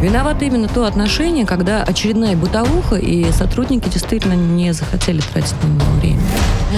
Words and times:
Виновато 0.00 0.44
именно 0.44 0.68
то 0.68 0.84
отношение, 0.84 1.44
когда 1.44 1.82
очередная 1.82 2.36
бытовуха, 2.36 2.96
и 2.96 3.32
сотрудники 3.32 3.88
действительно 3.88 4.34
не 4.34 4.72
захотели 4.72 5.20
тратить 5.20 5.56
на 5.62 5.66
него 5.66 5.90
время. 6.00 6.20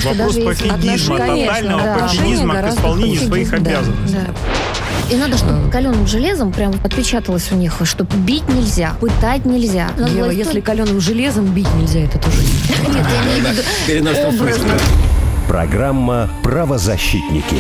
Вопрос 0.05 0.37
пофигизма, 0.37 1.19
тотального 1.19 1.83
да. 1.83 1.99
пофигизма 1.99 2.55
к 2.63 2.69
исполнению 2.71 3.21
своих 3.21 3.53
обязанностей. 3.53 4.17
Да, 4.17 4.27
да. 4.27 5.15
И 5.15 5.17
надо, 5.17 5.37
чтобы 5.37 5.69
каленым 5.71 6.07
железом 6.07 6.53
прям 6.53 6.73
отпечаталось 6.85 7.51
у 7.51 7.57
них, 7.57 7.75
что 7.83 8.05
бить 8.05 8.49
нельзя, 8.49 8.93
пытать 9.01 9.45
нельзя. 9.45 9.89
Ева, 9.99 10.25
власть... 10.25 10.39
если 10.39 10.61
каленым 10.61 11.01
железом 11.01 11.47
бить 11.47 11.73
нельзя, 11.75 12.01
это 12.01 12.19
тоже 12.19 12.39
Нет, 12.89 13.07
я 13.07 13.23
имею 13.41 13.45
в 13.45 14.17
виду 14.17 14.29
образно. 14.29 14.73
Программа 15.49 16.31
«Правозащитники». 16.45 17.57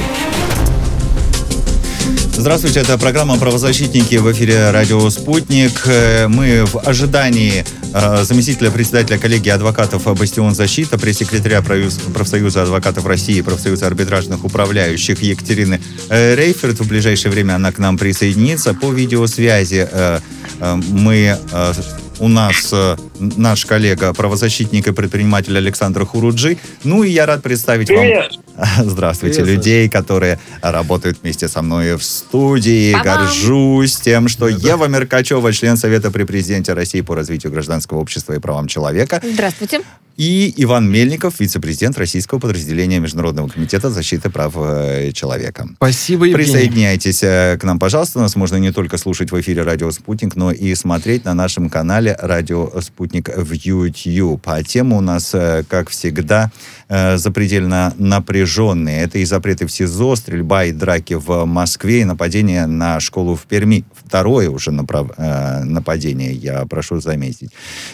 Здравствуйте, 2.32 2.80
это 2.80 2.96
программа 2.96 3.38
«Правозащитники» 3.38 4.14
в 4.16 4.30
эфире 4.32 4.70
«Радио 4.70 5.10
Спутник». 5.10 5.84
Мы 6.28 6.64
в 6.64 6.78
ожидании 6.78 7.64
э, 7.92 8.24
заместителя 8.24 8.70
председателя 8.70 9.18
коллегии 9.18 9.50
адвокатов 9.50 10.04
«Бастион 10.18 10.54
защита», 10.54 10.98
пресс-секретаря 10.98 11.62
профсоюза 11.62 12.62
адвокатов 12.62 13.04
России, 13.06 13.40
профсоюза 13.42 13.86
арбитражных 13.86 14.44
управляющих 14.44 15.22
Екатерины 15.22 15.80
э, 16.08 16.34
Рейферт. 16.34 16.80
В 16.80 16.88
ближайшее 16.88 17.30
время 17.30 17.56
она 17.56 17.72
к 17.72 17.78
нам 17.78 17.98
присоединится. 17.98 18.74
По 18.74 18.90
видеосвязи 18.90 19.88
э, 19.90 20.20
мы 20.60 21.38
у 22.20 22.28
нас 22.28 22.68
э, 22.72 22.96
наш 23.20 23.66
коллега, 23.66 24.12
правозащитник 24.12 24.88
и 24.88 24.92
предприниматель 24.92 25.56
Александр 25.56 26.04
Хуруджи. 26.04 26.58
Ну 26.84 27.04
и 27.04 27.10
я 27.10 27.26
рад 27.26 27.42
представить 27.42 27.88
Привет. 27.88 28.32
вам, 28.56 28.68
здравствуйте, 28.90 29.42
Привет. 29.42 29.56
людей, 29.56 29.88
которые 29.88 30.38
работают 30.62 31.18
вместе 31.22 31.48
со 31.48 31.62
мной 31.62 31.96
в 31.96 32.02
студии. 32.02 32.92
Ба-бам. 32.92 33.04
Горжусь 33.04 33.96
тем, 33.96 34.28
что 34.28 34.50
да, 34.50 34.68
Ева 34.68 34.86
Меркачева, 34.86 35.52
член 35.52 35.76
Совета 35.76 36.10
при 36.10 36.24
президенте 36.24 36.72
России 36.72 37.00
по 37.00 37.14
развитию 37.14 37.52
гражданского 37.52 37.98
общества 37.98 38.32
и 38.34 38.38
правам 38.38 38.66
человека. 38.66 39.20
Здравствуйте 39.22 39.80
и 40.20 40.52
Иван 40.58 40.86
Мельников, 40.90 41.40
вице-президент 41.40 41.96
российского 41.96 42.38
подразделения 42.38 42.98
Международного 42.98 43.48
комитета 43.48 43.88
защиты 43.88 44.28
прав 44.28 44.52
э, 44.54 45.12
человека. 45.12 45.66
Спасибо, 45.76 46.26
Евгений. 46.26 46.52
Присоединяйтесь 46.52 47.22
э, 47.22 47.56
к 47.58 47.64
нам, 47.64 47.78
пожалуйста. 47.78 48.20
Нас 48.20 48.36
можно 48.36 48.56
не 48.56 48.70
только 48.70 48.98
слушать 48.98 49.32
в 49.32 49.40
эфире 49.40 49.62
«Радио 49.62 49.90
Спутник», 49.90 50.36
но 50.36 50.52
и 50.52 50.74
смотреть 50.74 51.24
на 51.24 51.32
нашем 51.32 51.70
канале 51.70 52.14
«Радио 52.20 52.70
Спутник» 52.82 53.09
в 53.12 53.52
YouTube. 53.52 54.42
А 54.46 54.62
тема 54.62 54.96
у 54.96 55.00
нас, 55.00 55.34
э, 55.34 55.64
как 55.68 55.90
всегда, 55.90 56.50
запредельно 57.14 57.94
напряженные. 57.98 59.02
Это 59.02 59.18
и 59.18 59.24
запреты 59.24 59.64
в 59.64 59.70
СИЗО, 59.70 60.16
стрельба 60.16 60.64
и 60.64 60.72
драки 60.72 61.14
в 61.14 61.44
Москве, 61.44 62.00
и 62.00 62.04
нападение 62.04 62.66
на 62.66 62.98
школу 62.98 63.36
в 63.36 63.42
Перми. 63.42 63.84
Второе 63.94 64.50
уже 64.50 64.72
направ... 64.72 65.16
нападение, 65.16 66.32
я 66.32 66.66
прошу 66.66 67.00
заметить. 67.00 67.50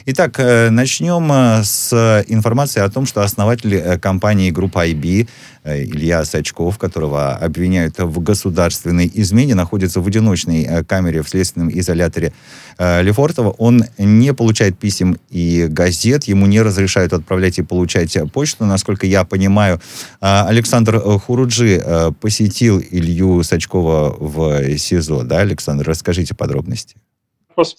Итак, 0.06 0.39
начнем 0.70 1.62
с 1.62 2.25
информация 2.27 2.84
о 2.84 2.89
том, 2.89 3.05
что 3.05 3.20
основатель 3.22 3.75
э, 3.75 3.98
компании 3.98 4.50
группа 4.50 4.89
IB 4.89 5.28
э, 5.28 5.28
Илья 5.67 6.25
Сачков, 6.25 6.78
которого 6.78 7.34
обвиняют 7.34 7.98
в 7.98 8.22
государственной 8.22 9.11
измене, 9.12 9.55
находится 9.55 10.00
в 10.00 10.06
одиночной 10.06 10.62
э, 10.62 10.84
камере 10.84 11.22
в 11.22 11.28
следственном 11.28 11.70
изоляторе 11.70 12.33
Лефортово. 12.78 13.50
Он 13.53 13.84
не 13.98 14.34
получает 14.34 14.78
писем 14.78 15.17
и 15.31 15.67
газет, 15.69 16.25
ему 16.25 16.47
не 16.47 16.61
разрешают 16.61 17.14
отправлять 17.14 17.59
и 17.59 17.62
получать 17.62 18.17
почту. 18.33 18.67
Насколько 18.67 19.06
я 19.06 19.25
понимаю, 19.25 19.81
Александр 20.20 21.00
Хуруджи 21.00 21.83
посетил 22.20 22.78
Илью 22.78 23.42
Сачкова 23.42 24.14
в 24.19 24.77
СИЗО. 24.77 25.22
Да, 25.22 25.39
Александр, 25.39 25.89
расскажите 25.89 26.34
подробности 26.34 26.97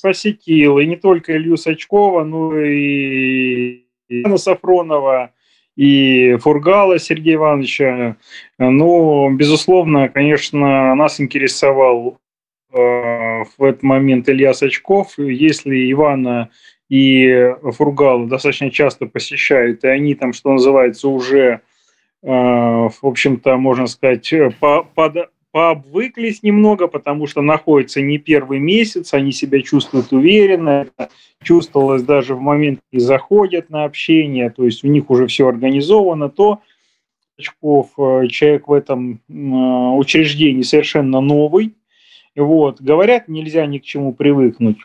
посетил, 0.01 0.79
и 0.79 0.85
не 0.85 0.95
только 0.95 1.37
Илью 1.37 1.57
Сачкова, 1.57 2.23
но 2.23 2.59
и 2.59 3.83
Ивана 4.09 4.37
Сафронова, 4.37 5.31
и 5.77 6.35
Фургала 6.37 6.99
Сергея 6.99 7.35
Ивановича. 7.35 8.17
Но, 8.57 9.29
безусловно, 9.31 10.09
конечно, 10.09 10.95
нас 10.95 11.21
интересовал 11.21 12.19
э, 12.73 12.77
в 12.77 13.63
этот 13.63 13.83
момент 13.83 14.27
Илья 14.27 14.53
Сачков. 14.53 15.13
Если 15.17 15.91
Ивана 15.91 16.49
и 16.89 17.53
Фургала 17.61 18.27
достаточно 18.27 18.71
часто 18.71 19.05
посещают, 19.05 19.83
и 19.83 19.87
они 19.87 20.15
там, 20.15 20.33
что 20.33 20.51
называется, 20.51 21.07
уже, 21.09 21.61
э, 22.23 22.27
в 22.27 22.99
общем-то, 23.03 23.55
можно 23.57 23.85
сказать, 23.85 24.33
по, 24.59 24.81
под, 24.83 25.29
пообвыклись 25.57 26.43
немного, 26.43 26.87
потому 26.87 27.25
что 27.25 27.41
находятся 27.41 27.99
не 27.99 28.19
первый 28.19 28.59
месяц, 28.59 29.15
они 29.15 29.31
себя 29.31 29.59
чувствуют 29.63 30.13
уверенно, 30.13 30.85
чувствовалось 31.41 32.03
даже 32.03 32.35
в 32.35 32.39
момент, 32.39 32.79
когда 32.91 33.03
заходят 33.03 33.71
на 33.71 33.85
общение, 33.85 34.51
то 34.51 34.65
есть 34.65 34.83
у 34.83 34.87
них 34.87 35.09
уже 35.09 35.25
все 35.25 35.47
организовано, 35.47 36.29
то 36.29 36.61
Очков, 37.39 37.89
э, 37.97 38.27
человек 38.27 38.67
в 38.67 38.73
этом 38.73 39.19
э, 39.27 39.33
учреждении 39.33 40.61
совершенно 40.61 41.21
новый, 41.21 41.73
вот, 42.35 42.79
говорят, 42.79 43.27
нельзя 43.27 43.65
ни 43.65 43.79
к 43.79 43.83
чему 43.83 44.13
привыкнуть. 44.13 44.77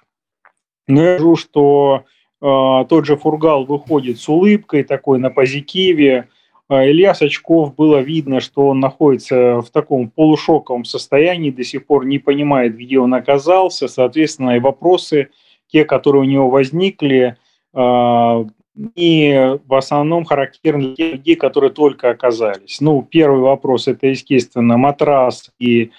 Но 0.89 1.03
я 1.03 1.19
скажу, 1.19 1.37
что 1.37 2.05
э, 2.41 2.85
тот 2.89 3.05
же 3.05 3.19
Фургал 3.19 3.67
выходит 3.67 4.19
с 4.19 4.27
улыбкой 4.27 4.85
такой 4.85 5.19
на 5.19 5.29
позитиве, 5.29 6.29
Илья 6.73 7.15
Сачков 7.15 7.75
было 7.75 7.99
видно, 7.99 8.41
что 8.41 8.69
он 8.69 8.81
находится 8.81 9.61
в 9.61 9.71
таком 9.71 10.09
полушоковом 10.09 10.85
состоянии, 10.85 11.51
до 11.51 11.65
сих 11.65 11.87
пор 11.87 12.07
не 12.07 12.19
понимает, 12.19 12.77
где 12.77 12.99
он 12.99 13.15
оказался. 13.15 13.89
Соответственно, 13.89 14.57
и 14.57 14.61
вопросы, 14.61 15.29
те, 15.67 15.85
которые 15.85 16.23
у 16.23 16.27
него 16.27 16.49
возникли, 16.49 17.37
а, 17.75 18.47
и 18.95 19.59
в 19.67 19.75
основном 19.75 20.25
характерны 20.25 20.95
для 20.95 21.13
людей, 21.13 21.37
которые 21.37 21.71
только 21.71 22.11
оказались. 22.11 22.81
Ну, 22.81 23.03
первый 23.03 23.41
вопрос– 23.41 23.87
это, 23.89 24.07
естественно, 24.07 24.77
матрас 24.77 25.51
и 25.59 25.91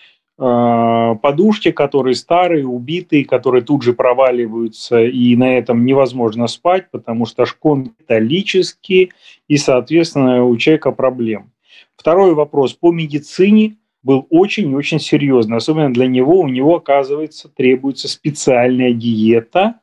подушки, 1.22 1.72
которые 1.72 2.16
старые, 2.16 2.68
убитые, 2.68 3.24
которые 3.24 3.64
тут 3.64 3.84
же 3.84 3.94
проваливаются, 3.94 5.02
и 5.02 5.36
на 5.38 5.58
этом 5.58 5.86
невозможно 5.86 6.48
спать, 6.48 6.92
потому 6.92 7.26
что 7.26 7.46
шкон 7.46 7.94
металлический, 8.00 9.12
и, 9.48 9.58
соответственно, 9.58 10.44
у 10.44 10.58
человека 10.58 10.92
проблем. 10.92 11.52
Второй 11.96 12.34
вопрос 12.34 12.74
по 12.74 12.92
медицине 12.92 13.78
был 14.02 14.28
очень-очень 14.30 15.00
серьезный, 15.00 15.58
особенно 15.58 15.94
для 15.94 16.08
него. 16.08 16.42
У 16.42 16.50
него, 16.50 16.76
оказывается, 16.76 17.48
требуется 17.48 18.10
специальная 18.10 18.92
диета, 18.92 19.76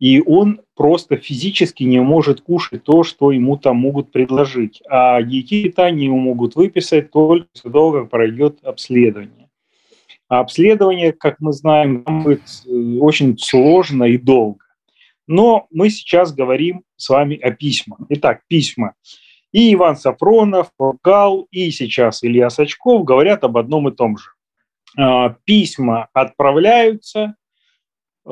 и 0.00 0.22
он 0.24 0.60
просто 0.74 1.16
физически 1.16 1.82
не 1.82 2.00
может 2.00 2.40
кушать 2.40 2.84
то, 2.84 3.02
что 3.02 3.30
ему 3.30 3.58
там 3.58 3.76
могут 3.76 4.10
предложить. 4.10 4.80
А 4.88 5.20
диете 5.22 5.64
питания 5.64 6.06
ему 6.06 6.18
могут 6.18 6.56
выписать 6.56 7.10
только 7.10 7.46
после 7.52 7.70
того, 7.70 7.92
как 7.92 8.08
пройдет 8.08 8.58
обследование. 8.62 9.47
А 10.28 10.40
обследование, 10.40 11.12
как 11.12 11.36
мы 11.40 11.52
знаем, 11.52 12.02
будет 12.02 12.42
э, 12.66 12.98
очень 13.00 13.38
сложно 13.38 14.04
и 14.04 14.18
долго. 14.18 14.64
Но 15.26 15.66
мы 15.70 15.90
сейчас 15.90 16.34
говорим 16.34 16.82
с 16.96 17.08
вами 17.08 17.36
о 17.36 17.50
письмах. 17.50 18.00
Итак, 18.10 18.42
письма. 18.46 18.94
И 19.52 19.72
Иван 19.72 19.96
Сафронов, 19.96 20.70
Гал, 21.02 21.48
и 21.50 21.70
сейчас 21.70 22.22
Илья 22.22 22.50
Сачков 22.50 23.04
говорят 23.04 23.44
об 23.44 23.56
одном 23.56 23.88
и 23.88 23.94
том 23.94 24.18
же. 24.18 24.30
А, 24.96 25.36
письма 25.44 26.08
отправляются, 26.12 27.34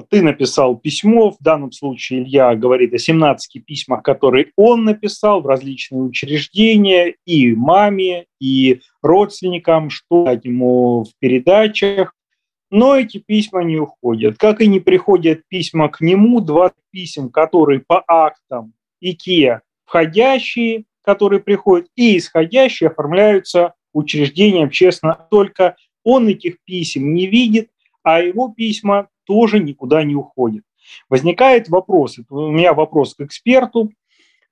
ты 0.03 0.23
написал 0.23 0.77
письмо, 0.77 1.31
в 1.31 1.39
данном 1.41 1.73
случае 1.73 2.23
Илья 2.23 2.55
говорит 2.55 2.93
о 2.95 2.99
17 2.99 3.65
письмах, 3.65 4.03
которые 4.03 4.53
он 4.57 4.85
написал 4.85 5.41
в 5.41 5.47
различные 5.47 6.03
учреждения, 6.03 7.15
и 7.25 7.55
маме, 7.55 8.27
и 8.41 8.81
родственникам, 9.03 9.91
что 9.91 10.39
ему 10.43 11.05
в 11.05 11.19
передачах. 11.19 12.15
Но 12.71 12.97
эти 12.97 13.19
письма 13.19 13.63
не 13.63 13.77
уходят. 13.77 14.39
Как 14.39 14.61
и 14.61 14.67
не 14.67 14.81
приходят 14.81 15.43
письма 15.49 15.89
к 15.89 16.01
нему, 16.01 16.41
два 16.41 16.73
писем, 16.91 17.31
которые 17.31 17.81
по 17.81 18.03
актам 18.07 18.73
ИКЕ 19.01 19.63
входящие, 19.87 20.85
которые 21.03 21.41
приходят, 21.41 21.89
и 21.95 22.19
исходящие 22.19 22.91
оформляются 22.91 23.75
учреждением 23.93 24.69
честно. 24.71 25.27
Только 25.31 25.77
он 26.05 26.29
этих 26.29 26.57
писем 26.65 27.15
не 27.15 27.27
видит, 27.27 27.71
а 28.03 28.21
его 28.21 28.53
письма 28.55 29.09
тоже 29.27 29.59
никуда 29.59 30.05
не 30.05 30.15
уходит. 30.15 30.63
Возникает 31.09 31.69
вопрос, 31.69 32.19
у 32.31 32.51
меня 32.51 32.73
вопрос 32.75 33.15
к 33.15 33.21
эксперту, 33.23 33.91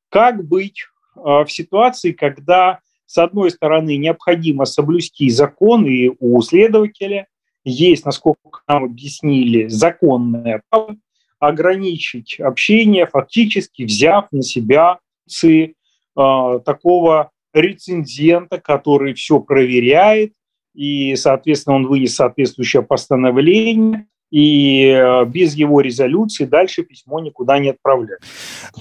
как 0.09 0.45
быть 0.47 0.85
а, 1.17 1.45
в 1.45 1.53
ситуации, 1.53 2.13
когда, 2.13 2.81
с 3.07 3.19
одной 3.19 3.51
стороны, 3.51 3.97
необходимо 3.97 4.65
соблюсти 4.65 5.31
закон, 5.31 5.87
и 5.87 6.11
у 6.19 6.41
следователя 6.43 7.29
есть, 7.65 8.05
насколько 8.05 8.61
нам 8.67 8.85
объяснили, 8.85 9.69
законное 9.69 10.63
право 10.69 10.97
ограничить 11.39 12.41
общение, 12.41 13.07
фактически 13.07 13.83
взяв 13.85 14.27
на 14.33 14.43
себя 14.43 14.99
функции 15.25 15.75
э, 16.17 16.61
такого 16.65 17.31
рецензента, 17.53 18.61
который 18.61 19.15
все 19.15 19.41
проверяет, 19.41 20.33
и, 20.75 21.15
соответственно, 21.17 21.77
он 21.77 21.87
вынес 21.87 22.17
соответствующее 22.17 22.83
постановление, 22.83 24.07
и 24.35 24.89
э, 24.89 25.25
без 25.27 25.55
его 25.55 25.81
резолюции 25.81 26.45
дальше 26.45 26.83
письмо 26.83 27.21
никуда 27.21 27.61
не 27.61 27.71
отправлять. 27.71 28.19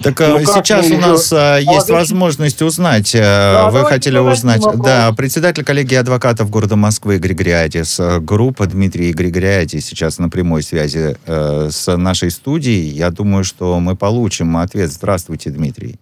Так 0.02 0.18
ну, 0.18 0.40
сейчас 0.40 0.90
у 0.90 0.96
нас 0.96 1.30
еще... 1.30 1.64
есть 1.72 1.90
а 1.90 1.92
возможность 1.92 2.60
узнать, 2.60 3.12
да, 3.12 3.70
вы 3.70 3.84
хотели 3.84 4.18
узнать, 4.18 4.62
да, 4.82 5.12
председатель 5.16 5.62
коллегии 5.62 5.94
адвокатов 5.94 6.50
города 6.50 6.74
Москвы 6.74 7.18
Григориадис, 7.18 8.00
группа 8.22 8.66
Дмитрий 8.66 9.12
Григориадис 9.12 9.86
сейчас 9.86 10.18
на 10.18 10.28
прямой 10.28 10.64
связи 10.64 11.16
э, 11.24 11.68
с 11.70 11.96
нашей 11.96 12.32
студией. 12.32 12.88
Я 12.88 13.10
думаю, 13.10 13.44
что 13.44 13.78
мы 13.78 13.94
получим 13.94 14.56
ответ. 14.56 14.90
Здравствуйте, 14.90 15.50
Дмитрий. 15.50 16.00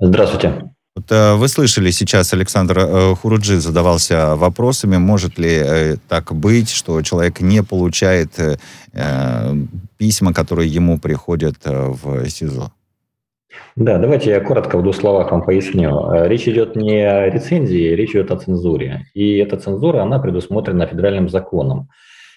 Здравствуйте. 0.00 0.73
Вот, 0.96 1.10
э, 1.10 1.34
вы 1.34 1.48
слышали 1.48 1.90
сейчас, 1.90 2.32
Александр 2.32 2.78
э, 2.78 3.14
Хуруджи 3.16 3.58
задавался 3.58 4.36
вопросами, 4.36 4.96
может 4.96 5.38
ли 5.38 5.50
э, 5.50 5.96
так 6.08 6.32
быть, 6.32 6.70
что 6.70 7.02
человек 7.02 7.40
не 7.40 7.64
получает 7.64 8.30
письма, 9.98 10.32
которые 10.32 10.68
ему 10.68 11.00
приходят 11.00 11.56
в 11.64 12.28
СИЗО? 12.28 12.70
Да, 13.74 13.98
давайте 13.98 14.30
я 14.30 14.40
коротко 14.40 14.78
в 14.78 14.82
двух 14.82 14.94
словах 14.94 15.32
вам 15.32 15.42
поясню. 15.42 16.26
Речь 16.28 16.46
идет 16.46 16.76
не 16.76 17.00
о 17.00 17.28
рецензии, 17.28 17.94
речь 17.94 18.10
идет 18.10 18.30
о 18.30 18.36
цензуре. 18.36 19.06
И 19.14 19.38
эта 19.38 19.56
цензура, 19.56 20.02
она 20.02 20.20
предусмотрена 20.20 20.86
федеральным 20.86 21.28
законом. 21.28 21.88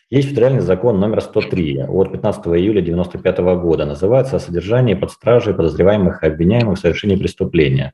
Есть 0.10 0.30
федеральный 0.30 0.62
закон 0.62 1.00
номер 1.00 1.22
103 1.22 1.84
от 1.88 2.12
15 2.12 2.48
июля 2.48 2.80
1995 2.80 3.38
года. 3.62 3.86
Называется 3.86 4.38
«О 4.38 4.40
содержании 4.40 4.96
под 4.96 5.12
стражей 5.12 5.54
подозреваемых 5.54 6.24
и 6.24 6.28
обвиняемых 6.28 6.80
в 6.80 6.82
совершении 6.82 7.18
преступления». 7.18 7.94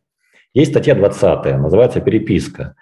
Есть 0.53 0.71
статья 0.71 0.93
20, 0.95 1.57
называется 1.57 1.99
«Переписка». 1.99 2.75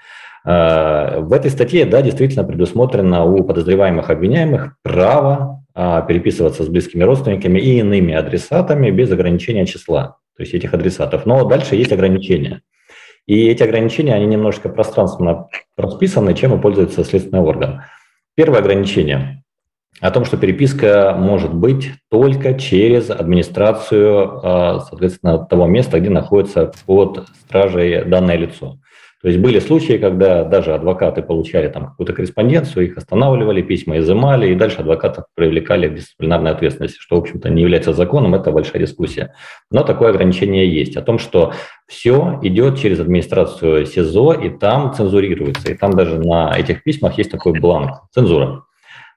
А, 0.43 1.19
в 1.19 1.31
этой 1.33 1.51
статье, 1.51 1.85
да, 1.85 2.01
действительно 2.01 2.43
предусмотрено 2.43 3.25
у 3.25 3.43
подозреваемых 3.43 4.09
обвиняемых 4.09 4.75
право 4.83 5.63
а, 5.73 6.01
переписываться 6.01 6.63
с 6.63 6.67
близкими 6.67 7.03
родственниками 7.03 7.59
и 7.59 7.79
иными 7.79 8.13
адресатами 8.13 8.89
без 8.91 9.11
ограничения 9.11 9.65
числа, 9.65 10.17
то 10.35 10.43
есть 10.43 10.53
этих 10.53 10.73
адресатов. 10.73 11.25
Но 11.25 11.45
дальше 11.45 11.75
есть 11.75 11.93
ограничения. 11.93 12.61
И 13.27 13.47
эти 13.47 13.63
ограничения, 13.63 14.15
они 14.15 14.25
немножко 14.25 14.67
пространственно 14.67 15.47
расписаны, 15.77 16.33
чем 16.33 16.55
и 16.55 16.61
пользуется 16.61 17.03
следственный 17.03 17.41
орган. 17.41 17.83
Первое 18.35 18.59
ограничение 18.59 19.40
о 19.99 20.11
том, 20.11 20.25
что 20.25 20.37
переписка 20.37 21.15
может 21.17 21.53
быть 21.53 21.91
только 22.09 22.55
через 22.55 23.09
администрацию, 23.09 24.39
а, 24.43 24.79
соответственно, 24.79 25.45
того 25.45 25.67
места, 25.67 25.99
где 25.99 26.09
находится 26.09 26.71
под 26.85 27.27
стражей 27.45 28.05
данное 28.05 28.37
лицо. 28.37 28.77
То 29.21 29.27
есть 29.27 29.39
были 29.39 29.59
случаи, 29.59 29.99
когда 29.99 30.43
даже 30.43 30.73
адвокаты 30.73 31.21
получали 31.21 31.67
там 31.67 31.89
какую-то 31.89 32.13
корреспонденцию, 32.13 32.87
их 32.87 32.97
останавливали, 32.97 33.61
письма 33.61 33.99
изымали, 33.99 34.49
и 34.49 34.55
дальше 34.55 34.79
адвокатов 34.79 35.25
привлекали 35.35 35.87
к 35.87 35.93
дисциплинарной 35.93 36.51
ответственности, 36.51 36.97
что, 36.99 37.17
в 37.17 37.19
общем-то, 37.19 37.49
не 37.49 37.61
является 37.61 37.93
законом, 37.93 38.33
это 38.33 38.51
большая 38.51 38.81
дискуссия. 38.81 39.35
Но 39.69 39.83
такое 39.83 40.09
ограничение 40.09 40.67
есть, 40.67 40.97
о 40.97 41.03
том, 41.03 41.19
что 41.19 41.53
все 41.87 42.39
идет 42.41 42.79
через 42.79 42.99
администрацию 42.99 43.85
СИЗО, 43.85 44.33
и 44.33 44.49
там 44.49 44.91
цензурируется, 44.95 45.71
и 45.71 45.75
там 45.75 45.91
даже 45.91 46.17
на 46.17 46.57
этих 46.57 46.81
письмах 46.81 47.19
есть 47.19 47.29
такой 47.29 47.59
бланк– 47.59 48.01
цензура. 48.15 48.63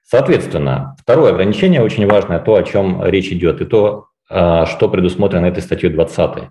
Соответственно, 0.07 0.95
второе 1.01 1.33
ограничение 1.33 1.81
очень 1.81 2.07
важное, 2.07 2.39
то, 2.39 2.55
о 2.55 2.63
чем 2.63 3.03
речь 3.03 3.31
идет, 3.31 3.61
и 3.61 3.65
то, 3.65 4.07
а, 4.29 4.65
что 4.65 4.87
предусмотрено 4.87 5.47
этой 5.47 5.63
статьей 5.63 5.91
20. 5.91 6.49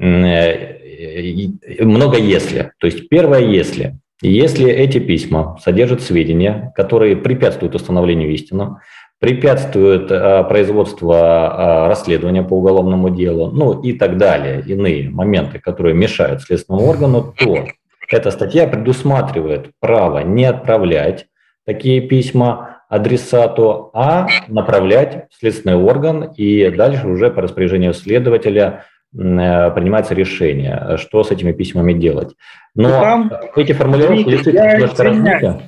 Э, 0.00 1.84
много 1.84 2.16
если. 2.18 2.72
То 2.78 2.86
есть 2.86 3.08
первое 3.08 3.40
если. 3.40 3.98
Если 4.20 4.68
эти 4.68 4.98
письма 4.98 5.58
содержат 5.62 6.02
сведения, 6.02 6.72
которые 6.74 7.16
препятствуют 7.16 7.74
установлению 7.74 8.30
истины, 8.32 8.78
препятствуют 9.20 10.10
а, 10.10 10.44
производству 10.44 11.12
а, 11.12 11.88
расследования 11.88 12.42
по 12.42 12.54
уголовному 12.54 13.10
делу, 13.10 13.50
ну 13.50 13.80
и 13.80 13.92
так 13.92 14.16
далее, 14.16 14.62
иные 14.66 15.10
моменты, 15.10 15.58
которые 15.58 15.94
мешают 15.94 16.42
следственному 16.42 16.86
органу, 16.86 17.34
то 17.36 17.66
эта 18.10 18.30
статья 18.30 18.66
предусматривает 18.66 19.72
право 19.80 20.20
не 20.20 20.44
отправлять 20.44 21.26
такие 21.66 22.00
письма, 22.00 22.77
адресату, 22.88 23.90
а 23.92 24.26
направлять 24.48 25.28
в 25.30 25.38
следственный 25.38 25.76
орган, 25.76 26.32
и 26.36 26.70
дальше 26.70 27.06
уже 27.06 27.30
по 27.30 27.42
распоряжению 27.42 27.92
следователя 27.92 28.84
э, 29.12 29.16
принимается 29.16 30.14
решение, 30.14 30.96
что 30.96 31.22
с 31.22 31.30
этими 31.30 31.52
письмами 31.52 31.92
делать. 31.92 32.34
Но 32.74 32.88
там, 32.88 33.32
эти 33.56 33.72
формулировки 33.72 34.24
Дмитрий, 34.24 34.52
я 34.52 34.78
извиняюсь. 34.78 35.62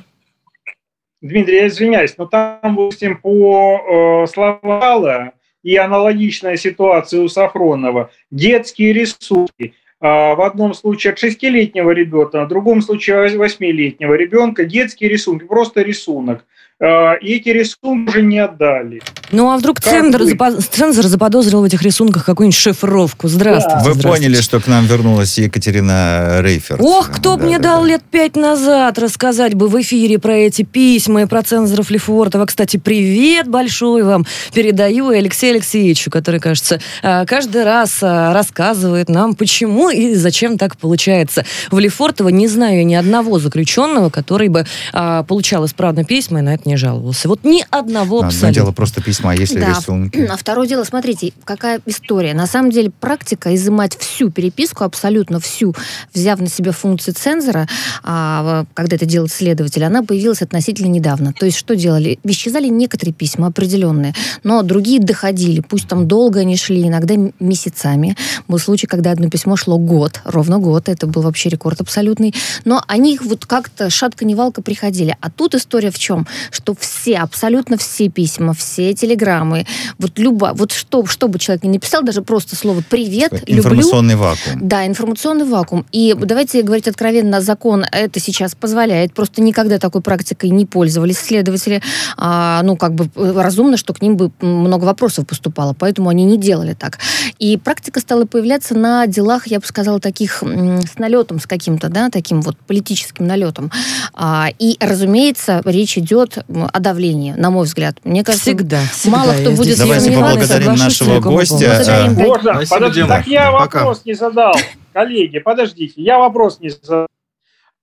Дмитрий, 1.20 1.56
я 1.56 1.67
извиняюсь, 1.67 2.17
но 2.17 2.26
там, 2.26 2.58
допустим, 2.62 3.19
по 3.19 4.25
э, 4.25 4.26
словам 4.26 5.32
и 5.62 5.76
аналогичная 5.76 6.56
ситуация 6.56 7.20
у 7.20 7.28
Сафронова, 7.28 8.11
детские 8.31 8.93
рисунки, 8.93 9.75
а, 10.00 10.34
в 10.34 10.40
одном 10.40 10.73
случае 10.73 11.12
от 11.12 11.19
шестилетнего 11.19 11.90
ребенка, 11.90 12.44
в 12.44 12.49
другом 12.49 12.81
случае 12.81 13.37
восьмилетнего 13.37 14.14
ребенка 14.14 14.64
детские 14.64 15.11
рисунки, 15.11 15.44
просто 15.44 15.82
рисунок. 15.82 16.46
А, 16.82 17.15
и 17.15 17.35
эти 17.35 17.50
рисунки 17.50 18.09
уже 18.09 18.23
не 18.23 18.38
отдали. 18.38 19.03
Ну 19.32 19.50
а 19.50 19.59
вдруг 19.59 19.81
цензор, 19.81 20.23
запо- 20.23 20.61
цензор 20.61 21.05
заподозрил 21.06 21.61
в 21.61 21.65
этих 21.65 21.82
рисунках 21.82 22.25
какую-нибудь 22.25 22.59
шифровку? 22.59 23.29
Здравствуйте. 23.29 23.77
Вы 23.77 23.93
здравствуйте. 23.93 24.09
поняли, 24.09 24.41
что 24.41 24.61
к 24.61 24.67
нам 24.67 24.87
вернулась 24.87 25.38
Екатерина 25.38 26.41
Рейфер. 26.41 26.79
Ох, 26.81 27.11
кто 27.11 27.37
да, 27.37 27.44
мне 27.44 27.59
да, 27.59 27.65
дал 27.65 27.82
да. 27.82 27.88
лет 27.88 28.03
пять 28.11 28.35
назад 28.35 28.99
рассказать 28.99 29.55
бы 29.55 29.69
в 29.69 29.81
эфире 29.82 30.19
про 30.19 30.35
эти 30.35 30.62
письма 30.62 31.23
и 31.23 31.27
про 31.27 31.43
цензоров 31.43 31.91
Лефортова. 31.91 32.47
Кстати, 32.47 32.79
привет 32.79 33.47
большой 33.47 34.03
вам 34.03 34.25
передаю 34.55 35.11
и 35.11 35.19
Алексею 35.19 35.56
Алексеевичу, 35.56 36.11
который, 36.11 36.41
кажется, 36.41 36.81
а, 37.03 37.26
каждый 37.26 37.65
раз 37.65 37.99
а, 38.03 38.33
рассказывает 38.33 39.11
нам, 39.11 39.35
почему 39.35 39.91
и 39.91 40.15
зачем 40.15 40.56
так 40.56 40.79
получается. 40.79 41.44
В 41.71 41.79
Лефортово 41.79 42.31
не 42.31 42.49
знаю 42.49 42.87
ни 42.87 42.94
одного 42.94 43.38
заключенного, 43.38 44.09
который 44.09 44.49
бы 44.49 44.65
получал 44.93 45.67
исправно 45.67 46.05
письма 46.05 46.38
и 46.41 46.43
на 46.43 46.55
это 46.55 46.69
не 46.70 46.76
жаловался. 46.76 47.28
Вот 47.28 47.44
ни 47.44 47.64
одного 47.70 48.19
Одно 48.19 48.28
абсолютно. 48.28 48.55
дело 48.55 48.72
просто 48.72 49.02
письма, 49.02 49.34
если 49.34 49.58
да. 49.58 49.70
рисунки. 49.70 50.28
А 50.31 50.37
второе 50.37 50.69
дело, 50.69 50.84
смотрите, 50.84 51.32
какая 51.44 51.81
история. 51.87 52.32
На 52.32 52.46
самом 52.46 52.70
деле 52.70 52.90
практика 52.90 53.55
изымать 53.55 53.96
всю 53.99 54.31
переписку, 54.31 54.84
абсолютно 54.84 55.40
всю, 55.40 55.75
взяв 56.14 56.40
на 56.40 56.49
себя 56.49 56.72
функции 56.72 57.12
цензора, 57.12 57.69
а, 58.05 58.64
когда 58.75 58.96
это 58.96 59.06
делает 59.06 59.32
следователь, 59.32 59.84
она 59.84 60.02
появилась 60.02 60.43
относительно 60.43 60.88
недавно. 60.88 61.32
То 61.32 61.46
есть 61.46 61.58
что 61.58 61.75
делали? 61.75 62.19
Исчезали 62.22 62.69
некоторые 62.69 63.14
письма 63.14 63.49
определенные, 63.49 64.14
но 64.44 64.62
другие 64.62 65.00
доходили. 65.00 65.61
Пусть 65.61 65.88
там 65.88 66.06
долго 66.06 66.40
они 66.40 66.56
шли, 66.56 66.87
иногда 66.87 67.14
месяцами. 67.40 68.16
Был 68.47 68.59
случай, 68.59 68.87
когда 68.87 69.11
одно 69.11 69.28
письмо 69.28 69.56
шло 69.56 69.78
год, 69.78 70.21
ровно 70.25 70.59
год. 70.59 70.88
Это 70.88 71.06
был 71.06 71.23
вообще 71.23 71.49
рекорд 71.49 71.80
абсолютный. 71.80 72.35
Но 72.64 72.83
они 72.87 73.18
вот 73.21 73.47
как-то 73.47 73.90
шатка-невалка 73.90 74.62
приходили. 74.62 75.16
А 75.21 75.30
тут 75.30 75.54
история 75.54 75.90
в 75.90 75.99
чем? 75.99 76.26
что 76.50 76.60
все, 76.79 77.19
абсолютно 77.19 77.76
все 77.76 78.09
письма, 78.09 78.55
все 78.55 78.95
телеграммы, 78.95 79.67
вот 79.99 80.19
любо, 80.19 80.52
вот 80.55 80.73
что, 80.73 81.07
что 81.07 81.29
бы 81.29 81.38
человек 81.38 81.64
ни 81.64 81.69
написал, 81.69 82.02
даже 82.02 82.23
просто 82.23 82.57
слово 82.57 82.83
«привет», 82.88 83.33
информационный 83.47 84.14
люблю. 84.14 84.29
вакуум. 84.29 84.69
Да, 84.69 84.87
информационный 84.87 85.45
вакуум. 85.45 85.87
И 85.93 86.14
давайте 86.19 86.62
говорить 86.62 86.88
откровенно, 86.88 87.40
закон 87.40 87.85
это 87.90 88.21
сейчас 88.21 88.55
позволяет, 88.55 89.12
просто 89.12 89.43
никогда 89.43 89.79
такой 89.79 90.00
практикой 90.00 90.50
не 90.50 90.67
пользовались 90.67 91.19
следователи, 91.19 91.83
а, 92.17 92.62
ну, 92.62 92.76
как 92.76 92.95
бы 92.95 93.11
э, 93.14 93.33
разумно, 93.37 93.76
что 93.76 93.95
к 93.95 94.02
ним 94.02 94.17
бы 94.17 94.31
много 94.40 94.85
вопросов 94.85 95.26
поступало, 95.26 95.75
поэтому 95.79 96.09
они 96.09 96.25
не 96.25 96.37
делали 96.38 96.75
так. 96.75 96.99
И 97.38 97.57
практика 97.57 98.00
стала 98.00 98.25
появляться 98.25 98.75
на 98.75 99.07
делах, 99.07 99.47
я 99.47 99.61
бы 99.61 99.67
сказала, 99.67 100.00
таких 100.00 100.43
с 100.43 100.99
налетом, 100.99 101.40
с 101.40 101.47
каким-то, 101.47 101.88
да, 101.88 102.11
таким 102.11 102.43
вот 102.43 102.57
политическим 102.59 103.26
налетом. 103.26 103.71
А, 104.14 104.49
и, 104.59 104.76
разумеется, 104.81 105.62
речь 105.64 105.99
идет 105.99 106.38
о 106.73 106.80
давлении, 106.80 107.33
на 107.33 107.50
мой 107.50 107.64
взгляд. 107.64 107.97
Мне 108.04 108.25
кажется, 108.25 108.50
всегда, 108.50 108.80
всегда 108.92 109.19
мало 109.19 109.33
кто 109.33 109.52
будет 109.52 109.78
Давайте 109.78 110.12
поблагодарим 110.12 110.75
нашего 110.75 111.21
гостя. 111.21 112.09
Можно? 112.16 112.62
Подожди, 112.69 113.04
так 113.04 113.26
я 113.26 113.50
вопрос 113.50 114.04
не 114.04 114.14
задал, 114.14 114.54
коллеги, 114.92 115.38
подождите, 115.38 116.02
я 116.02 116.19
вопрос 116.19 116.61
не 116.61 116.71
задал. 116.71 117.07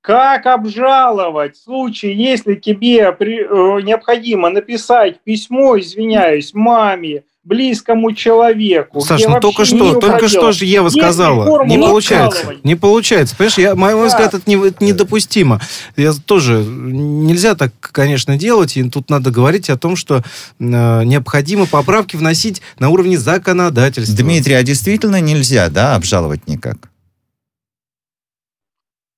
Как 0.02 0.46
обжаловать 0.46 1.58
в 1.58 1.64
случае, 1.64 2.16
если 2.16 2.56
тебе 2.56 3.12
при, 3.12 3.42
э, 3.42 3.82
необходимо 3.82 4.50
написать 4.50 5.20
письмо, 5.22 5.78
извиняюсь, 5.78 6.54
маме, 6.54 7.24
близкому 7.48 8.14
человеку. 8.14 9.02
Саш, 9.02 9.24
ну 9.26 9.40
только 9.40 9.64
что, 9.66 10.00
только 10.00 10.28
что 10.28 10.52
же 10.52 10.66
Ева 10.66 10.90
сказала. 10.90 11.66
Не 11.66 11.78
получается. 11.78 12.54
Не 12.64 12.76
получается. 12.76 13.36
Понимаешь, 13.36 13.58
я, 13.58 13.76
мой 13.76 13.94
да. 13.94 14.06
взгляд, 14.06 14.34
это, 14.34 14.44
не, 14.46 14.68
это 14.68 14.84
недопустимо. 14.84 15.62
Я 15.96 16.14
тоже 16.14 16.64
нельзя 16.64 17.56
так, 17.56 17.72
конечно, 17.80 18.38
делать. 18.38 18.76
И 18.76 18.90
тут 18.90 19.10
надо 19.10 19.32
говорить 19.32 19.70
о 19.70 19.78
том, 19.78 19.96
что 19.96 20.18
э, 20.18 20.24
необходимо 20.60 21.66
поправки 21.66 22.18
вносить 22.18 22.62
на 22.80 22.90
уровне 22.90 23.18
законодательства. 23.18 24.18
Дмитрий, 24.18 24.56
а 24.56 24.64
действительно 24.64 25.22
нельзя, 25.22 25.70
да, 25.70 25.96
обжаловать 25.96 26.48
никак? 26.48 26.90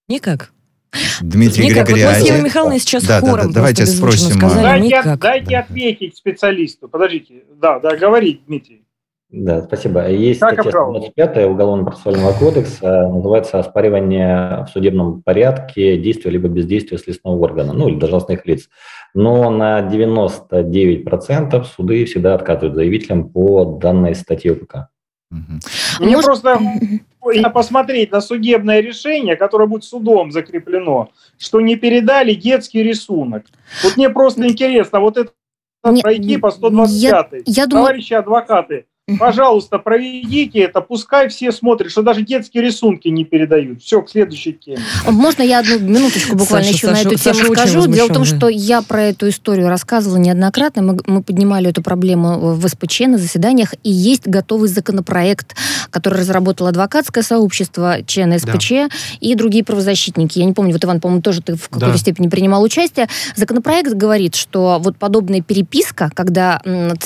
Никак. 0.08 0.52
Дмитрий 1.22 1.68
Никак, 1.68 1.88
Григорьевич. 1.88 2.22
Вот 2.22 2.36
Ева 2.36 2.46
Михайловна 2.46 2.80
сейчас 2.80 3.04
да, 3.04 3.20
хором 3.20 3.36
да, 3.36 3.48
да, 3.48 3.54
давайте 3.54 3.86
спросим. 3.86 4.38
Сказали, 4.38 4.64
дайте, 4.64 4.88
никак. 4.88 5.20
дайте 5.20 5.58
ответить 5.58 6.18
специалисту. 6.18 6.88
Подождите. 6.88 7.44
Да, 7.62 7.80
да, 7.80 7.96
говори, 7.96 8.42
Дмитрий. 8.48 8.84
Да, 9.32 9.62
спасибо. 9.62 10.10
Есть 10.10 10.40
как 10.40 10.54
статья 10.54 10.72
25 10.72 11.46
Уголовно-процессуального 11.50 12.34
кодекса, 12.34 13.08
называется 13.10 13.60
«Оспаривание 13.60 14.66
в 14.66 14.70
судебном 14.74 15.22
порядке 15.22 15.98
действия 15.98 16.32
либо 16.32 16.48
бездействия 16.48 16.98
следственного 16.98 17.38
органа, 17.38 17.74
ну 17.74 17.90
или 17.90 18.00
должностных 18.00 18.48
лиц». 18.48 18.70
Но 19.14 19.52
на 19.52 19.82
99% 19.82 21.64
суды 21.64 22.06
всегда 22.06 22.34
отказывают 22.34 22.74
заявителям 22.74 23.30
по 23.30 23.66
данной 23.66 24.16
статье 24.16 24.54
УПК. 24.54 24.90
Мне 25.30 26.16
Может... 26.16 26.26
просто 26.26 26.60
посмотреть 27.50 28.12
на 28.12 28.22
судебное 28.22 28.80
решение, 28.80 29.36
которое 29.36 29.68
будет 29.68 29.84
судом 29.84 30.32
закреплено, 30.32 31.10
что 31.38 31.62
не 31.62 31.76
передали 31.76 32.34
детский 32.34 32.84
рисунок. 32.84 33.46
Вот 33.84 33.98
мне 33.98 34.10
просто 34.10 34.48
интересно, 34.48 35.00
вот 35.00 35.18
это 35.18 35.32
пройти 35.82 36.38
по 36.38 36.52
125 36.52 37.02
я, 37.02 37.42
я 37.46 37.68
думаю... 37.68 37.86
Товарищи 37.88 38.14
адвокаты, 38.14 38.86
Пожалуйста, 39.18 39.80
проведите 39.80 40.60
это, 40.60 40.82
пускай 40.82 41.30
все 41.30 41.52
смотрят, 41.52 41.92
что 41.92 42.02
даже 42.02 42.22
детские 42.22 42.64
рисунки 42.64 43.08
не 43.08 43.26
передают. 43.26 43.82
Все, 43.82 44.02
к 44.02 44.10
следующей 44.10 44.54
теме. 44.54 44.80
Можно 45.08 45.44
я 45.44 45.60
одну 45.60 45.80
минуточку 45.80 46.36
буквально 46.36 46.68
Саша, 46.68 46.76
еще 46.76 46.88
Саша, 46.88 47.04
на 47.04 47.08
эту 47.08 47.18
Саша 47.18 47.42
тему 47.42 47.56
скажу? 47.56 47.88
Дело 47.88 48.08
в 48.08 48.14
том, 48.14 48.26
что 48.26 48.50
я 48.50 48.82
про 48.82 49.04
эту 49.04 49.30
историю 49.30 49.70
рассказывала 49.70 50.18
неоднократно. 50.18 50.82
Мы, 50.82 51.00
мы 51.06 51.24
поднимали 51.24 51.70
эту 51.70 51.82
проблему 51.82 52.54
в 52.54 52.68
СПЧ 52.68 53.02
на 53.02 53.18
заседаниях, 53.18 53.74
и 53.84 53.90
есть 53.90 54.28
готовый 54.28 54.70
законопроект, 54.70 55.56
который 55.90 56.20
разработало 56.20 56.70
адвокатское 56.70 57.24
сообщество, 57.24 57.98
член 58.06 58.38
СПЧ 58.38 58.70
да. 58.70 58.90
и 59.20 59.36
другие 59.36 59.64
правозащитники. 59.64 60.40
Я 60.40 60.46
не 60.46 60.54
помню, 60.54 60.74
вот 60.74 60.84
Иван, 60.84 61.00
по-моему, 61.00 61.22
тоже 61.22 61.42
ты 61.42 61.56
в 61.56 61.70
какой-то 61.70 61.94
да. 61.94 61.98
степени 61.98 62.28
принимал 62.28 62.64
участие. 62.64 63.08
Законопроект 63.36 63.94
говорит, 63.94 64.36
что 64.36 64.80
вот 64.80 64.98
подобная 64.98 65.42
переписка, 65.42 66.12
когда 66.14 66.62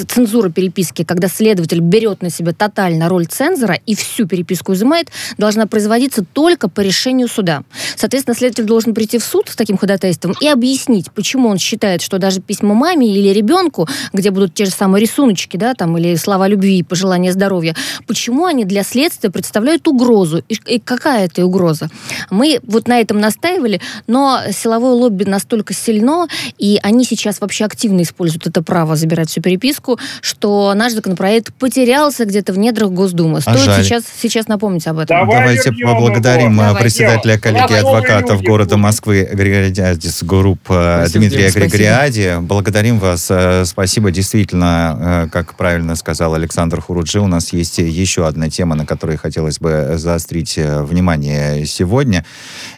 цензура 0.08 0.50
переписки, 0.50 1.04
когда 1.04 1.28
следователь 1.28 1.82
берет 1.94 2.24
на 2.24 2.32
себя 2.32 2.54
тотально 2.54 3.08
роль 3.08 3.28
цензора 3.28 3.78
и 3.86 3.94
всю 3.94 4.28
переписку 4.28 4.74
изымает, 4.74 5.10
должна 5.38 5.68
производиться 5.68 6.26
только 6.34 6.68
по 6.68 6.82
решению 6.82 7.28
суда. 7.28 7.62
Соответственно, 7.96 8.36
следователь 8.36 8.64
должен 8.64 8.96
прийти 8.96 9.20
в 9.20 9.24
суд 9.24 9.48
с 9.50 9.56
таким 9.56 9.78
ходатайством 9.78 10.34
и 10.42 10.48
объяснить, 10.48 11.12
почему 11.12 11.50
он 11.50 11.60
считает, 11.60 12.02
что 12.02 12.18
даже 12.18 12.42
письма 12.42 12.74
маме 12.74 13.16
или 13.16 13.30
ребенку, 13.30 13.88
где 14.12 14.32
будут 14.32 14.56
те 14.56 14.66
же 14.66 14.72
самые 14.72 15.04
рисуночки, 15.04 15.56
да, 15.56 15.76
там, 15.76 15.96
или 16.00 16.16
слова 16.16 16.48
любви 16.48 16.82
пожелания 16.82 17.32
здоровья, 17.32 17.76
почему 18.08 18.46
они 18.46 18.66
для 18.66 18.82
следствия 18.82 19.30
представляют 19.30 19.88
угрозу. 19.88 20.44
И, 20.50 20.58
и 20.66 20.80
какая 20.80 21.26
это 21.26 21.46
угроза? 21.46 21.92
Мы 22.32 22.60
вот 22.64 22.88
на 22.88 23.00
этом 23.00 23.20
настаивали, 23.20 23.82
но 24.08 24.40
силовое 24.52 24.94
лобби 24.94 25.26
настолько 25.26 25.76
сильно, 25.76 26.28
и 26.58 26.80
они 26.82 27.06
сейчас 27.06 27.40
вообще 27.40 27.66
активно 27.66 28.02
используют 28.02 28.48
это 28.48 28.64
право 28.64 28.96
забирать 28.96 29.30
всю 29.30 29.42
переписку, 29.42 30.00
что 30.22 30.74
наш 30.74 30.94
законопроект 30.94 31.54
потерял 31.54 31.83
потерялся 31.84 32.26
где-то 32.26 32.54
в 32.54 32.58
недрах 32.58 32.92
Госдумы. 32.92 33.42
Стоит 33.42 33.68
а 33.68 33.84
сейчас, 33.84 34.04
сейчас 34.22 34.48
напомнить 34.48 34.88
об 34.88 35.00
этом. 35.00 35.18
Давай 35.18 35.40
Давайте 35.40 35.72
поблагодарим 35.72 36.56
Давай. 36.56 36.82
председателя 36.82 37.38
коллегии 37.38 37.78
адвокатов 37.78 38.40
люди. 38.40 38.48
города 38.48 38.78
Москвы 38.78 39.30
Григориадис 39.32 40.24
Group 40.24 40.60
э, 40.70 41.02
спасибо, 41.02 41.20
Дмитрия 41.20 41.50
спасибо. 41.50 41.66
Григориади. 41.66 42.38
Благодарим 42.40 43.00
вас. 43.00 43.28
Э, 43.30 43.66
спасибо. 43.66 44.12
Действительно, 44.12 45.26
э, 45.26 45.30
как 45.30 45.56
правильно 45.56 45.96
сказал 45.96 46.36
Александр 46.36 46.80
Хуруджи, 46.80 47.20
у 47.20 47.28
нас 47.28 47.52
есть 47.52 47.80
еще 47.80 48.28
одна 48.28 48.50
тема, 48.50 48.76
на 48.76 48.86
которой 48.86 49.18
хотелось 49.18 49.60
бы 49.60 49.94
заострить 49.96 50.58
внимание 50.58 51.66
сегодня. 51.66 52.24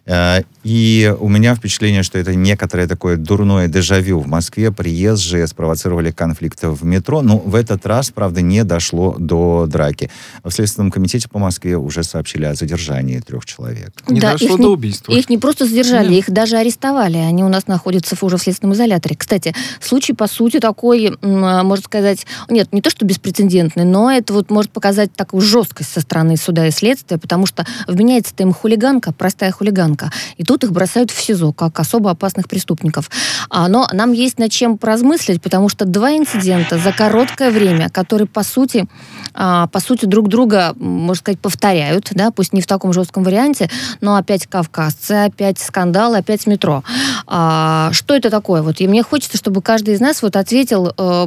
И 0.08 1.16
у 1.20 1.30
меня 1.30 1.56
впечатление, 1.56 2.04
что 2.04 2.20
это 2.20 2.36
некоторое 2.36 2.88
такое 2.88 3.18
дурное 3.18 3.68
дежавю. 3.68 4.20
В 4.20 4.28
Москве 4.28 4.72
приезжие 4.72 5.48
спровоцировали 5.48 6.12
конфликт 6.12 6.64
в 6.64 6.86
метро. 6.86 7.22
Но 7.22 7.38
в 7.38 7.56
этот 7.56 7.86
раз, 7.86 8.12
правда, 8.12 8.42
не 8.42 8.64
дошло 8.64 9.16
до 9.18 9.66
драки. 9.68 10.12
В 10.44 10.52
Следственном 10.52 10.92
комитете 10.92 11.28
по 11.28 11.40
Москве 11.40 11.78
уже 11.78 12.04
сообщили 12.04 12.46
о 12.46 12.54
задержании 12.54 13.20
трех 13.20 13.46
человек. 13.46 13.94
Не 14.08 14.20
да, 14.20 14.34
дошло 14.34 14.58
до 14.58 14.70
убийства. 14.74 15.12
Их 15.12 15.30
не 15.30 15.38
просто 15.38 15.66
задержали, 15.66 16.10
Нет. 16.10 16.28
их 16.28 16.34
даже 16.34 16.58
арестовали. 16.58 17.18
Они 17.18 17.44
у 17.44 17.50
нас 17.50 17.68
находятся 17.68 18.16
уже 18.22 18.38
в 18.38 18.42
следственном 18.42 18.76
изоляторе. 18.76 19.16
Кстати, 19.16 19.56
случай, 19.80 20.14
по 20.14 20.28
сути, 20.28 20.60
такой, 20.60 21.18
можно 21.22 21.84
сказать, 21.84 22.28
нет, 22.50 22.72
не 22.74 22.82
то 22.82 22.90
что 22.90 23.06
беспрецедентный, 23.06 23.86
но 23.86 24.12
это 24.12 24.34
вот 24.34 24.52
может 24.52 24.72
показать 24.72 25.14
такую 25.14 25.42
жесткость 25.42 25.94
со 25.94 26.02
стороны 26.02 26.38
суда 26.38 26.68
и 26.68 26.72
следствия, 26.72 27.18
потому 27.18 27.46
что 27.46 27.66
вменяется-то 27.88 28.44
им 28.44 28.54
хулиганка, 28.54 29.12
простая 29.12 29.52
хулиганка, 29.52 29.95
и 30.38 30.44
тут 30.44 30.64
их 30.64 30.72
бросают 30.72 31.12
в 31.12 31.22
СИЗО, 31.22 31.54
как 31.54 31.80
особо 31.80 32.12
опасных 32.12 32.48
преступников. 32.48 33.10
А, 33.50 33.68
но 33.68 33.88
нам 33.92 34.12
есть 34.12 34.40
над 34.40 34.52
чем 34.52 34.78
поразмыслить, 34.78 35.42
потому 35.42 35.70
что 35.70 35.86
два 35.86 36.12
инцидента 36.12 36.78
за 36.78 36.92
короткое 36.92 37.52
время, 37.52 37.90
которые, 37.90 38.28
по 38.28 38.44
сути, 38.44 38.88
а, 39.34 39.68
по 39.68 39.80
сути, 39.80 40.06
друг 40.06 40.28
друга, 40.28 40.74
можно 40.78 41.20
сказать, 41.20 41.40
повторяют, 41.40 42.10
да, 42.12 42.32
пусть 42.32 42.54
не 42.54 42.62
в 42.62 42.68
таком 42.68 42.94
жестком 42.94 43.24
варианте, 43.24 43.70
но 44.02 44.16
опять 44.16 44.48
кавказцы, 44.48 45.12
опять 45.12 45.60
скандал, 45.60 46.14
опять 46.14 46.48
метро. 46.48 46.84
А, 47.28 47.90
что 47.92 48.16
это 48.16 48.30
такое? 48.30 48.62
Вот 48.62 48.82
и 48.82 48.88
мне 48.88 49.04
хочется, 49.04 49.38
чтобы 49.38 49.62
каждый 49.62 49.94
из 49.96 50.00
нас 50.00 50.22
вот 50.22 50.36
ответил, 50.36 50.94
э, 50.98 51.26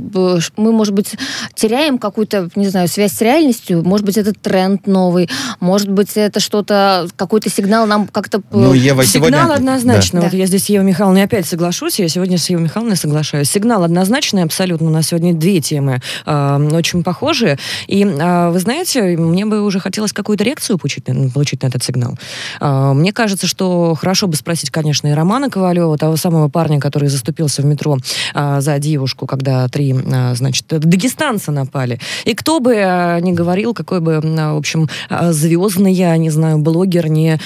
мы, 0.57 0.73
может 0.73 0.95
быть, 0.95 1.15
теряем 1.55 1.99
какую-то, 1.99 2.49
не 2.55 2.69
знаю, 2.69 2.89
связь 2.89 3.13
с 3.13 3.21
реальностью, 3.21 3.83
может 3.85 4.05
быть, 4.07 4.17
это 4.17 4.33
тренд 4.33 4.87
новый, 4.87 5.29
может 5.61 5.91
быть, 5.91 6.17
это 6.17 6.41
что-то, 6.41 7.09
какой-то 7.17 7.51
сигнал 7.51 7.87
нам 7.87 8.07
как-то... 8.07 8.43
Ну, 8.51 8.73
Ева, 8.73 9.05
Сигнал 9.05 9.31
сегодня... 9.31 9.55
однозначно. 9.55 10.21
Да. 10.21 10.27
Вот 10.27 10.33
да. 10.33 10.39
я 10.39 10.47
здесь 10.47 10.65
с 10.65 10.69
Евой 10.69 10.87
Михайловной 10.87 11.25
опять 11.25 11.47
соглашусь, 11.47 11.99
я 11.99 12.09
сегодня 12.09 12.39
с 12.39 12.49
Евой 12.51 12.65
Михайловной 12.65 12.97
соглашаюсь. 12.97 13.51
Сигнал 13.51 13.85
однозначный 13.85 14.43
абсолютно. 14.43 14.89
У 14.89 14.91
нас 14.91 15.09
сегодня 15.09 15.35
две 15.35 15.61
темы 15.61 16.01
э, 16.27 16.69
очень 16.73 17.03
похожие. 17.03 17.59
И 17.87 18.05
а, 18.21 18.51
вы 18.51 18.59
знаете, 18.61 19.03
мне 19.17 19.47
бы 19.47 19.63
уже 19.63 19.81
хотелось 19.81 20.13
какую-то 20.13 20.45
реакцию 20.45 20.79
получить, 20.79 21.05
получить 21.33 21.63
на 21.63 21.69
этот 21.69 21.83
сигнал. 21.83 22.17
А, 22.61 22.93
мне 22.93 23.13
кажется, 23.13 23.47
что 23.47 23.95
хорошо 23.95 24.27
бы 24.27 24.37
спросить, 24.37 24.71
конечно, 24.71 25.09
и 25.09 25.13
Романа 25.13 25.51
Ковалева, 25.51 25.88
того 25.97 26.17
самого 26.17 26.49
парня, 26.49 26.81
который 26.81 27.09
заступился 27.09 27.63
в 27.63 27.65
метро 27.65 27.99
а, 28.35 28.61
за 28.61 28.79
девушку, 28.79 29.27
когда 29.27 29.69
три, 29.69 29.95
значит, 30.35 30.67
дагестанца 30.69 31.53
напали. 31.53 31.99
И 32.25 32.35
кто 32.35 32.61
бы 32.61 32.75
ни 33.23 33.33
говорил, 33.33 33.75
какой 33.75 34.01
бы, 34.01 34.21
в 34.21 34.57
общем, 34.57 34.89
звездный, 35.31 35.93
я 35.93 36.17
не 36.17 36.31
знаю, 36.31 36.59
блогер 36.59 37.09
не 37.09 37.39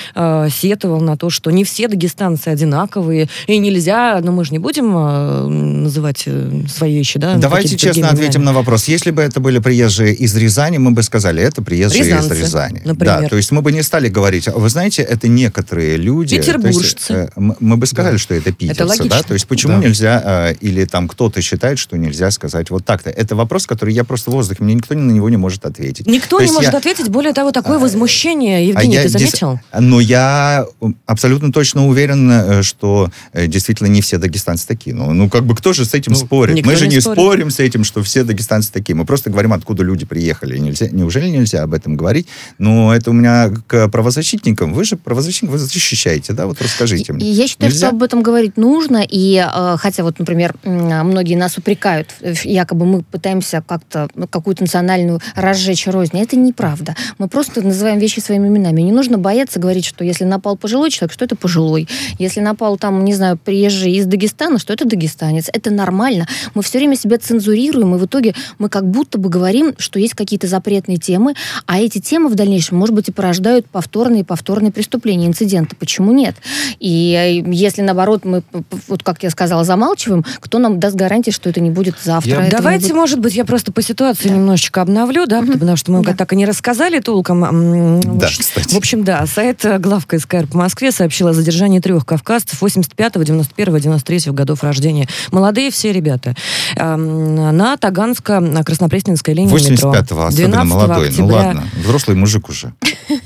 сетовал 0.50 1.00
на 1.00 1.16
то, 1.16 1.30
что 1.30 1.50
не 1.50 1.64
все 1.64 1.88
дагестанцы 1.88 2.48
одинаковые, 2.48 3.28
и 3.46 3.58
нельзя, 3.58 4.20
но 4.22 4.32
мы 4.32 4.44
же 4.44 4.52
не 4.52 4.58
будем 4.58 5.82
называть 5.82 6.24
э, 6.26 6.62
свои 6.68 6.94
вещи, 6.94 7.18
да? 7.18 7.36
Давайте 7.36 7.76
честно 7.76 8.08
ответим 8.08 8.44
на 8.44 8.52
вопрос. 8.52 8.84
Если 8.84 9.10
бы 9.10 9.22
это 9.22 9.40
были 9.40 9.58
приезжие 9.58 10.14
из 10.14 10.34
Рязани, 10.36 10.78
мы 10.78 10.92
бы 10.92 11.02
сказали, 11.02 11.42
это 11.42 11.62
приезжие 11.62 12.04
Рязанцы, 12.04 12.34
из 12.34 12.40
Рязани. 12.40 12.82
Например. 12.84 13.22
Да, 13.22 13.28
то 13.28 13.36
есть 13.36 13.50
мы 13.50 13.62
бы 13.62 13.72
не 13.72 13.82
стали 13.82 14.08
говорить, 14.08 14.48
вы 14.48 14.68
знаете, 14.68 15.02
это 15.02 15.28
некоторые 15.28 15.96
люди. 15.96 16.36
Петербуржцы. 16.36 17.12
Есть, 17.12 17.32
э, 17.36 17.40
мы 17.60 17.76
бы 17.76 17.86
сказали, 17.86 18.14
да. 18.14 18.18
что 18.18 18.31
это 18.34 18.52
питерцы, 18.52 18.82
это 18.82 19.08
да? 19.08 19.22
То 19.22 19.34
есть 19.34 19.46
почему 19.46 19.74
да. 19.74 19.86
нельзя, 19.86 20.22
э, 20.50 20.54
или 20.60 20.84
там 20.84 21.08
кто-то 21.08 21.40
считает, 21.42 21.78
что 21.78 21.96
нельзя 21.96 22.30
сказать 22.30 22.70
вот 22.70 22.84
так-то. 22.84 23.10
Это 23.10 23.36
вопрос, 23.36 23.66
который 23.66 23.94
я 23.94 24.04
просто 24.04 24.30
в 24.30 24.34
воздухе, 24.34 24.62
мне 24.62 24.74
никто 24.74 24.94
на 24.94 25.10
него 25.10 25.28
не 25.28 25.36
может 25.36 25.64
ответить. 25.64 26.06
Никто 26.06 26.38
то 26.38 26.44
не 26.44 26.52
может 26.52 26.72
я... 26.72 26.78
ответить, 26.78 27.08
более 27.08 27.32
того, 27.32 27.52
такое 27.52 27.76
а, 27.76 27.80
возмущение, 27.80 28.68
Евгений, 28.68 28.96
а 28.96 29.02
ты 29.02 29.08
заметил? 29.08 29.52
Дис... 29.72 29.80
Но 29.80 30.00
я 30.00 30.66
абсолютно 31.06 31.52
точно 31.52 31.86
уверен, 31.86 32.30
э, 32.30 32.62
что 32.62 33.10
действительно 33.34 33.88
не 33.88 34.00
все 34.00 34.18
дагестанцы 34.18 34.66
такие. 34.66 34.94
Ну, 34.94 35.12
ну 35.12 35.28
как 35.28 35.44
бы 35.44 35.54
кто 35.54 35.72
же 35.72 35.84
с 35.84 35.94
этим 35.94 36.12
ну, 36.12 36.18
спорит? 36.18 36.64
Мы 36.64 36.76
же 36.76 36.86
не, 36.86 36.96
не 36.96 37.00
спорим 37.00 37.50
с 37.50 37.60
этим, 37.60 37.84
что 37.84 38.02
все 38.02 38.24
дагестанцы 38.24 38.72
такие. 38.72 38.94
Мы 38.94 39.04
просто 39.04 39.30
говорим, 39.30 39.52
откуда 39.52 39.82
люди 39.82 40.06
приехали 40.06 40.58
нельзя, 40.58 40.88
неужели 40.90 41.28
нельзя 41.28 41.62
об 41.62 41.74
этом 41.74 41.96
говорить? 41.96 42.26
Но 42.58 42.94
это 42.94 43.10
у 43.10 43.12
меня 43.12 43.50
к 43.66 43.88
правозащитникам. 43.88 44.72
Вы 44.72 44.84
же 44.84 44.96
правозащитник, 44.96 45.50
вы 45.50 45.58
защищаете, 45.58 46.32
да? 46.32 46.46
Вот 46.46 46.60
расскажите 46.60 47.12
мне. 47.12 47.30
Я 47.30 47.46
считаю, 47.46 47.70
нельзя? 47.70 47.88
что 47.88 47.96
об 47.96 48.02
этом 48.02 48.21
говорить 48.22 48.56
нужно, 48.56 49.04
и 49.08 49.36
э, 49.36 49.76
хотя 49.78 50.02
вот, 50.02 50.18
например, 50.18 50.54
многие 50.64 51.36
нас 51.36 51.58
упрекают, 51.58 52.08
якобы 52.44 52.86
мы 52.86 53.02
пытаемся 53.02 53.62
как-то 53.66 54.08
ну, 54.14 54.26
какую-то 54.26 54.62
национальную 54.62 55.20
разжечь 55.34 55.86
рознь. 55.86 56.18
Это 56.20 56.36
неправда. 56.36 56.94
Мы 57.18 57.28
просто 57.28 57.62
называем 57.62 57.98
вещи 57.98 58.20
своими 58.20 58.48
именами. 58.48 58.82
Не 58.82 58.92
нужно 58.92 59.18
бояться 59.18 59.60
говорить, 59.60 59.84
что 59.84 60.04
если 60.04 60.24
напал 60.24 60.56
пожилой 60.56 60.90
человек, 60.90 61.12
что 61.12 61.24
это 61.24 61.36
пожилой. 61.36 61.88
Если 62.18 62.40
напал 62.40 62.76
там, 62.76 63.04
не 63.04 63.14
знаю, 63.14 63.36
приезжий 63.36 63.92
из 63.92 64.06
Дагестана, 64.06 64.58
что 64.58 64.72
это 64.72 64.86
дагестанец. 64.86 65.48
Это 65.52 65.70
нормально. 65.70 66.26
Мы 66.54 66.62
все 66.62 66.78
время 66.78 66.96
себя 66.96 67.18
цензурируем, 67.18 67.94
и 67.94 67.98
в 67.98 68.06
итоге 68.06 68.34
мы 68.58 68.68
как 68.68 68.88
будто 68.88 69.18
бы 69.18 69.28
говорим 69.28 69.42
говорим, 69.42 69.74
что 69.78 69.98
есть 69.98 70.14
какие-то 70.14 70.46
запретные 70.46 70.98
темы, 70.98 71.34
а 71.66 71.80
эти 71.80 71.98
темы 71.98 72.28
в 72.28 72.34
дальнейшем, 72.36 72.78
может 72.78 72.94
быть, 72.94 73.08
и 73.08 73.12
порождают 73.12 73.66
повторные 73.66 74.20
и 74.20 74.24
повторные 74.24 74.70
преступления, 74.70 75.26
инциденты. 75.26 75.74
Почему 75.76 76.12
нет? 76.12 76.36
И 76.78 77.42
э, 77.44 77.50
если, 77.50 77.82
наоборот, 77.82 78.11
мы, 78.24 78.42
вот 78.88 79.02
как 79.02 79.22
я 79.22 79.30
сказала, 79.30 79.64
замалчиваем, 79.64 80.24
кто 80.40 80.58
нам 80.58 80.78
даст 80.78 80.96
гарантии, 80.96 81.30
что 81.30 81.50
это 81.50 81.60
не 81.60 81.70
будет 81.70 81.96
завтра? 82.02 82.44
Я... 82.44 82.50
Давайте, 82.50 82.88
будет... 82.88 82.96
может 82.96 83.18
быть, 83.20 83.34
я 83.34 83.44
просто 83.44 83.72
по 83.72 83.82
ситуации 83.82 84.28
да. 84.28 84.34
немножечко 84.34 84.82
обновлю, 84.82 85.26
да, 85.26 85.40
mm-hmm. 85.40 85.52
потому 85.52 85.76
что 85.76 85.92
мы 85.92 86.04
да. 86.04 86.14
так 86.14 86.32
и 86.32 86.36
не 86.36 86.46
рассказали 86.46 87.00
толком. 87.00 87.40
Да, 88.18 88.26
кстати. 88.28 88.74
В 88.74 88.76
общем, 88.76 89.04
да, 89.04 89.26
сайт 89.26 89.64
э, 89.64 89.78
главка 89.78 90.18
СКР 90.18 90.46
по 90.46 90.58
Москве 90.58 90.92
сообщил 90.92 91.28
о 91.28 91.32
задержании 91.32 91.80
трех 91.80 92.06
кавказцев 92.06 92.60
85, 92.60 93.12
91, 93.24 93.78
93 93.78 94.32
годов 94.32 94.62
рождения. 94.62 95.08
Молодые 95.30 95.70
все 95.70 95.92
ребята. 95.92 96.34
На 96.76 97.76
Таганско-Краснопресненской 97.76 99.34
линии 99.34 99.52
85-го, 99.54 100.22
особенно 100.22 100.64
молодой. 100.64 100.96
Ну 100.96 101.08
октября... 101.08 101.26
Ну 101.26 101.34
ладно, 101.34 101.64
взрослый 101.82 102.16
мужик 102.16 102.48
уже. 102.48 102.72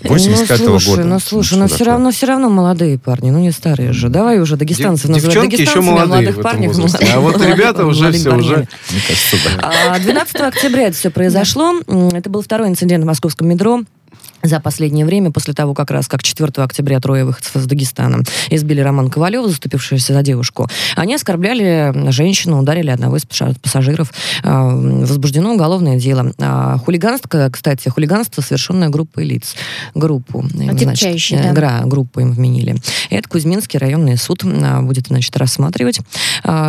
85-го 0.03 0.79
ну, 0.79 0.91
года. 0.91 1.05
Ну 1.05 1.19
слушай, 1.19 1.59
ну 1.59 1.69
все 1.69 1.85
равно, 1.85 2.11
все 2.11 2.27
равно 2.27 2.49
молодые 2.49 2.99
парни, 2.99 3.31
ну 3.31 3.39
не 3.39 3.51
старые 3.51 3.93
же. 3.93 4.09
Давай 4.09 4.41
уже 4.41 4.57
дагестанцев 4.77 5.11
называть 5.11 5.53
еще 5.53 5.81
молодые 5.81 6.07
молодых 6.07 6.43
парней. 6.43 6.71
А 7.13 7.21
вот 7.21 7.41
ребята 7.45 7.87
уже 7.87 8.13
все, 8.13 8.35
уже... 8.35 8.69
12 10.01 10.37
а, 10.41 10.47
октября 10.49 10.89
это 10.89 10.97
все 10.97 11.11
произошло. 11.11 11.75
Это 12.13 12.31
был 12.31 12.43
второй 12.43 12.69
инцидент 12.69 13.05
в 13.05 13.07
московском 13.07 13.49
метро 13.49 13.83
за 14.47 14.61
последнее 14.61 15.05
время, 15.05 15.31
после 15.31 15.55
того, 15.55 15.75
как 15.75 15.91
раз 15.91 16.09
как 16.09 16.23
4 16.23 16.51
октября 16.57 17.01
трое 17.01 17.25
выходцев 17.25 17.57
из 17.57 17.67
Дагестана 17.67 18.23
избили 18.51 18.81
Роман 18.81 19.11
Ковалева, 19.11 19.49
заступившегося 19.49 20.13
за 20.13 20.23
девушку. 20.23 20.69
Они 20.95 21.15
оскорбляли 21.15 22.11
женщину, 22.11 22.61
ударили 22.61 22.91
одного 22.91 23.17
из 23.17 23.25
пассажиров. 23.25 24.13
А, 24.43 24.69
возбуждено 24.69 25.55
уголовное 25.55 25.99
дело. 25.99 26.33
А, 26.39 26.79
хулиганство, 26.79 27.51
кстати, 27.51 27.89
хулиганство, 27.89 28.43
совершенное 28.43 28.89
группой 28.89 29.25
лиц. 29.25 29.55
Группу. 29.95 30.45
Значит, 30.49 31.43
да. 31.43 31.53
Игра, 31.53 31.83
группу 31.85 32.21
им 32.21 32.33
вменили. 32.33 32.77
Это 33.11 33.29
Кузьминский 33.29 33.79
районный 33.79 34.17
суд 34.17 34.43
а, 34.45 34.83
будет, 34.83 35.09
значит, 35.09 35.37
рассматривать 35.37 36.01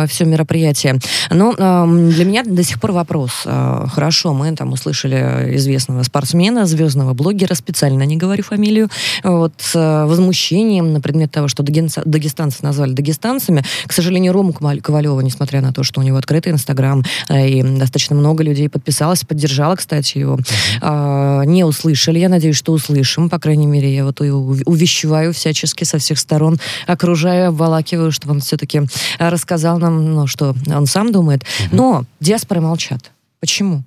все 0.08 0.24
мероприятие. 0.24 0.98
Но 1.30 1.52
для 1.54 2.24
меня 2.24 2.42
до 2.44 2.62
сих 2.62 2.80
пор 2.80 2.92
вопрос. 2.92 3.44
Хорошо, 3.44 4.32
мы 4.32 4.54
там 4.54 4.72
услышали 4.72 5.56
известного 5.56 6.02
спортсмена, 6.02 6.66
звездного 6.66 7.14
блогера, 7.14 7.54
специально 7.68 8.02
не 8.04 8.16
говорю 8.16 8.42
фамилию, 8.42 8.88
вот, 9.22 9.52
с 9.58 9.76
э, 9.76 10.06
возмущением 10.06 10.94
на 10.94 11.02
предмет 11.02 11.30
того, 11.30 11.48
что 11.48 11.62
дагестанцев 11.62 12.62
назвали 12.62 12.92
дагестанцами. 12.92 13.62
К 13.86 13.92
сожалению, 13.92 14.32
Рому 14.32 14.54
Ковалева, 14.54 15.20
несмотря 15.20 15.60
на 15.60 15.74
то, 15.74 15.82
что 15.82 16.00
у 16.00 16.02
него 16.02 16.16
открытый 16.16 16.50
Инстаграм, 16.52 17.04
э, 17.28 17.48
и 17.48 17.62
достаточно 17.62 18.16
много 18.16 18.42
людей 18.42 18.70
подписалось, 18.70 19.24
поддержало, 19.24 19.76
кстати, 19.76 20.16
его, 20.16 20.38
mm-hmm. 20.38 21.46
не 21.46 21.64
услышали. 21.64 22.18
Я 22.18 22.30
надеюсь, 22.30 22.56
что 22.56 22.72
услышим. 22.72 23.28
По 23.28 23.38
крайней 23.38 23.66
мере, 23.66 23.94
я 23.94 24.04
вот 24.04 24.20
увещеваю 24.20 25.34
всячески 25.34 25.84
со 25.84 25.98
всех 25.98 26.18
сторон, 26.18 26.58
окружаю, 26.86 27.48
обволакиваю, 27.48 28.12
чтобы 28.12 28.34
он 28.34 28.40
все-таки 28.40 28.82
рассказал 29.18 29.78
нам, 29.78 30.14
ну, 30.14 30.26
что 30.26 30.54
он 30.66 30.86
сам 30.86 31.12
думает. 31.12 31.42
Но 31.70 32.04
диаспоры 32.20 32.62
молчат. 32.62 33.10
Почему? 33.40 33.82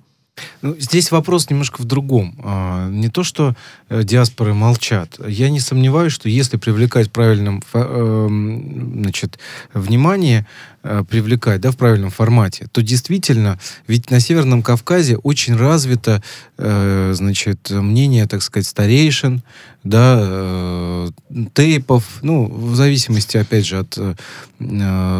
Ну, 0.62 0.76
здесь 0.78 1.10
вопрос 1.10 1.50
немножко 1.50 1.82
в 1.82 1.84
другом. 1.84 2.34
А, 2.42 2.88
не 2.88 3.08
то, 3.08 3.22
что 3.22 3.54
э, 3.88 4.02
диаспоры 4.02 4.54
молчат. 4.54 5.18
Я 5.26 5.50
не 5.50 5.60
сомневаюсь, 5.60 6.12
что 6.12 6.28
если 6.28 6.56
привлекать 6.56 7.12
правильным 7.12 7.62
эм, 7.74 9.02
значит, 9.02 9.38
внимание, 9.74 10.46
привлекать 10.82 11.60
да, 11.60 11.70
в 11.70 11.76
правильном 11.76 12.10
формате, 12.10 12.66
то 12.72 12.82
действительно, 12.82 13.58
ведь 13.86 14.10
на 14.10 14.20
Северном 14.20 14.62
Кавказе 14.62 15.16
очень 15.16 15.56
развито 15.56 16.22
э, 16.58 17.12
значит, 17.14 17.70
мнение, 17.70 18.26
так 18.26 18.42
сказать, 18.42 18.66
старейшин, 18.66 19.42
да, 19.84 20.18
э, 20.20 21.10
тейпов, 21.54 22.04
ну, 22.22 22.46
в 22.46 22.76
зависимости, 22.76 23.36
опять 23.36 23.66
же, 23.66 23.80
от, 23.80 23.96
э, 23.96 24.14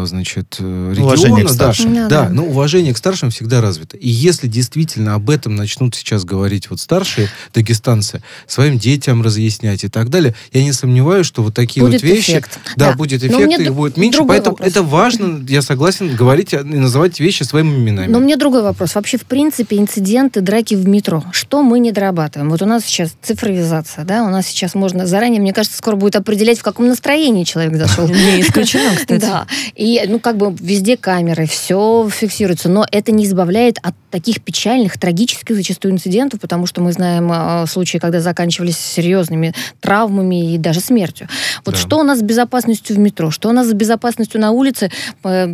значит, 0.05 0.57
региона. 0.59 1.03
Уважение 1.03 1.45
к 1.45 1.49
старшим. 1.49 1.93
Да, 1.93 2.07
да, 2.07 2.23
да, 2.23 2.29
но 2.29 2.45
уважение 2.45 2.93
к 2.93 2.97
старшим 2.97 3.29
всегда 3.29 3.59
развито. 3.59 3.97
И 3.97 4.07
если 4.07 4.47
действительно 4.47 5.15
об 5.15 5.29
этом 5.29 5.55
начнут 5.55 5.95
сейчас 5.95 6.23
говорить 6.23 6.69
вот 6.69 6.79
старшие 6.79 7.29
дагестанцы, 7.53 8.23
своим 8.47 8.77
детям 8.77 9.21
разъяснять 9.21 9.83
и 9.83 9.89
так 9.89 10.09
далее, 10.09 10.33
я 10.53 10.63
не 10.63 10.71
сомневаюсь, 10.71 11.27
что 11.27 11.43
вот 11.43 11.53
такие 11.53 11.85
будет 11.85 12.01
вот 12.01 12.09
вещи... 12.09 12.31
Эффект. 12.31 12.59
Да, 12.77 12.91
да, 12.91 12.95
будет 12.95 13.21
эффект, 13.21 13.59
их 13.59 13.73
будет 13.73 13.97
меньше, 13.97 14.23
поэтому 14.25 14.55
вопрос. 14.55 14.69
это 14.69 14.81
важно, 14.81 15.39
я 15.53 15.61
согласен, 15.61 16.15
говорить 16.15 16.53
и 16.53 16.57
называть 16.57 17.19
вещи 17.19 17.43
своими 17.43 17.75
именами. 17.75 18.11
Но 18.11 18.19
мне 18.19 18.37
другой 18.37 18.63
вопрос. 18.63 18.95
Вообще, 18.95 19.17
в 19.17 19.25
принципе, 19.25 19.77
инциденты, 19.77 20.41
драки 20.41 20.73
в 20.73 20.87
метро, 20.87 21.23
что 21.31 21.61
мы 21.61 21.79
не 21.79 21.91
дорабатываем? 21.91 22.49
Вот 22.49 22.61
у 22.63 22.65
нас 22.65 22.83
сейчас 22.83 23.15
цифровизация, 23.21 24.03
да, 24.03 24.23
у 24.23 24.29
нас 24.29 24.47
сейчас 24.47 24.73
можно 24.73 25.05
заранее, 25.05 25.39
мне 25.39 25.53
кажется, 25.53 25.77
скоро 25.77 25.95
будет 25.95 26.15
определять, 26.15 26.57
в 26.57 26.63
каком 26.63 26.87
настроении 26.87 27.43
человек 27.43 27.75
зашел. 27.75 28.07
Не 28.07 28.41
исключено, 28.41 28.95
кстати. 28.95 29.21
Да. 29.21 29.45
И, 29.75 30.01
ну, 30.07 30.19
как 30.19 30.37
бы 30.37 30.55
везде 30.59 30.97
камеры, 30.97 31.45
все 31.45 32.09
фиксируется, 32.11 32.69
но 32.69 32.85
это 32.91 33.11
не 33.11 33.25
избавляет 33.25 33.77
от 33.83 33.93
таких 34.09 34.41
печальных, 34.41 34.97
трагических 34.97 35.55
зачастую 35.55 35.93
инцидентов, 35.93 36.39
потому 36.39 36.65
что 36.65 36.81
мы 36.81 36.93
знаем 36.93 37.31
э, 37.31 37.65
случаи, 37.67 37.99
когда 37.99 38.19
заканчивались 38.19 38.77
серьезными 38.77 39.53
травмами 39.81 40.55
и 40.55 40.57
даже 40.57 40.79
смертью. 40.79 41.27
Вот 41.65 41.75
да. 41.75 41.81
что 41.81 41.99
у 41.99 42.03
нас 42.03 42.19
с 42.19 42.21
безопасностью 42.21 42.95
в 42.95 42.99
метро, 42.99 43.31
что 43.31 43.49
у 43.49 43.51
нас 43.51 43.67
с 43.67 43.73
безопасностью 43.73 44.41
на 44.41 44.51
улице? 44.51 44.91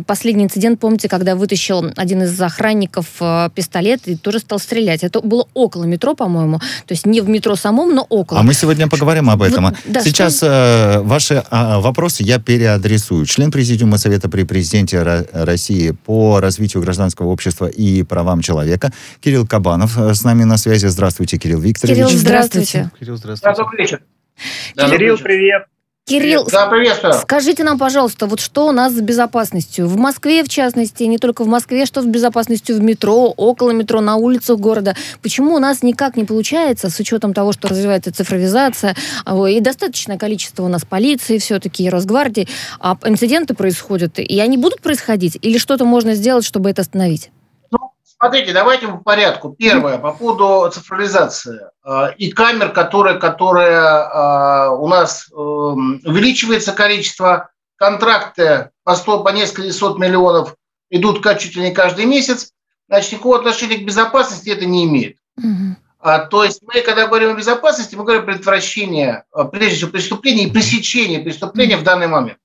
Последний 0.06 0.44
инцидент, 0.44 0.80
помните, 0.80 1.08
когда 1.08 1.34
вытащил 1.34 1.92
один 1.96 2.22
из 2.22 2.40
охранников 2.40 3.06
э, 3.20 3.48
пистолет 3.54 4.00
и 4.06 4.16
тоже 4.16 4.38
стал 4.38 4.58
стрелять. 4.58 5.04
Это 5.04 5.20
было 5.20 5.46
около 5.54 5.84
метро, 5.84 6.14
по-моему, 6.14 6.58
то 6.58 6.92
есть 6.92 7.06
не 7.06 7.20
в 7.20 7.28
метро 7.28 7.56
самом, 7.56 7.94
но 7.94 8.06
около. 8.08 8.40
А 8.40 8.42
мы 8.42 8.54
сегодня 8.54 8.88
поговорим 8.88 9.30
об 9.30 9.42
этом. 9.42 9.66
Вот, 9.66 9.74
да, 9.86 10.02
Сейчас 10.02 10.38
что... 10.38 10.46
э, 10.46 11.00
ваши 11.00 11.34
э, 11.34 11.78
вопросы 11.78 12.22
я 12.22 12.38
переадресую. 12.38 13.26
Член 13.26 13.50
Президиума 13.50 13.98
Совета 13.98 14.28
при 14.28 14.44
Президенте 14.44 15.02
России 15.32 15.90
по 15.90 16.40
развитию 16.40 16.82
гражданского 16.82 17.28
общества 17.28 17.66
и 17.66 18.02
правам 18.02 18.40
человека 18.40 18.92
Кирилл 19.20 19.46
Кабанов 19.46 19.98
э, 19.98 20.14
с 20.14 20.24
нами 20.24 20.44
на 20.44 20.56
связи. 20.56 20.86
Здравствуйте, 20.86 21.38
Кирилл 21.38 21.60
Викторович. 21.60 21.96
Кирилл, 21.96 22.10
здравствуйте. 22.18 22.90
Кирилл, 22.98 23.16
здравствуйте. 23.16 23.56
Добрый 23.56 23.80
вечер. 23.80 24.02
Кирилл, 24.76 25.18
привет. 25.18 25.66
Кирилл, 26.10 26.46
да, 26.50 27.12
скажите 27.12 27.64
нам, 27.64 27.78
пожалуйста, 27.78 28.26
вот 28.26 28.40
что 28.40 28.66
у 28.66 28.72
нас 28.72 28.92
с 28.92 29.00
безопасностью? 29.00 29.86
В 29.86 29.96
Москве, 29.96 30.42
в 30.42 30.48
частности, 30.48 31.04
не 31.04 31.18
только 31.18 31.44
в 31.44 31.46
Москве, 31.46 31.86
что 31.86 32.02
с 32.02 32.04
безопасностью 32.04 32.76
в 32.76 32.80
метро, 32.80 33.32
около 33.36 33.70
метро, 33.70 34.00
на 34.00 34.16
улицах 34.16 34.58
города? 34.58 34.96
Почему 35.22 35.54
у 35.54 35.58
нас 35.58 35.82
никак 35.82 36.16
не 36.16 36.24
получается, 36.24 36.90
с 36.90 36.98
учетом 36.98 37.32
того, 37.32 37.52
что 37.52 37.68
развивается 37.68 38.12
цифровизация, 38.12 38.96
а, 39.24 39.46
и 39.46 39.60
достаточное 39.60 40.18
количество 40.18 40.64
у 40.64 40.68
нас 40.68 40.84
полиции 40.84 41.38
все-таки, 41.38 41.84
и 41.84 41.88
Росгвардии, 41.88 42.48
а 42.80 42.96
инциденты 43.04 43.54
происходят, 43.54 44.18
и 44.18 44.40
они 44.40 44.56
будут 44.56 44.80
происходить? 44.80 45.38
Или 45.42 45.58
что-то 45.58 45.84
можно 45.84 46.14
сделать, 46.14 46.44
чтобы 46.44 46.70
это 46.70 46.82
остановить? 46.82 47.30
Смотрите, 48.22 48.52
давайте 48.52 48.86
по 48.86 48.98
порядку. 48.98 49.56
Первое, 49.58 49.96
по 49.96 50.12
поводу 50.12 50.70
цифровизации 50.70 51.58
э, 51.82 52.14
и 52.18 52.30
камер, 52.30 52.72
которые, 52.72 53.18
которые 53.18 53.78
э, 53.80 54.68
у 54.76 54.86
нас 54.88 55.30
эм, 55.32 56.02
увеличивается 56.04 56.72
количество, 56.72 57.48
контракты 57.76 58.72
по, 58.84 58.94
100, 58.94 59.24
по 59.24 59.30
несколько 59.30 59.72
сот 59.72 59.98
миллионов 59.98 60.54
идут 60.90 61.26
чуть 61.38 61.56
ли 61.56 61.62
не 61.62 61.70
каждый 61.70 62.04
месяц, 62.04 62.52
значит, 62.88 63.12
никакого 63.12 63.38
отношения 63.38 63.78
к 63.78 63.86
безопасности 63.86 64.50
это 64.50 64.66
не 64.66 64.84
имеет. 64.84 65.16
Угу. 65.38 65.76
А, 66.00 66.18
то 66.18 66.44
есть 66.44 66.60
мы, 66.62 66.82
когда 66.82 67.06
говорим 67.06 67.30
о 67.30 67.38
безопасности, 67.38 67.94
мы 67.94 68.04
говорим 68.04 68.24
о 68.24 68.26
предотвращении, 68.26 69.22
э, 69.34 69.44
прежде 69.50 69.76
всего, 69.76 69.92
преступления 69.92 70.44
и 70.44 70.50
пресечении 70.50 71.22
преступления 71.22 71.78
в 71.78 71.84
данный 71.84 72.08
момент. 72.08 72.38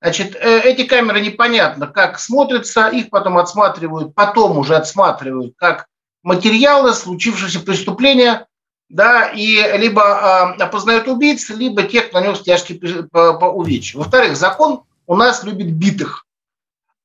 Значит, 0.00 0.36
э, 0.36 0.60
эти 0.60 0.84
камеры 0.84 1.20
непонятно, 1.20 1.86
как 1.86 2.20
смотрятся, 2.20 2.88
их 2.88 3.10
потом 3.10 3.36
отсматривают, 3.36 4.14
потом 4.14 4.58
уже 4.58 4.76
отсматривают 4.76 5.54
как 5.56 5.86
материалы 6.22 6.94
случившегося 6.94 7.60
преступления, 7.60 8.46
да, 8.88 9.28
и 9.28 9.56
либо 9.76 10.54
э, 10.58 10.62
опознают 10.62 11.08
убийц, 11.08 11.50
либо 11.50 11.82
тех, 11.82 12.08
кто 12.08 12.20
нанес 12.20 12.40
тяжкие 12.40 13.08
увечья. 13.12 13.98
Во-вторых, 13.98 14.36
закон 14.36 14.84
у 15.06 15.16
нас 15.16 15.42
любит 15.42 15.72
битых, 15.72 16.24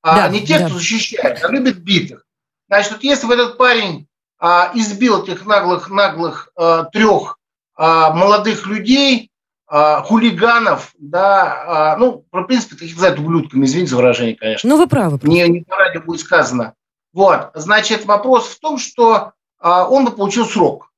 а 0.03 0.15
да, 0.15 0.27
не 0.27 0.45
тех, 0.45 0.59
да. 0.59 0.65
кто 0.67 0.75
защищает, 0.75 1.43
а 1.43 1.47
любит 1.47 1.79
битых. 1.79 2.25
Значит, 2.67 2.91
вот 2.91 3.03
если 3.03 3.33
этот 3.33 3.57
парень 3.57 4.07
а, 4.39 4.71
избил 4.73 5.23
этих 5.23 5.45
наглых, 5.45 5.89
наглых 5.89 6.49
а, 6.55 6.83
трех 6.85 7.39
а, 7.75 8.11
молодых 8.13 8.67
людей, 8.67 9.31
а, 9.31 9.32
хулиганов, 9.73 10.93
да, 10.99 11.93
а, 11.93 11.97
ну, 11.97 12.25
в 12.31 12.43
принципе, 12.43 12.75
таких 12.75 12.93
называют 12.93 13.19
ублюдками, 13.19 13.65
извините 13.65 13.91
за 13.91 13.95
выражение, 13.95 14.35
конечно. 14.35 14.69
Ну, 14.69 14.77
вы 14.77 14.85
правы. 14.85 15.19
Не, 15.23 15.47
не 15.47 15.61
по 15.61 15.75
радио 15.75 16.01
будет 16.01 16.21
сказано. 16.21 16.75
Вот, 17.11 17.49
значит, 17.55 18.05
вопрос 18.05 18.49
в 18.49 18.59
том, 18.59 18.77
что 18.77 19.31
а, 19.59 19.87
он 19.89 20.05
бы 20.05 20.11
получил 20.11 20.45
срок. 20.45 20.91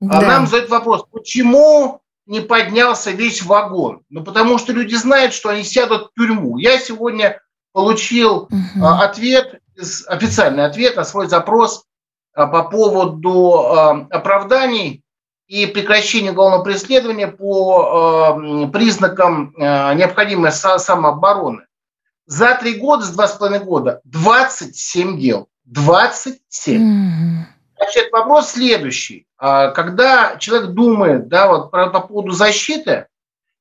Да. 0.00 0.20
Нам 0.20 0.46
задают 0.46 0.70
вопрос, 0.70 1.04
почему 1.10 2.02
не 2.26 2.40
поднялся 2.40 3.10
весь 3.10 3.42
вагон? 3.42 4.02
Ну, 4.10 4.22
потому 4.22 4.58
что 4.58 4.72
люди 4.72 4.94
знают, 4.96 5.32
что 5.32 5.48
они 5.48 5.62
сядут 5.62 6.10
в 6.10 6.14
тюрьму. 6.14 6.58
Я 6.58 6.78
сегодня 6.78 7.40
получил 7.72 8.48
угу. 8.50 8.86
ответ, 8.86 9.62
официальный 10.08 10.66
ответ 10.66 10.96
на 10.96 11.04
свой 11.04 11.26
запрос 11.26 11.84
по 12.34 12.64
поводу 12.64 13.52
оправданий 14.10 15.02
и 15.50 15.66
прекращения 15.66 16.30
уголовного 16.30 16.62
преследования 16.62 17.26
по 17.26 18.40
признакам 18.72 19.52
необходимой 19.58 20.52
самообороны. 20.52 21.62
За 22.26 22.54
три 22.54 22.74
года, 22.74 23.04
с 23.04 23.10
два 23.10 23.26
с 23.26 23.32
половиной 23.32 23.64
года, 23.64 24.00
27 24.04 25.18
дел. 25.18 25.48
27. 25.64 26.80
Mm-hmm. 26.80 27.44
Значит, 27.76 28.12
вопрос 28.12 28.50
следующий. 28.50 29.26
А, 29.38 29.70
когда 29.72 30.36
человек 30.36 30.70
думает 30.70 31.26
да, 31.26 31.48
вот, 31.48 31.72
по, 31.72 31.88
по 31.88 32.00
поводу 32.00 32.30
защиты, 32.30 33.06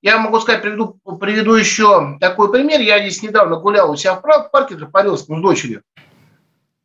я 0.03 0.19
могу 0.19 0.39
сказать, 0.39 0.61
приведу, 0.61 0.99
приведу 1.19 1.55
еще 1.55 2.17
такой 2.19 2.51
пример. 2.51 2.81
Я 2.81 2.99
здесь 2.99 3.23
недавно 3.23 3.55
гулял 3.55 3.89
у 3.89 3.95
себя 3.95 4.13
в 4.13 4.21
парке, 4.21 4.75
парился 4.75 5.23
с 5.23 5.27
дочерью. 5.27 5.81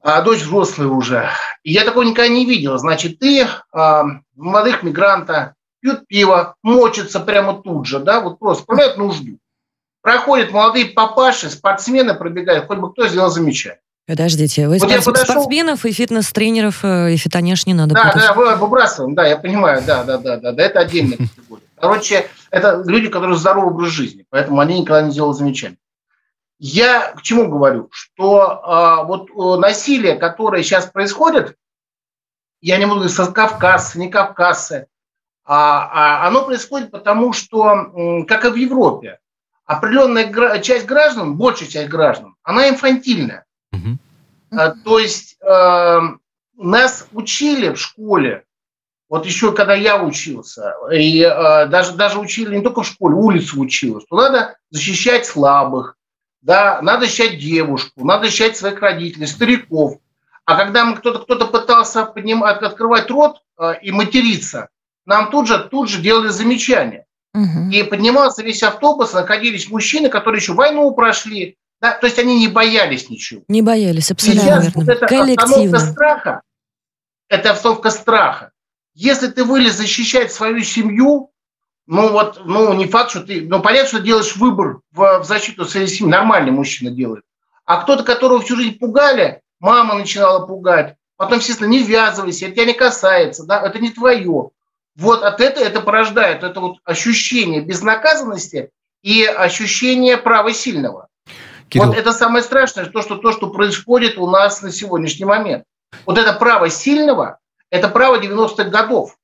А 0.04 0.20
дочь 0.20 0.42
взрослая 0.42 0.86
уже. 0.88 1.30
И 1.62 1.72
я 1.72 1.84
такого 1.84 2.02
никогда 2.02 2.28
не 2.28 2.44
видел. 2.44 2.76
Значит, 2.76 3.18
ты 3.20 3.48
а, 3.72 4.04
молодых 4.36 4.82
мигранта 4.82 5.54
пьют 5.80 6.06
пиво, 6.06 6.56
мочатся 6.62 7.20
прямо 7.20 7.54
тут 7.54 7.86
же, 7.86 8.00
да, 8.00 8.20
вот 8.20 8.38
просто 8.38 8.64
справляют 8.64 8.98
нужду. 8.98 9.38
Проходят 10.02 10.50
молодые 10.50 10.86
папаши, 10.86 11.48
спортсмены 11.48 12.12
пробегают, 12.12 12.66
хоть 12.66 12.76
бы 12.76 12.92
кто 12.92 13.08
сделал 13.08 13.30
замечание. 13.30 13.80
Подождите, 14.06 14.68
вы 14.68 14.76
вот 14.78 14.90
спорт, 14.90 15.04
подошел... 15.06 15.24
спортсменов 15.24 15.86
и 15.86 15.92
фитнес-тренеров 15.92 16.84
э, 16.84 17.14
и 17.14 17.16
фитонеж 17.16 17.64
не 17.64 17.72
надо 17.72 17.94
Да, 17.94 18.04
путать. 18.04 18.22
да, 18.22 18.56
выбрасываем, 18.56 19.14
да, 19.14 19.26
я 19.26 19.38
понимаю, 19.38 19.82
да, 19.86 20.04
да, 20.04 20.18
да, 20.18 20.36
да, 20.36 20.52
да, 20.52 20.62
это 20.62 20.80
отдельная 20.80 21.16
категория. 21.34 21.64
Короче, 21.80 22.26
это 22.50 22.82
люди, 22.84 23.08
которые 23.08 23.38
здоровый 23.38 23.70
образ 23.70 23.88
жизни, 23.88 24.26
поэтому 24.28 24.60
они 24.60 24.80
никогда 24.80 25.00
не 25.00 25.14
делают 25.14 25.38
замечаний. 25.38 25.78
Я 26.58 27.12
к 27.12 27.22
чему 27.22 27.50
говорю? 27.50 27.88
Что 27.92 28.60
а, 28.62 29.02
вот 29.04 29.28
э, 29.30 29.60
насилие, 29.60 30.16
которое 30.16 30.62
сейчас 30.62 30.86
происходит, 30.86 31.56
я 32.60 32.78
не 32.78 32.86
буду 32.86 33.00
говорить 33.00 33.16
со 33.16 33.30
Кавказа, 33.30 33.98
не 33.98 34.08
Кавказцы, 34.08 34.86
а, 35.44 36.22
а 36.24 36.28
оно 36.28 36.44
происходит 36.44 36.90
потому, 36.90 37.32
что, 37.32 38.24
как 38.26 38.46
и 38.46 38.48
в 38.48 38.54
Европе, 38.54 39.18
определенная 39.66 40.60
часть 40.60 40.86
граждан, 40.86 41.36
большая 41.36 41.68
часть 41.68 41.88
граждан, 41.88 42.36
она 42.42 42.68
инфантильная. 42.68 43.44
Угу. 43.72 44.68
То 44.84 44.98
есть 44.98 45.36
э, 45.40 46.00
нас 46.56 47.06
учили 47.12 47.70
в 47.70 47.76
школе, 47.76 48.44
вот 49.08 49.26
еще 49.26 49.52
когда 49.52 49.74
я 49.74 50.02
учился, 50.02 50.74
и 50.92 51.20
э, 51.20 51.66
даже, 51.66 51.92
даже 51.92 52.18
учили 52.18 52.56
не 52.56 52.62
только 52.62 52.82
в 52.82 52.86
школе, 52.86 53.14
улицу 53.14 53.60
учила, 53.60 54.00
что 54.00 54.16
надо 54.16 54.56
защищать 54.70 55.26
слабых, 55.26 55.96
да, 56.44 56.80
надо 56.82 57.06
защищать 57.06 57.38
девушку, 57.38 58.04
надо 58.04 58.26
защищать 58.26 58.56
своих 58.56 58.80
родителей, 58.80 59.26
стариков. 59.26 59.98
А 60.44 60.56
когда 60.56 60.92
кто-то 60.92 61.20
кто 61.20 61.48
пытался 61.48 62.04
поднимать, 62.04 62.62
открывать 62.62 63.10
рот 63.10 63.42
э, 63.58 63.80
и 63.80 63.90
материться, 63.90 64.68
нам 65.06 65.30
тут 65.30 65.48
же, 65.48 65.58
тут 65.70 65.88
же 65.88 66.02
делали 66.02 66.28
замечания. 66.28 67.06
Угу. 67.32 67.70
И 67.72 67.82
поднимался 67.82 68.42
весь 68.42 68.62
автобус, 68.62 69.14
находились 69.14 69.70
мужчины, 69.70 70.10
которые 70.10 70.40
еще 70.40 70.52
войну 70.52 70.90
прошли, 70.92 71.56
да, 71.80 71.92
то 71.92 72.06
есть 72.06 72.18
они 72.18 72.38
не 72.38 72.48
боялись 72.48 73.08
ничего. 73.08 73.42
Не 73.48 73.62
боялись, 73.62 74.10
абсолютно 74.10 74.42
Сейчас 74.42 74.64
верно. 74.64 74.72
Вот 74.74 74.88
эта 74.88 75.06
Коллективно. 75.06 75.42
обстановка 75.42 75.78
страха, 75.80 76.42
это 77.28 77.50
обстановка 77.50 77.90
страха. 77.90 78.52
Если 78.94 79.28
ты 79.28 79.44
вылез 79.44 79.76
защищать 79.76 80.30
свою 80.30 80.60
семью, 80.60 81.30
ну 81.86 82.12
вот, 82.12 82.42
ну 82.44 82.72
не 82.72 82.86
факт, 82.86 83.10
что 83.10 83.20
ты, 83.20 83.42
ну 83.42 83.60
понятно, 83.60 83.88
что 83.88 84.00
делаешь 84.00 84.36
выбор 84.36 84.80
в, 84.92 85.20
в 85.20 85.24
защиту 85.24 85.64
своей 85.64 85.86
семьи, 85.86 86.10
нормальный 86.10 86.50
мужчина 86.50 86.90
делает. 86.90 87.24
А 87.66 87.82
кто-то, 87.82 88.04
которого 88.04 88.40
всю 88.40 88.56
жизнь 88.56 88.78
пугали, 88.78 89.42
мама 89.60 89.94
начинала 89.94 90.46
пугать, 90.46 90.96
потом, 91.16 91.38
естественно, 91.38 91.68
не 91.68 91.82
ввязывайся, 91.82 92.46
это 92.46 92.54
тебя 92.54 92.66
не 92.66 92.74
касается, 92.74 93.44
да, 93.44 93.60
это 93.60 93.78
не 93.78 93.90
твое. 93.90 94.50
Вот 94.96 95.22
от 95.22 95.40
этого 95.40 95.64
это 95.64 95.80
порождает 95.80 96.42
это 96.42 96.60
вот 96.60 96.78
ощущение 96.84 97.60
безнаказанности 97.60 98.70
и 99.02 99.24
ощущение 99.24 100.16
права 100.16 100.52
сильного. 100.52 101.08
Кирилл. 101.68 101.88
Вот 101.88 101.96
это 101.96 102.12
самое 102.12 102.44
страшное, 102.44 102.86
то 102.86 103.02
что, 103.02 103.16
то, 103.16 103.32
что 103.32 103.50
происходит 103.50 104.18
у 104.18 104.26
нас 104.26 104.62
на 104.62 104.70
сегодняшний 104.70 105.24
момент. 105.24 105.64
Вот 106.06 106.18
это 106.18 106.32
право 106.32 106.70
сильного, 106.70 107.38
это 107.70 107.88
право 107.88 108.20
90-х 108.20 108.64
годов 108.64 109.16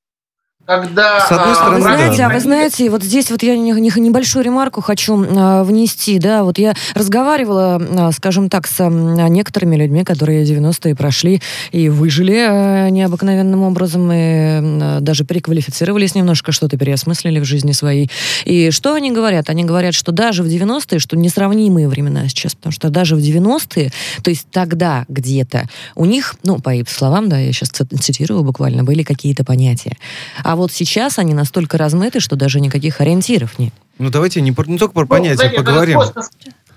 когда... 0.70 1.26
С 1.26 1.33
одной 1.33 1.50
а, 1.50 1.54
стороны, 1.54 1.76
вы 1.76 1.83
знаете, 1.83 2.16
да. 2.18 2.26
а 2.26 2.28
вы 2.33 2.40
знаете, 2.40 2.90
вот 2.90 3.02
здесь 3.02 3.30
вот 3.33 3.42
я 3.42 3.56
небольшую 3.56 4.44
ремарку 4.44 4.80
хочу 4.80 5.20
а, 5.37 5.64
внести, 5.64 6.20
да, 6.20 6.44
вот 6.44 6.59
я 6.59 6.74
разговаривала, 6.94 7.83
а, 7.98 8.12
скажем 8.12 8.48
так, 8.48 8.68
с 8.68 8.88
некоторыми 8.88 9.74
людьми, 9.74 10.04
которые 10.04 10.44
90-е 10.44 10.94
прошли 10.94 11.42
и 11.72 11.88
выжили 11.88 12.88
необыкновенным 12.90 13.64
образом, 13.64 14.11
и 14.12 15.00
даже 15.00 15.24
переквалифицировались 15.24 16.14
немножко, 16.14 16.52
что-то 16.52 16.76
переосмыслили 16.76 17.40
в 17.40 17.44
жизни 17.44 17.72
своей. 17.72 18.09
И 18.44 18.70
что 18.70 18.94
они 18.94 19.11
говорят? 19.11 19.50
Они 19.50 19.64
говорят, 19.64 19.94
что 19.94 20.12
даже 20.12 20.44
в 20.44 20.46
90-е, 20.46 21.00
что 21.00 21.16
несравнимые 21.16 21.88
времена 21.88 22.28
сейчас, 22.28 22.54
потому 22.54 22.72
что 22.72 22.90
даже 22.90 23.16
в 23.16 23.18
90-е, 23.18 23.90
то 24.22 24.30
есть 24.30 24.46
тогда 24.52 25.04
где-то 25.09 25.68
у 25.96 26.04
них, 26.04 26.37
ну, 26.44 26.61
по 26.61 26.72
их 26.72 26.88
словам, 26.88 27.28
да, 27.28 27.38
я 27.38 27.52
сейчас 27.52 27.70
цитирую 27.70 28.44
буквально, 28.44 28.85
были 28.85 29.02
какие-то 29.02 29.42
понятия. 29.42 29.96
А 30.44 30.59
вот 30.60 30.72
сейчас 30.72 31.18
они 31.18 31.34
настолько 31.34 31.78
размыты, 31.78 32.20
что 32.20 32.36
даже 32.36 32.60
никаких 32.60 33.00
ориентиров 33.00 33.58
нет. 33.58 33.72
Ну, 33.98 34.10
давайте 34.10 34.40
не, 34.40 34.54
не 34.66 34.78
только 34.78 34.94
про 34.94 35.06
понятия 35.06 35.50
ну, 35.50 35.56
поговорим. 35.56 36.00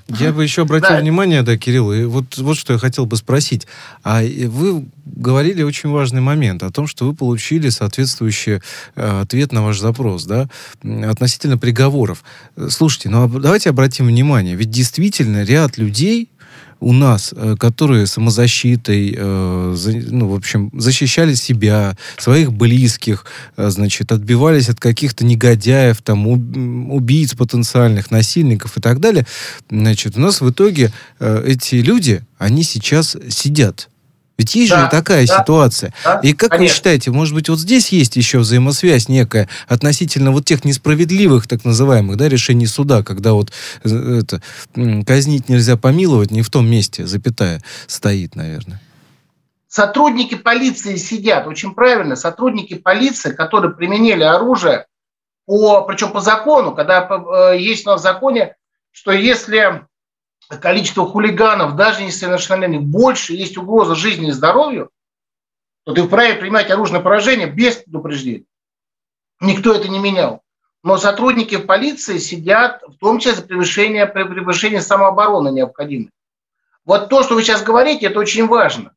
Я 0.10 0.34
бы 0.34 0.44
еще 0.44 0.64
обратил 0.64 0.90
да. 0.90 1.00
внимание, 1.00 1.44
да, 1.44 1.56
Кирилл, 1.56 1.94
и 1.94 2.04
вот, 2.04 2.38
вот 2.38 2.58
что 2.58 2.74
я 2.74 2.80
хотел 2.80 3.06
бы 3.06 3.16
спросить. 3.16 3.68
А 4.04 4.22
вы 4.22 4.86
говорили 5.06 5.64
очень 5.64 5.90
важный 5.90 6.20
момент 6.20 6.62
о 6.64 6.72
том, 6.72 6.88
что 6.88 7.06
вы 7.06 7.16
получили 7.16 7.70
соответствующий 7.70 8.60
э, 8.96 9.22
ответ 9.22 9.54
на 9.54 9.64
ваш 9.64 9.80
запрос, 9.80 10.26
да, 10.26 10.50
относительно 10.84 11.58
приговоров. 11.58 12.24
Слушайте, 12.70 13.10
ну 13.10 13.24
а 13.24 13.28
давайте 13.28 13.70
обратим 13.70 14.08
внимание, 14.08 14.56
ведь 14.56 14.70
действительно 14.70 15.44
ряд 15.44 15.78
людей, 15.78 16.30
у 16.84 16.94
нас, 16.94 17.34
э, 17.36 17.56
которые 17.58 18.08
самозащитой, 18.08 19.16
э, 19.18 19.76
ну, 20.12 20.28
в 20.28 20.36
общем, 20.36 20.70
защищали 20.74 21.34
себя, 21.34 21.98
своих 22.18 22.52
близких, 22.52 23.26
э, 23.58 23.70
значит, 23.70 24.12
отбивались 24.12 24.70
от 24.70 24.80
каких-то 24.80 25.26
негодяев, 25.26 26.02
там, 26.02 26.28
убийц 26.28 27.34
потенциальных, 27.34 28.12
насильников 28.12 28.78
и 28.78 28.82
так 28.82 29.00
далее, 29.00 29.26
значит, 29.70 30.18
у 30.18 30.20
нас 30.20 30.42
в 30.42 30.50
итоге 30.50 30.92
эти 31.20 31.76
люди, 31.76 32.22
они 32.38 32.64
сейчас 32.64 33.16
сидят 33.30 33.90
ведь 34.38 34.56
есть 34.56 34.72
да, 34.72 34.86
же 34.86 34.90
такая 34.90 35.28
да, 35.28 35.40
ситуация. 35.40 35.94
Да, 36.04 36.20
и 36.24 36.34
как 36.34 36.52
конечно. 36.52 36.68
вы 36.68 36.76
считаете, 36.76 37.12
может 37.12 37.36
быть, 37.36 37.50
вот 37.50 37.60
здесь 37.60 37.90
есть 37.90 38.16
еще 38.16 38.40
взаимосвязь 38.40 39.08
некая 39.08 39.48
относительно 39.68 40.32
вот 40.32 40.46
тех 40.46 40.66
несправедливых, 40.66 41.48
так 41.48 41.64
называемых, 41.66 42.18
да, 42.18 42.30
решений 42.30 42.66
суда, 42.66 43.04
когда 43.04 43.34
вот 43.34 43.52
э, 43.84 44.22
это, 44.22 44.42
казнить 45.06 45.50
нельзя 45.50 45.78
помиловать, 45.78 46.32
не 46.32 46.42
в 46.42 46.50
том 46.50 46.70
месте, 46.70 47.06
запятая, 47.06 47.62
стоит, 47.88 48.36
наверное. 48.36 48.82
Сотрудники 49.68 50.36
полиции 50.36 50.96
сидят, 50.96 51.48
очень 51.48 51.74
правильно, 51.74 52.16
сотрудники 52.16 52.76
полиции, 52.76 53.32
которые 53.32 53.74
применили 53.74 54.24
оружие, 54.24 54.86
по, 55.46 55.82
причем 55.82 56.12
по 56.12 56.22
закону, 56.22 56.74
когда 56.74 57.08
э, 57.08 57.60
есть 57.60 57.86
у 57.86 57.92
нас 57.92 58.02
в 58.02 58.04
законе, 58.04 58.56
что 58.92 59.12
если 59.12 59.86
количество 60.50 61.06
хулиганов, 61.06 61.76
даже 61.76 62.04
несовершеннолетних, 62.04 62.82
больше, 62.82 63.34
есть 63.34 63.58
угроза 63.58 63.96
жизни 63.96 64.30
и 64.30 64.32
здоровью, 64.32 64.90
то 65.84 65.94
ты 65.94 66.04
вправе 66.04 66.36
принимать 66.36 66.72
оружие 66.72 67.02
поражение 67.02 67.48
без 67.48 67.76
предупреждения. 67.76 68.46
Никто 69.42 69.74
это 69.74 69.90
не 69.90 70.00
менял. 70.00 70.42
Но 70.84 70.98
сотрудники 70.98 71.58
полиции 71.58 72.18
сидят, 72.18 72.82
в 72.88 72.98
том 72.98 73.20
числе 73.20 73.36
за 73.36 73.42
превышение, 73.44 74.06
превышение 74.06 74.82
самообороны 74.82 75.50
необходимой. 75.50 76.12
Вот 76.86 77.10
то, 77.10 77.24
что 77.24 77.36
вы 77.36 77.44
сейчас 77.44 77.64
говорите, 77.64 78.08
это 78.08 78.20
очень 78.20 78.48
важно. 78.48 78.92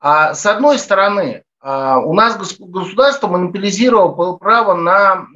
А 0.00 0.34
с 0.34 0.46
одной 0.46 0.78
стороны, 0.78 1.42
а, 1.60 1.98
у 1.98 2.14
нас 2.14 2.38
государство 2.58 3.28
монополизировало 3.28 4.36
право 4.36 4.74
на 4.74 5.26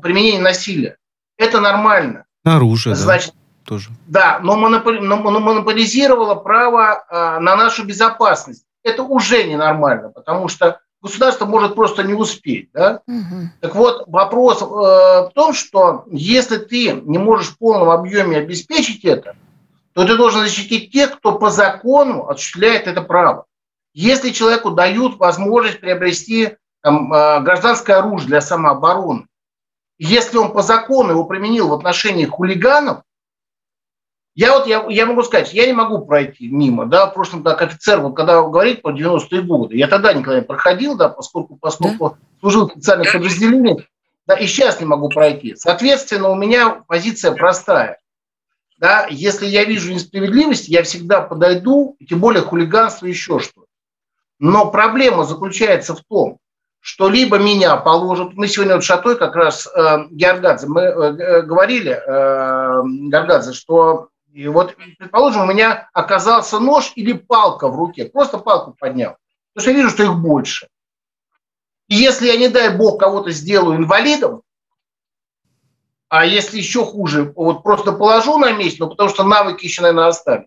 применение 0.00 0.40
насилия. 0.40 0.98
Это 1.36 1.60
нормально. 1.60 2.26
Оружие, 2.44 2.94
Значит, 2.94 3.34
тоже. 3.64 3.90
Да, 4.06 4.40
но, 4.42 4.56
монополизировало 4.56 6.34
право 6.34 7.04
э, 7.08 7.38
на 7.40 7.56
нашу 7.56 7.84
безопасность. 7.84 8.64
Это 8.82 9.02
уже 9.02 9.44
ненормально, 9.44 10.08
потому 10.08 10.48
что 10.48 10.80
государство 11.02 11.46
может 11.46 11.74
просто 11.74 12.02
не 12.02 12.14
успеть. 12.14 12.70
Да? 12.72 13.00
Угу. 13.06 13.50
Так 13.60 13.74
вот, 13.74 14.04
вопрос 14.06 14.62
э, 14.62 14.64
в 14.64 15.30
том, 15.34 15.52
что 15.52 16.04
если 16.10 16.58
ты 16.58 16.92
не 16.92 17.18
можешь 17.18 17.50
в 17.50 17.58
полном 17.58 17.90
объеме 17.90 18.38
обеспечить 18.38 19.04
это, 19.04 19.36
то 19.92 20.06
ты 20.06 20.16
должен 20.16 20.42
защитить 20.42 20.92
тех, 20.92 21.16
кто 21.16 21.38
по 21.38 21.50
закону 21.50 22.28
осуществляет 22.28 22.86
это 22.86 23.02
право. 23.02 23.46
Если 23.92 24.30
человеку 24.30 24.70
дают 24.70 25.18
возможность 25.18 25.80
приобрести 25.80 26.56
там, 26.82 27.12
э, 27.12 27.40
гражданское 27.40 27.94
оружие 27.94 28.28
для 28.28 28.40
самообороны, 28.40 29.26
если 29.98 30.38
он 30.38 30.52
по 30.52 30.62
закону 30.62 31.10
его 31.10 31.24
применил 31.24 31.68
в 31.68 31.74
отношении 31.74 32.24
хулиганов, 32.24 33.02
Я 34.34 34.52
вот, 34.56 34.66
я, 34.66 34.86
я 34.88 35.06
могу 35.06 35.22
сказать, 35.22 35.52
я 35.52 35.66
не 35.66 35.72
могу 35.72 36.04
пройти 36.04 36.48
мимо, 36.48 36.86
да, 36.86 37.06
в 37.06 37.14
прошлом, 37.14 37.42
как 37.42 37.62
офицер, 37.62 38.00
вот 38.00 38.14
когда 38.14 38.40
говорит 38.42 38.80
про 38.80 38.92
90-е 38.92 39.42
годы, 39.42 39.76
я 39.76 39.88
тогда 39.88 40.12
никогда 40.12 40.38
не 40.38 40.46
проходил, 40.46 40.96
да, 40.96 41.08
поскольку, 41.08 41.56
поскольку 41.56 42.10
да? 42.10 42.16
служил 42.40 42.68
в 42.68 42.72
специальных 42.72 43.12
подразделениях, 43.12 43.86
да, 44.26 44.36
и 44.36 44.46
сейчас 44.46 44.78
не 44.78 44.86
могу 44.86 45.08
пройти. 45.08 45.56
Соответственно, 45.56 46.28
у 46.28 46.36
меня 46.36 46.84
позиция 46.86 47.32
простая. 47.32 47.98
Да, 48.78 49.06
если 49.10 49.46
я 49.46 49.64
вижу 49.64 49.92
несправедливость, 49.92 50.68
я 50.68 50.84
всегда 50.84 51.20
подойду, 51.20 51.96
тем 52.08 52.20
более 52.20 52.42
хулиганство, 52.42 53.06
еще 53.06 53.40
что. 53.40 53.64
Но 54.38 54.70
проблема 54.70 55.24
заключается 55.24 55.94
в 55.94 56.02
том, 56.08 56.38
что 56.80 57.10
либо 57.10 57.38
меня 57.38 57.76
положат, 57.76 58.32
мы 58.34 58.48
сегодня 58.48 58.76
вот 58.76 58.84
Шатой 58.84 59.18
как 59.18 59.36
раз 59.36 59.66
э, 59.66 60.06
Георгадзе, 60.10 60.66
мы 60.66 60.80
э, 60.80 60.92
э 60.92 61.42
говорили, 61.42 61.92
э, 61.92 62.82
Георгадзе, 63.10 63.52
что 63.52 64.08
и 64.32 64.46
вот, 64.48 64.76
предположим, 64.98 65.42
у 65.42 65.46
меня 65.46 65.88
оказался 65.92 66.60
нож 66.60 66.92
или 66.94 67.12
палка 67.12 67.68
в 67.68 67.76
руке, 67.76 68.06
просто 68.06 68.38
палку 68.38 68.74
поднял, 68.78 69.16
потому 69.52 69.62
что 69.62 69.70
я 69.70 69.76
вижу, 69.76 69.90
что 69.90 70.04
их 70.04 70.14
больше. 70.14 70.68
И 71.88 71.96
если 71.96 72.26
я, 72.26 72.36
не 72.36 72.48
дай 72.48 72.76
бог, 72.76 73.00
кого-то 73.00 73.32
сделаю 73.32 73.76
инвалидом, 73.76 74.42
а 76.10 76.26
если 76.26 76.58
еще 76.58 76.84
хуже, 76.84 77.32
вот 77.36 77.62
просто 77.62 77.92
положу 77.92 78.36
на 78.36 78.50
месте, 78.50 78.78
ну, 78.80 78.88
потому 78.88 79.08
что 79.08 79.22
навыки 79.22 79.64
еще, 79.64 79.82
наверное, 79.82 80.08
остались. 80.08 80.46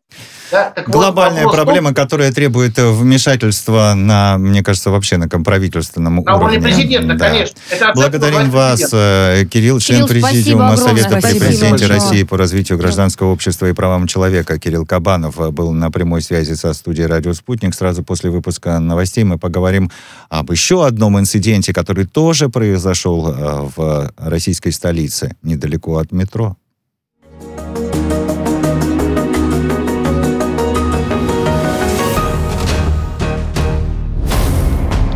Да? 0.52 0.71
Так 0.71 0.89
Глобальная 0.89 1.45
вот 1.45 1.56
проблема, 1.56 1.93
том, 1.93 1.95
которая 1.95 2.34
требует 2.34 2.78
э, 2.78 2.91
вмешательства 2.91 3.93
на, 3.95 4.38
мне 4.38 4.62
кажется, 4.62 4.91
вообще 4.91 5.15
на 5.15 5.30
правительственном 5.30 6.17
на 6.17 6.36
уровне. 6.36 6.58
На 6.58 6.63
президента, 6.63 7.15
да. 7.15 7.30
конечно. 7.30 7.56
Это 7.71 7.91
Благодарим 7.95 8.49
вас, 8.49 8.82
президента. 8.82 9.49
Кирилл, 9.52 9.80
член 9.80 10.06
Кирилл, 10.06 10.28
Президиума 10.28 10.76
Совета 10.76 11.21
при 11.21 11.39
Президенте 11.39 11.86
России 11.88 12.23
по 12.23 12.38
развитию 12.38 12.78
гражданского 12.78 13.32
общества 13.32 13.67
и 13.67 13.73
правам 13.73 14.06
человека. 14.06 14.60
Кирилл 14.60 14.86
Кабанов 14.86 15.39
э, 15.39 15.49
был 15.52 15.71
на 15.71 15.89
прямой 15.91 16.21
связи 16.21 16.54
со 16.56 16.73
студией 16.73 17.08
«Радио 17.08 17.34
Спутник». 17.34 17.73
Сразу 17.73 18.04
после 18.04 18.30
выпуска 18.30 18.80
новостей 18.80 19.23
мы 19.23 19.39
поговорим 19.39 19.89
об 20.28 20.52
еще 20.52 20.86
одном 20.86 21.17
инциденте, 21.17 21.73
который 21.73 22.06
тоже 22.06 22.49
произошел 22.49 23.30
э, 23.30 23.69
в 23.76 24.12
российской 24.17 24.71
столице, 24.71 25.36
недалеко 25.53 25.97
от 25.97 26.11
метро. 26.11 26.55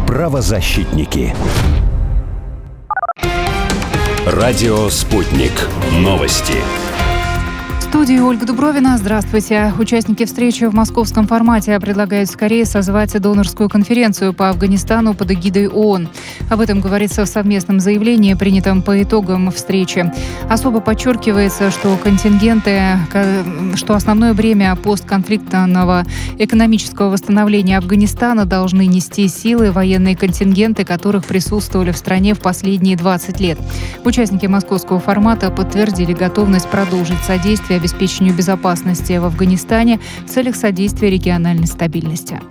Правозащитники. 0.07 1.33
Радио 4.25 4.89
«Спутник». 4.89 5.53
Новости 5.91 6.57
студии 7.97 8.19
Ольга 8.19 8.45
Дубровина. 8.45 8.95
Здравствуйте. 8.99 9.73
Участники 9.79 10.23
встречи 10.25 10.65
в 10.65 10.73
московском 10.75 11.25
формате 11.25 11.79
предлагают 11.79 12.29
скорее 12.29 12.63
созвать 12.63 13.19
донорскую 13.19 13.69
конференцию 13.69 14.33
по 14.35 14.49
Афганистану 14.49 15.15
под 15.15 15.31
эгидой 15.31 15.67
ООН. 15.67 16.07
Об 16.51 16.61
этом 16.61 16.79
говорится 16.79 17.25
в 17.25 17.27
совместном 17.27 17.79
заявлении, 17.79 18.35
принятом 18.35 18.83
по 18.83 19.01
итогам 19.01 19.49
встречи. 19.49 20.13
Особо 20.47 20.79
подчеркивается, 20.79 21.71
что 21.71 21.97
контингенты, 21.97 22.99
что 23.73 23.95
основное 23.95 24.35
бремя 24.35 24.75
постконфликтного 24.75 26.05
экономического 26.37 27.09
восстановления 27.09 27.79
Афганистана 27.79 28.45
должны 28.45 28.85
нести 28.85 29.27
силы 29.27 29.71
военные 29.71 30.15
контингенты, 30.15 30.85
которых 30.85 31.25
присутствовали 31.25 31.89
в 31.89 31.97
стране 31.97 32.35
в 32.35 32.41
последние 32.41 32.95
20 32.95 33.39
лет. 33.39 33.57
Участники 34.05 34.45
московского 34.45 34.99
формата 34.99 35.49
подтвердили 35.49 36.13
готовность 36.13 36.67
продолжить 36.67 37.23
содействие 37.25 37.79
обеспечению 37.87 38.35
безопасности 38.35 39.17
в 39.17 39.25
Афганистане 39.25 39.99
в 40.25 40.29
целях 40.29 40.55
содействия 40.57 41.09
региональной 41.09 41.67
стабильности. 41.67 42.41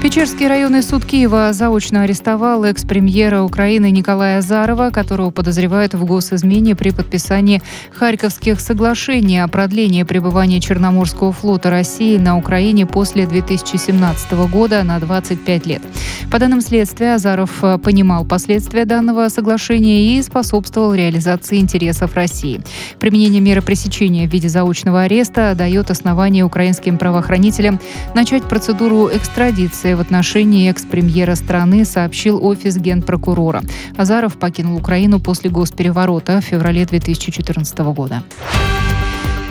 Печерский 0.00 0.46
районный 0.46 0.84
суд 0.84 1.04
Киева 1.04 1.52
заочно 1.52 2.02
арестовал 2.02 2.62
экс-премьера 2.62 3.42
Украины 3.42 3.90
Николая 3.90 4.38
Азарова, 4.38 4.90
которого 4.90 5.32
подозревают 5.32 5.94
в 5.94 6.04
госизмене 6.04 6.76
при 6.76 6.90
подписании 6.90 7.62
Харьковских 7.92 8.60
соглашений 8.60 9.40
о 9.40 9.48
продлении 9.48 10.04
пребывания 10.04 10.60
Черноморского 10.60 11.32
флота 11.32 11.70
России 11.70 12.16
на 12.16 12.38
Украине 12.38 12.86
после 12.86 13.26
2017 13.26 14.32
года 14.48 14.84
на 14.84 15.00
25 15.00 15.66
лет. 15.66 15.82
По 16.30 16.38
данным 16.38 16.60
следствия, 16.60 17.14
Азаров 17.14 17.64
понимал 17.82 18.24
последствия 18.24 18.84
данного 18.84 19.28
соглашения 19.30 20.16
и 20.16 20.22
способствовал 20.22 20.94
реализации 20.94 21.58
интересов 21.58 22.14
России. 22.14 22.60
Применение 23.00 23.40
меры 23.40 23.62
пресечения 23.62 24.28
в 24.28 24.32
виде 24.32 24.48
заочного 24.48 25.02
ареста 25.02 25.56
дает 25.56 25.90
основание 25.90 26.44
украинским 26.44 26.98
правоохранителям 26.98 27.80
начать 28.14 28.44
процедуру 28.44 29.10
экстрадиции 29.12 29.87
санкции 29.88 29.94
в 29.94 30.00
отношении 30.00 30.70
экс-премьера 30.70 31.34
страны 31.34 31.84
сообщил 31.84 32.44
офис 32.44 32.76
генпрокурора. 32.76 33.62
Азаров 33.96 34.38
покинул 34.38 34.76
Украину 34.76 35.20
после 35.20 35.50
госпереворота 35.50 36.40
в 36.40 36.44
феврале 36.44 36.84
2014 36.84 37.78
года. 37.78 38.22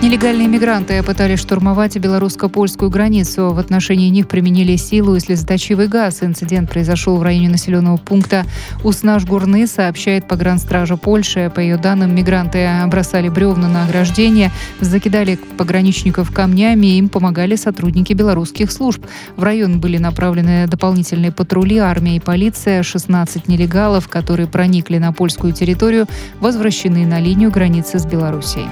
Нелегальные 0.08 0.48
мигранты 0.48 1.04
пытались 1.04 1.40
штурмовать 1.40 1.98
белорусско-польскую 1.98 2.90
границу. 2.90 3.52
В 3.52 3.60
отношении 3.60 4.08
них 4.08 4.30
применили 4.30 4.78
силу 4.78 5.18
и 5.18 5.20
слезоточивый 5.20 5.90
газ. 5.90 6.24
Инцидент 6.24 6.70
произошел 6.70 7.18
в 7.18 7.24
районе 7.24 7.50
населенного 7.50 7.98
пункта 7.98 8.46
Уснаж-Гурны, 8.86 9.68
сообщает 9.68 10.26
погранстража 10.26 10.96
Польши. 10.96 11.52
По 11.54 11.60
ее 11.60 11.76
данным, 11.76 12.16
мигранты 12.16 12.70
бросали 12.88 13.28
бревна 13.28 13.68
на 13.68 13.84
ограждение, 13.84 14.54
закидали 14.80 15.38
пограничников 15.58 16.32
камнями, 16.32 16.98
им 16.98 17.10
помогали 17.10 17.58
сотрудники 17.58 18.14
белорусских 18.14 18.72
служб. 18.72 19.06
В 19.36 19.44
район 19.44 19.82
были 19.82 19.98
направлены 19.98 20.68
дополнительные 20.68 21.34
патрули, 21.34 21.80
армия 21.80 22.16
и 22.16 22.22
полиция. 22.22 22.82
16 22.82 23.50
нелегалов, 23.50 24.08
которые 24.08 24.48
проникли 24.48 25.00
на 25.00 25.12
польскую 25.12 25.52
территорию, 25.52 26.08
возвращены 26.40 27.06
на 27.06 27.20
линию 27.20 27.52
границы 27.52 28.00
с 28.00 28.06
Белоруссией. 28.06 28.68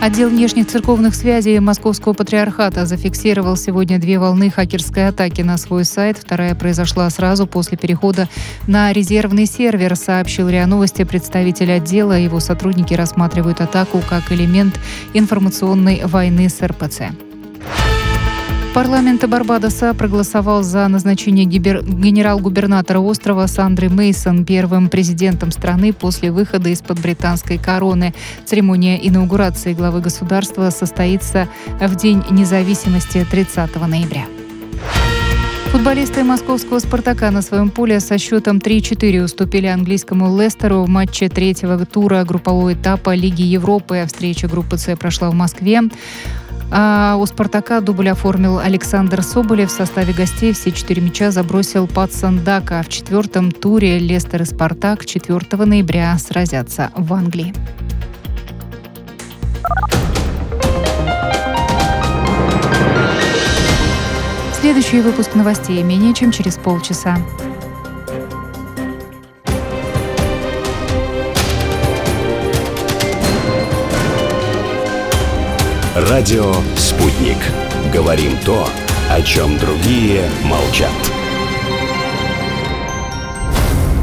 Отдел 0.00 0.28
внешних 0.30 0.68
церковных 0.68 1.16
связей 1.16 1.58
Московского 1.58 2.12
патриархата 2.12 2.86
зафиксировал 2.86 3.56
сегодня 3.56 3.98
две 3.98 4.20
волны 4.20 4.48
хакерской 4.48 5.08
атаки 5.08 5.42
на 5.42 5.58
свой 5.58 5.84
сайт. 5.84 6.18
Вторая 6.18 6.54
произошла 6.54 7.10
сразу 7.10 7.48
после 7.48 7.76
перехода 7.76 8.28
на 8.68 8.92
резервный 8.92 9.44
сервер, 9.44 9.96
сообщил 9.96 10.48
РИА 10.48 10.66
Новости 10.66 11.02
представитель 11.02 11.72
отдела. 11.72 12.12
Его 12.12 12.38
сотрудники 12.38 12.94
рассматривают 12.94 13.60
атаку 13.60 14.00
как 14.08 14.30
элемент 14.30 14.78
информационной 15.14 16.02
войны 16.04 16.48
с 16.48 16.62
РПЦ. 16.62 17.27
Парламент 18.74 19.26
Барбадоса 19.26 19.94
проголосовал 19.94 20.62
за 20.62 20.86
назначение 20.88 21.46
гибер... 21.46 21.82
генерал-губернатора 21.82 23.00
острова 23.00 23.46
Сандры 23.46 23.88
Мейсон 23.88 24.44
первым 24.44 24.88
президентом 24.88 25.50
страны 25.50 25.92
после 25.92 26.30
выхода 26.30 26.68
из-под 26.68 27.00
британской 27.00 27.58
короны. 27.58 28.14
Церемония 28.44 28.98
инаугурации 29.06 29.72
главы 29.72 30.00
государства 30.00 30.70
состоится 30.70 31.48
в 31.80 31.96
День 31.96 32.22
независимости 32.30 33.26
30 33.28 33.74
ноября. 33.88 34.26
Футболисты 35.72 36.24
московского 36.24 36.78
«Спартака» 36.78 37.30
на 37.30 37.42
своем 37.42 37.70
поле 37.70 38.00
со 38.00 38.16
счетом 38.16 38.56
3-4 38.56 39.24
уступили 39.24 39.66
английскому 39.66 40.34
«Лестеру 40.40 40.84
в 40.84 40.88
матче 40.88 41.28
третьего 41.28 41.84
тура 41.84 42.24
группового 42.24 42.72
этапа 42.72 43.14
Лиги 43.14 43.42
Европы. 43.42 44.04
Встреча 44.06 44.48
группы 44.48 44.78
«С» 44.78 44.96
прошла 44.96 45.30
в 45.30 45.34
Москве. 45.34 45.82
А 46.70 47.16
у 47.18 47.24
«Спартака» 47.24 47.80
дубль 47.80 48.10
оформил 48.10 48.58
Александр 48.58 49.22
Соболев. 49.22 49.70
В 49.70 49.72
составе 49.72 50.12
гостей 50.12 50.52
все 50.52 50.70
четыре 50.70 51.00
мяча 51.00 51.30
забросил 51.30 51.86
под 51.86 52.12
Сандака. 52.12 52.82
В 52.82 52.88
четвертом 52.88 53.50
туре 53.50 53.98
Лестер 53.98 54.42
и 54.42 54.44
«Спартак» 54.44 55.06
4 55.06 55.64
ноября 55.64 56.16
сразятся 56.18 56.90
в 56.94 57.12
Англии. 57.14 57.54
Следующий 64.60 65.00
выпуск 65.00 65.34
новостей 65.34 65.82
менее 65.82 66.12
чем 66.12 66.32
через 66.32 66.56
полчаса. 66.56 67.16
Радио 76.06 76.54
«Спутник». 76.76 77.38
Говорим 77.92 78.36
то, 78.44 78.68
о 79.10 79.20
чем 79.20 79.58
другие 79.58 80.22
молчат. 80.44 80.92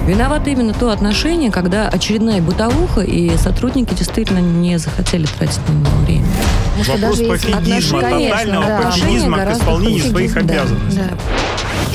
Виновато 0.05 0.49
именно 0.49 0.73
то 0.73 0.89
отношение, 0.89 1.51
когда 1.51 1.87
очередная 1.87 2.41
бытовуха, 2.41 2.99
и 2.99 3.37
сотрудники 3.37 3.93
действительно 3.93 4.39
не 4.39 4.77
захотели 4.77 5.25
тратить 5.25 5.61
на 5.69 5.71
него 5.71 5.97
время. 6.05 6.27
Вопрос 6.85 7.19
пофигизма, 7.19 8.01
тотального 8.01 8.65
да. 8.65 8.81
пофигизма 8.81 9.45
к 9.45 9.51
исполнению 9.53 10.03
своих 10.03 10.35
обязанностей. 10.35 10.99
Да. 10.99 11.17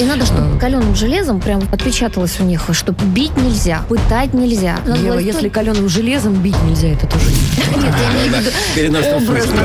И 0.00 0.04
надо, 0.04 0.24
чтобы 0.24 0.58
каленым 0.58 0.94
железом 0.94 1.40
прям 1.40 1.60
отпечаталось 1.70 2.40
у 2.40 2.44
них, 2.44 2.62
что 2.72 2.92
бить 2.92 3.36
нельзя, 3.36 3.82
пытать 3.86 4.32
нельзя. 4.32 4.78
Ева, 4.86 5.18
если 5.18 5.50
каленым 5.50 5.90
железом 5.90 6.40
бить 6.40 6.56
нельзя, 6.62 6.88
это 6.88 7.06
тоже 7.06 7.26
нет. 7.26 8.54
Нет, 8.76 9.04
я 9.04 9.16
образно. 9.18 9.60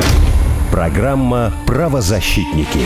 Программа 0.71 1.53
«Правозащитники». 1.65 2.81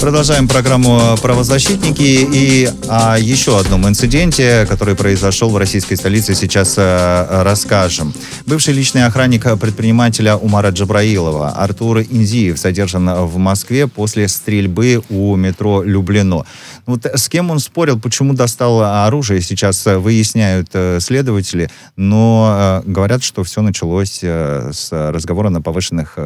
Продолжаем 0.00 0.46
программу 0.46 1.16
«Правозащитники» 1.20 2.02
и 2.02 2.70
о 2.88 3.18
еще 3.18 3.58
одном 3.58 3.88
инциденте, 3.88 4.64
который 4.68 4.94
произошел 4.94 5.50
в 5.50 5.56
российской 5.56 5.96
столице, 5.96 6.36
сейчас 6.36 6.74
э, 6.78 7.42
расскажем. 7.42 8.14
Бывший 8.46 8.74
личный 8.74 9.04
охранник 9.06 9.42
предпринимателя 9.58 10.36
Умара 10.36 10.70
Джабраилова 10.70 11.50
Артур 11.50 12.02
Инзиев 12.02 12.58
задержан 12.58 13.26
в 13.26 13.38
Москве 13.38 13.88
после 13.88 14.28
стрельбы 14.28 15.02
у 15.10 15.34
метро 15.34 15.82
Люблино. 15.82 16.44
Вот 16.88 17.04
с 17.04 17.28
кем 17.28 17.50
он 17.50 17.58
спорил, 17.60 18.00
почему 18.00 18.32
достал 18.32 18.80
оружие, 19.06 19.42
сейчас 19.42 19.84
выясняют 19.84 20.70
э, 20.72 20.98
следователи, 21.00 21.70
но 21.96 22.82
э, 22.86 22.90
говорят, 22.90 23.22
что 23.22 23.44
все 23.44 23.60
началось 23.60 24.24
с 24.24 24.88
разговора 24.90 25.50
на 25.50 25.60
повышенных 25.60 26.16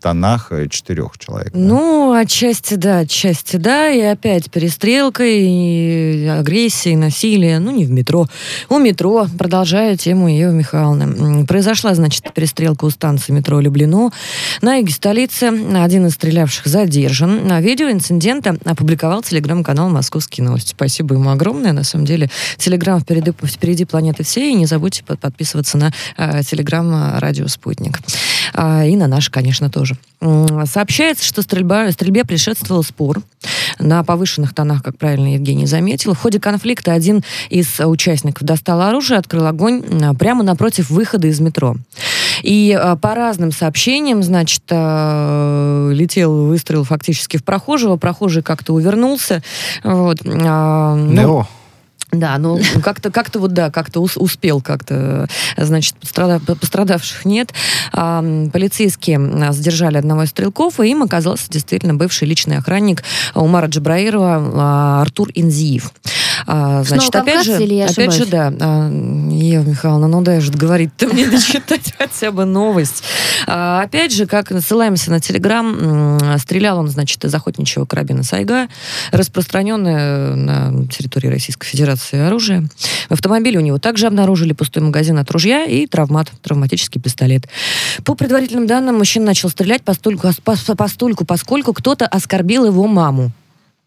тонах 0.00 0.52
четырех 0.70 1.18
человек. 1.18 1.52
Ну, 1.54 2.12
отчасти 2.12 2.74
да, 2.74 2.98
отчасти, 2.98 3.56
да, 3.56 3.90
и 3.90 4.00
опять 4.00 4.50
перестрелка, 4.50 5.24
и 5.24 6.26
агрессия, 6.26 6.92
и 6.92 6.96
насилие, 6.96 7.58
ну, 7.58 7.70
не 7.70 7.86
в 7.86 7.90
метро. 7.90 8.26
У 8.68 8.78
метро, 8.78 9.26
продолжая 9.38 9.96
тему 9.96 10.28
Евы 10.28 10.52
Михайловны. 10.52 11.46
Произошла, 11.46 11.94
значит, 11.94 12.32
перестрелка 12.34 12.84
у 12.84 12.90
станции 12.90 13.32
метро 13.32 13.60
Люблино. 13.60 14.10
На 14.60 14.76
юге 14.76 14.92
столицы 14.92 15.44
один 15.74 16.06
из 16.06 16.14
стрелявших 16.14 16.66
задержан. 16.66 17.46
На 17.46 17.60
видео 17.62 17.90
инцидента 17.90 18.56
опубликовал 18.64 19.22
телеграм-канал 19.22 19.88
«Московские 20.02 20.44
новости». 20.44 20.70
Спасибо 20.70 21.14
ему 21.14 21.30
огромное. 21.30 21.72
На 21.72 21.84
самом 21.84 22.06
деле, 22.06 22.28
телеграм 22.56 22.98
впереди, 22.98 23.30
впереди 23.30 23.84
планеты 23.84 24.24
всей. 24.24 24.50
И 24.50 24.54
не 24.54 24.66
забудьте 24.66 25.04
подписываться 25.04 25.78
на 25.78 25.92
э, 26.16 26.42
телеграм 26.42 27.18
«Радио 27.20 27.46
Спутник». 27.46 28.00
А, 28.52 28.84
и 28.84 28.96
на 28.96 29.06
наш, 29.06 29.30
конечно, 29.30 29.70
тоже. 29.70 29.96
Сообщается, 30.66 31.24
что 31.24 31.42
стрельба, 31.42 31.92
стрельбе 31.92 32.24
предшествовал 32.24 32.82
спор 32.82 33.22
на 33.78 34.02
повышенных 34.02 34.54
тонах, 34.54 34.82
как 34.82 34.98
правильно 34.98 35.34
Евгений 35.34 35.66
заметил. 35.66 36.14
В 36.14 36.18
ходе 36.18 36.40
конфликта 36.40 36.92
один 36.92 37.22
из 37.48 37.78
участников 37.78 38.42
достал 38.42 38.82
оружие, 38.82 39.18
открыл 39.18 39.46
огонь 39.46 39.84
прямо 40.18 40.42
напротив 40.42 40.90
выхода 40.90 41.28
из 41.28 41.38
метро. 41.38 41.76
И 42.42 42.76
а, 42.78 42.96
по 42.96 43.14
разным 43.14 43.52
сообщениям, 43.52 44.22
значит, 44.22 44.62
летел 44.70 46.46
выстрел 46.46 46.84
фактически 46.84 47.36
в 47.36 47.44
прохожего, 47.44 47.96
прохожий 47.96 48.42
как-то 48.42 48.74
увернулся. 48.74 49.42
Вот. 49.84 50.18
Ну, 50.24 51.46
да, 52.12 52.36
ну 52.36 52.60
как-то, 52.84 53.10
как-то 53.10 53.38
вот 53.40 53.54
да, 53.54 53.70
как-то 53.70 54.00
успел 54.00 54.60
как-то, 54.60 55.28
значит, 55.56 55.96
пострадавших 55.96 57.24
нет. 57.24 57.54
А, 57.92 58.22
полицейские 58.52 59.52
задержали 59.52 59.96
одного 59.96 60.24
из 60.24 60.28
стрелков, 60.28 60.78
и 60.78 60.90
им 60.90 61.02
оказался 61.02 61.50
действительно 61.50 61.94
бывший 61.94 62.28
личный 62.28 62.58
охранник 62.58 63.02
Умара 63.34 63.66
Джабраирова 63.66 64.52
а, 64.54 65.00
Артур 65.00 65.30
Инзиев. 65.34 65.90
А, 66.46 66.82
значит, 66.84 67.14
опять 67.14 67.44
же, 67.44 67.62
или 67.62 67.74
я 67.74 67.86
опять 67.86 68.12
же, 68.12 68.26
да, 68.26 68.52
а, 68.60 68.88
Ева 69.30 69.62
Михайловна, 69.64 70.08
ну 70.08 70.22
дай 70.22 70.40
же 70.40 70.52
говорить-то 70.52 71.08
мне 71.08 71.26
дочитать 71.30 71.94
хотя 71.98 72.30
бы 72.30 72.44
новость. 72.44 73.02
А, 73.46 73.82
опять 73.82 74.12
же, 74.12 74.26
как 74.26 74.52
ссылаемся 74.60 75.10
на 75.10 75.20
Телеграм, 75.20 76.38
стрелял 76.38 76.78
он, 76.78 76.88
значит, 76.88 77.24
из 77.24 77.34
охотничьего 77.34 77.84
карабина 77.84 78.22
Сайга, 78.22 78.68
распространенное 79.10 80.34
на 80.34 80.86
территории 80.88 81.28
Российской 81.28 81.66
Федерации 81.66 82.18
оружие. 82.20 82.68
В 83.08 83.12
автомобиле 83.12 83.58
у 83.58 83.62
него 83.62 83.78
также 83.78 84.06
обнаружили 84.06 84.52
пустой 84.52 84.82
магазин 84.82 85.18
от 85.18 85.30
ружья 85.30 85.64
и 85.64 85.86
травмат, 85.86 86.30
травматический 86.42 87.00
пистолет. 87.00 87.48
По 88.04 88.14
предварительным 88.14 88.66
данным, 88.66 88.98
мужчина 88.98 89.26
начал 89.26 89.48
стрелять 89.48 89.82
постольку, 89.82 90.28
постольку 90.42 91.24
поскольку 91.24 91.72
кто-то 91.72 92.06
оскорбил 92.06 92.66
его 92.66 92.86
маму. 92.86 93.32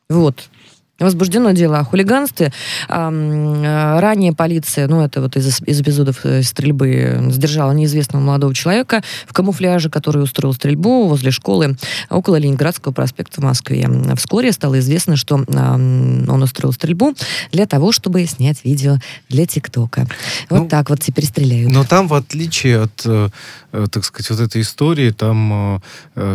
Вот. 0.10 0.50
Возбуждено 0.98 1.52
дело 1.52 1.80
о 1.80 1.84
хулиганстве. 1.84 2.54
Э, 2.88 4.00
ранее 4.00 4.34
полиция, 4.34 4.88
ну 4.88 5.02
это 5.02 5.22
вот 5.22 5.36
из, 5.36 5.62
из 5.62 5.82
эпизодов 5.82 6.26
э, 6.26 6.42
стрельбы, 6.42 7.22
задержала 7.32 7.74
неизвестного 7.74 8.24
молодого 8.24 8.56
человека 8.56 9.04
в 9.28 9.34
камуфляже, 9.34 9.90
который 9.90 10.24
устроил 10.24 10.54
стрельбу 10.54 11.08
возле 11.08 11.32
школы 11.32 11.76
около 12.10 12.38
Ленинградского 12.38 12.94
проспекта 12.94 13.42
в 13.42 13.44
Москве. 13.44 13.90
Вскоре 14.16 14.54
стало 14.54 14.80
известно, 14.80 15.18
что 15.18 15.36
он 15.36 16.44
устроил 16.44 16.72
стрельбу 16.72 17.14
для 17.52 17.66
того, 17.66 17.92
чтобы 17.92 18.26
снять 18.26 18.64
видео 18.64 18.98
для 19.28 19.46
ТикТока. 19.46 20.08
Вот 20.50 20.62
ну, 20.62 20.68
так 20.70 20.90
вот 20.90 21.02
теперь 21.02 21.26
стреляют. 21.26 21.74
Но 21.74 21.84
там, 21.84 22.08
в 22.08 22.14
отличие 22.14 22.84
от, 22.84 23.02
э, 23.04 23.30
так 23.92 24.06
сказать, 24.06 24.30
вот 24.30 24.40
этой 24.40 24.62
истории, 24.62 25.12
там 25.12 25.82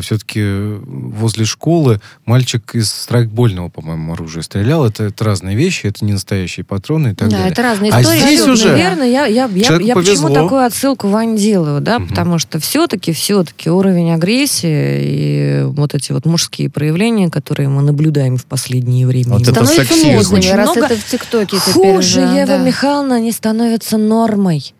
все-таки 0.03 0.43
возле 0.85 1.47
школы 1.47 2.01
мальчик 2.27 2.75
из 2.75 2.93
страйкбольного, 2.93 3.71
по-моему, 3.71 4.13
оружия 4.13 4.43
стрелял, 4.51 4.85
это, 4.85 5.05
это 5.05 5.25
разные 5.25 5.57
вещи, 5.57 5.87
это 5.87 6.05
не 6.05 6.13
настоящие 6.13 6.65
патроны 6.65 7.13
и 7.13 7.15
так 7.15 7.29
да, 7.29 7.37
далее. 7.37 7.53
это 7.53 7.63
разные 7.63 7.93
а 7.93 8.03
истории. 8.03 8.19
здесь 8.19 8.47
уже... 8.49 8.71
Наверное, 8.71 9.09
я, 9.09 9.27
я, 9.27 9.49
я, 9.55 9.77
я 9.77 9.95
почему 9.95 10.35
такую 10.35 10.65
отсылку 10.65 11.07
Вань 11.07 11.37
делаю, 11.37 11.81
да, 11.81 11.99
угу. 11.99 12.09
потому 12.09 12.41
что 12.41 12.59
все-таки, 12.59 13.13
все-таки 13.13 13.71
уровень 13.71 14.13
агрессии 14.13 14.99
и 15.03 15.63
вот 15.67 15.95
эти 15.95 16.11
вот 16.11 16.27
мужские 16.27 16.69
проявления, 16.69 17.31
которые 17.31 17.69
мы 17.69 17.83
наблюдаем 17.83 18.37
в 18.37 18.45
последнее 18.45 19.07
время. 19.07 19.35
Вот 19.39 19.47
это 19.47 19.65
сексизм. 19.65 20.35
Очень 20.35 20.55
раз 20.57 20.75
много... 20.75 20.87
это 20.87 20.97
в 20.97 21.05
ТикТоке 21.05 21.57
Хуже, 21.57 22.21
Ева 22.21 22.47
да. 22.47 22.59
Михайловна, 22.59 23.17
они 23.17 23.31
становятся 23.31 23.99
нормой 23.99 24.75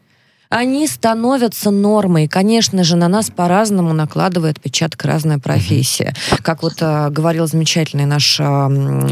они 0.51 0.89
становятся 0.89 1.71
нормой. 1.71 2.27
Конечно 2.27 2.83
же, 2.83 2.97
на 2.97 3.07
нас 3.07 3.31
по-разному 3.31 3.93
накладывает 3.93 4.59
отпечаток 4.59 5.05
разная 5.05 5.39
профессия. 5.39 6.13
Как 6.43 6.65
вот 6.65 6.75
э, 6.81 7.09
говорил 7.11 7.47
замечательный 7.47 8.05
наш 8.05 8.41
э, 8.41 8.43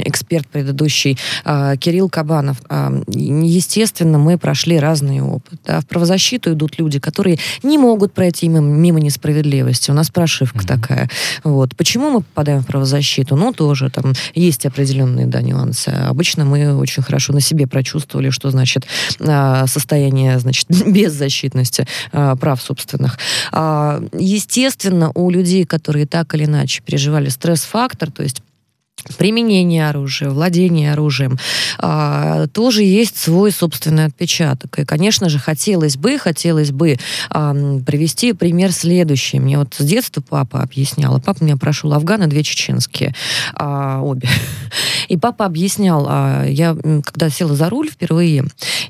эксперт 0.05 0.48
предыдущий 0.48 1.16
э, 1.44 1.77
Кирилл 1.79 2.11
Кабанов, 2.11 2.57
э, 2.68 3.03
естественно, 3.07 4.18
мы 4.18 4.37
прошли 4.37 4.81
разный 4.81 5.20
опыт. 5.20 5.61
Да? 5.64 5.81
В 5.81 5.87
правозащиту 5.87 6.55
идут 6.55 6.77
люди, 6.81 6.98
которые 6.98 7.38
не 7.62 7.79
могут 7.79 8.12
пройти 8.12 8.48
мимо, 8.48 8.66
мимо 8.66 8.98
несправедливости. 8.98 9.92
У 9.92 9.94
нас 9.94 10.11
прошивка 10.11 10.59
mm-hmm. 10.59 10.66
такая. 10.66 11.11
Вот. 11.44 11.77
Почему 11.77 12.11
мы 12.11 12.22
попадаем 12.22 12.62
в 12.62 12.66
правозащиту? 12.66 13.37
Ну, 13.37 13.53
тоже 13.53 13.90
там 13.90 14.12
есть 14.35 14.66
определенные 14.66 15.27
да, 15.27 15.40
нюансы. 15.40 15.90
Обычно 15.90 16.44
мы 16.44 16.77
очень 16.77 17.05
хорошо 17.05 17.33
на 17.33 17.40
себе 17.40 17.68
прочувствовали, 17.68 18.31
что 18.31 18.51
значит 18.51 18.88
э, 19.20 19.66
состояние 19.68 20.37
значит, 20.40 20.66
без 20.87 21.12
защиты 21.12 21.28
защитности 21.29 21.87
э, 22.12 22.37
прав 22.41 22.61
собственных. 22.62 23.19
Э, 23.53 24.01
естественно, 24.12 25.12
у 25.14 25.31
людей, 25.31 25.64
которые 25.64 26.07
так 26.07 26.35
или 26.35 26.45
иначе 26.45 26.83
переживали 26.83 27.29
стресс-фактор, 27.29 28.11
то 28.11 28.23
есть 28.23 28.43
применение 29.17 29.89
оружия, 29.89 30.31
владение 30.31 30.93
оружием, 30.93 31.39
а, 31.79 32.47
тоже 32.49 32.83
есть 32.83 33.17
свой 33.17 33.53
собственный 33.53 34.07
отпечаток. 34.07 34.79
И, 34.79 34.85
конечно 34.85 35.29
же, 35.29 35.39
хотелось 35.39 35.97
бы, 35.97 36.19
хотелось 36.19 36.71
бы 36.71 36.99
а, 37.31 37.55
привести 37.87 38.33
пример 38.33 38.73
следующий. 38.73 39.41
Мне 39.41 39.59
вот 39.59 39.75
с 39.79 39.85
детства 39.85 40.23
папа 40.27 40.61
объяснял, 40.63 41.17
а 41.17 41.21
папа 41.21 41.43
меня 41.43 41.57
прошел 41.57 41.93
афганы, 41.93 42.27
две 42.27 42.43
чеченские, 42.43 43.15
а, 43.55 44.01
обе. 44.03 44.29
И 45.09 45.17
папа 45.17 45.47
объяснял, 45.47 46.07
а, 46.09 46.45
я 46.45 46.77
когда 47.05 47.31
села 47.31 47.55
за 47.55 47.71
руль 47.71 47.89
впервые, 47.89 48.45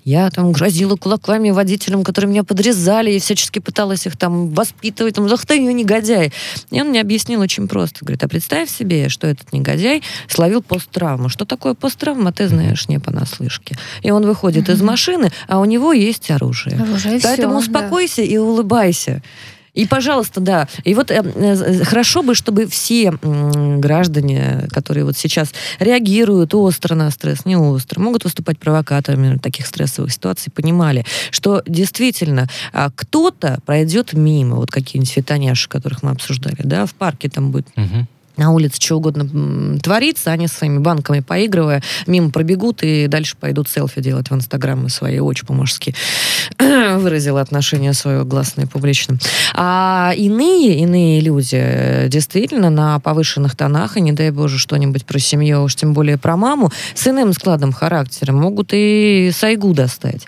я 0.04 0.30
там 0.30 0.52
грозила 0.52 0.96
кулаками 0.96 1.50
водителям, 1.50 2.02
которые 2.02 2.30
меня 2.30 2.44
подрезали, 2.44 3.12
и 3.12 3.20
всячески 3.20 3.58
пыталась 3.58 4.06
их 4.06 4.16
там 4.16 4.50
воспитывать, 4.50 5.14
там, 5.14 5.26
ах 5.32 5.46
ты 5.46 5.58
негодяй. 5.58 6.32
И 6.70 6.80
он 6.80 6.88
мне 6.88 7.00
объяснил 7.00 7.40
очень 7.40 7.68
просто. 7.68 8.04
Говорит, 8.04 8.24
а 8.24 8.28
представь 8.28 8.70
себе, 8.70 9.08
что 9.08 9.26
этот 9.26 9.52
негодяй 9.52 9.97
словил 10.28 10.62
посттравму. 10.62 11.28
Что 11.28 11.44
такое 11.44 11.74
посттравма, 11.74 12.32
ты 12.32 12.48
знаешь 12.48 12.88
не 12.88 12.98
понаслышке. 12.98 13.76
И 14.02 14.10
он 14.10 14.26
выходит 14.26 14.68
mm-hmm. 14.68 14.74
из 14.74 14.82
машины, 14.82 15.30
а 15.46 15.58
у 15.58 15.64
него 15.64 15.92
есть 15.92 16.30
оружие. 16.30 16.80
оружие 16.80 17.20
Поэтому 17.22 17.60
все, 17.60 17.70
успокойся 17.70 18.22
да. 18.22 18.28
и 18.28 18.36
улыбайся. 18.36 19.22
И, 19.78 19.86
пожалуйста, 19.86 20.40
да. 20.40 20.66
И 20.82 20.92
вот 20.94 21.12
э, 21.12 21.22
э, 21.22 21.84
хорошо 21.84 22.24
бы, 22.24 22.34
чтобы 22.34 22.66
все 22.66 23.12
э, 23.12 23.76
граждане, 23.78 24.66
которые 24.72 25.04
вот 25.04 25.16
сейчас 25.16 25.52
реагируют 25.78 26.52
остро 26.52 26.96
на 26.96 27.12
стресс, 27.12 27.44
не 27.44 27.56
остро, 27.56 28.00
могут 28.00 28.24
выступать 28.24 28.58
провокаторами 28.58 29.38
таких 29.38 29.66
стрессовых 29.66 30.12
ситуаций, 30.12 30.50
понимали, 30.50 31.04
что 31.30 31.62
действительно 31.64 32.48
э, 32.72 32.88
кто-то 32.92 33.60
пройдет 33.66 34.14
мимо, 34.14 34.56
вот 34.56 34.72
какие-нибудь 34.72 35.12
фитоняши, 35.12 35.68
которых 35.68 36.02
мы 36.02 36.10
обсуждали, 36.10 36.58
да, 36.64 36.84
в 36.84 36.94
парке 36.94 37.28
там 37.28 37.52
будет... 37.52 37.68
Угу 37.76 38.08
на 38.38 38.52
улице 38.52 38.80
что 38.80 38.96
угодно 38.96 39.78
творится, 39.80 40.30
они 40.30 40.46
своими 40.46 40.78
банками 40.78 41.20
поигрывая, 41.20 41.82
мимо 42.06 42.30
пробегут 42.30 42.82
и 42.82 43.06
дальше 43.08 43.36
пойдут 43.38 43.68
селфи 43.68 44.00
делать 44.00 44.30
в 44.30 44.34
Инстаграм 44.34 44.88
свои 44.88 45.18
очень 45.18 45.46
по-мужски 45.46 45.94
выразила 46.58 47.40
отношение 47.40 47.92
свое 47.92 48.24
гласное 48.24 48.64
и 48.64 48.68
публично. 48.68 49.18
А 49.54 50.12
иные, 50.16 50.78
иные 50.78 51.20
люди 51.20 51.58
э, 51.60 52.08
действительно 52.08 52.70
на 52.70 52.98
повышенных 53.00 53.56
тонах, 53.56 53.96
и 53.96 54.00
не 54.00 54.12
дай 54.12 54.30
боже 54.30 54.58
что-нибудь 54.58 55.04
про 55.04 55.18
семью, 55.18 55.58
а 55.58 55.62
уж 55.62 55.74
тем 55.74 55.92
более 55.92 56.16
про 56.16 56.36
маму, 56.36 56.70
с 56.94 57.06
иным 57.06 57.32
складом 57.32 57.72
характера 57.72 58.32
могут 58.32 58.70
и 58.72 59.30
сайгу 59.34 59.74
достать. 59.74 60.26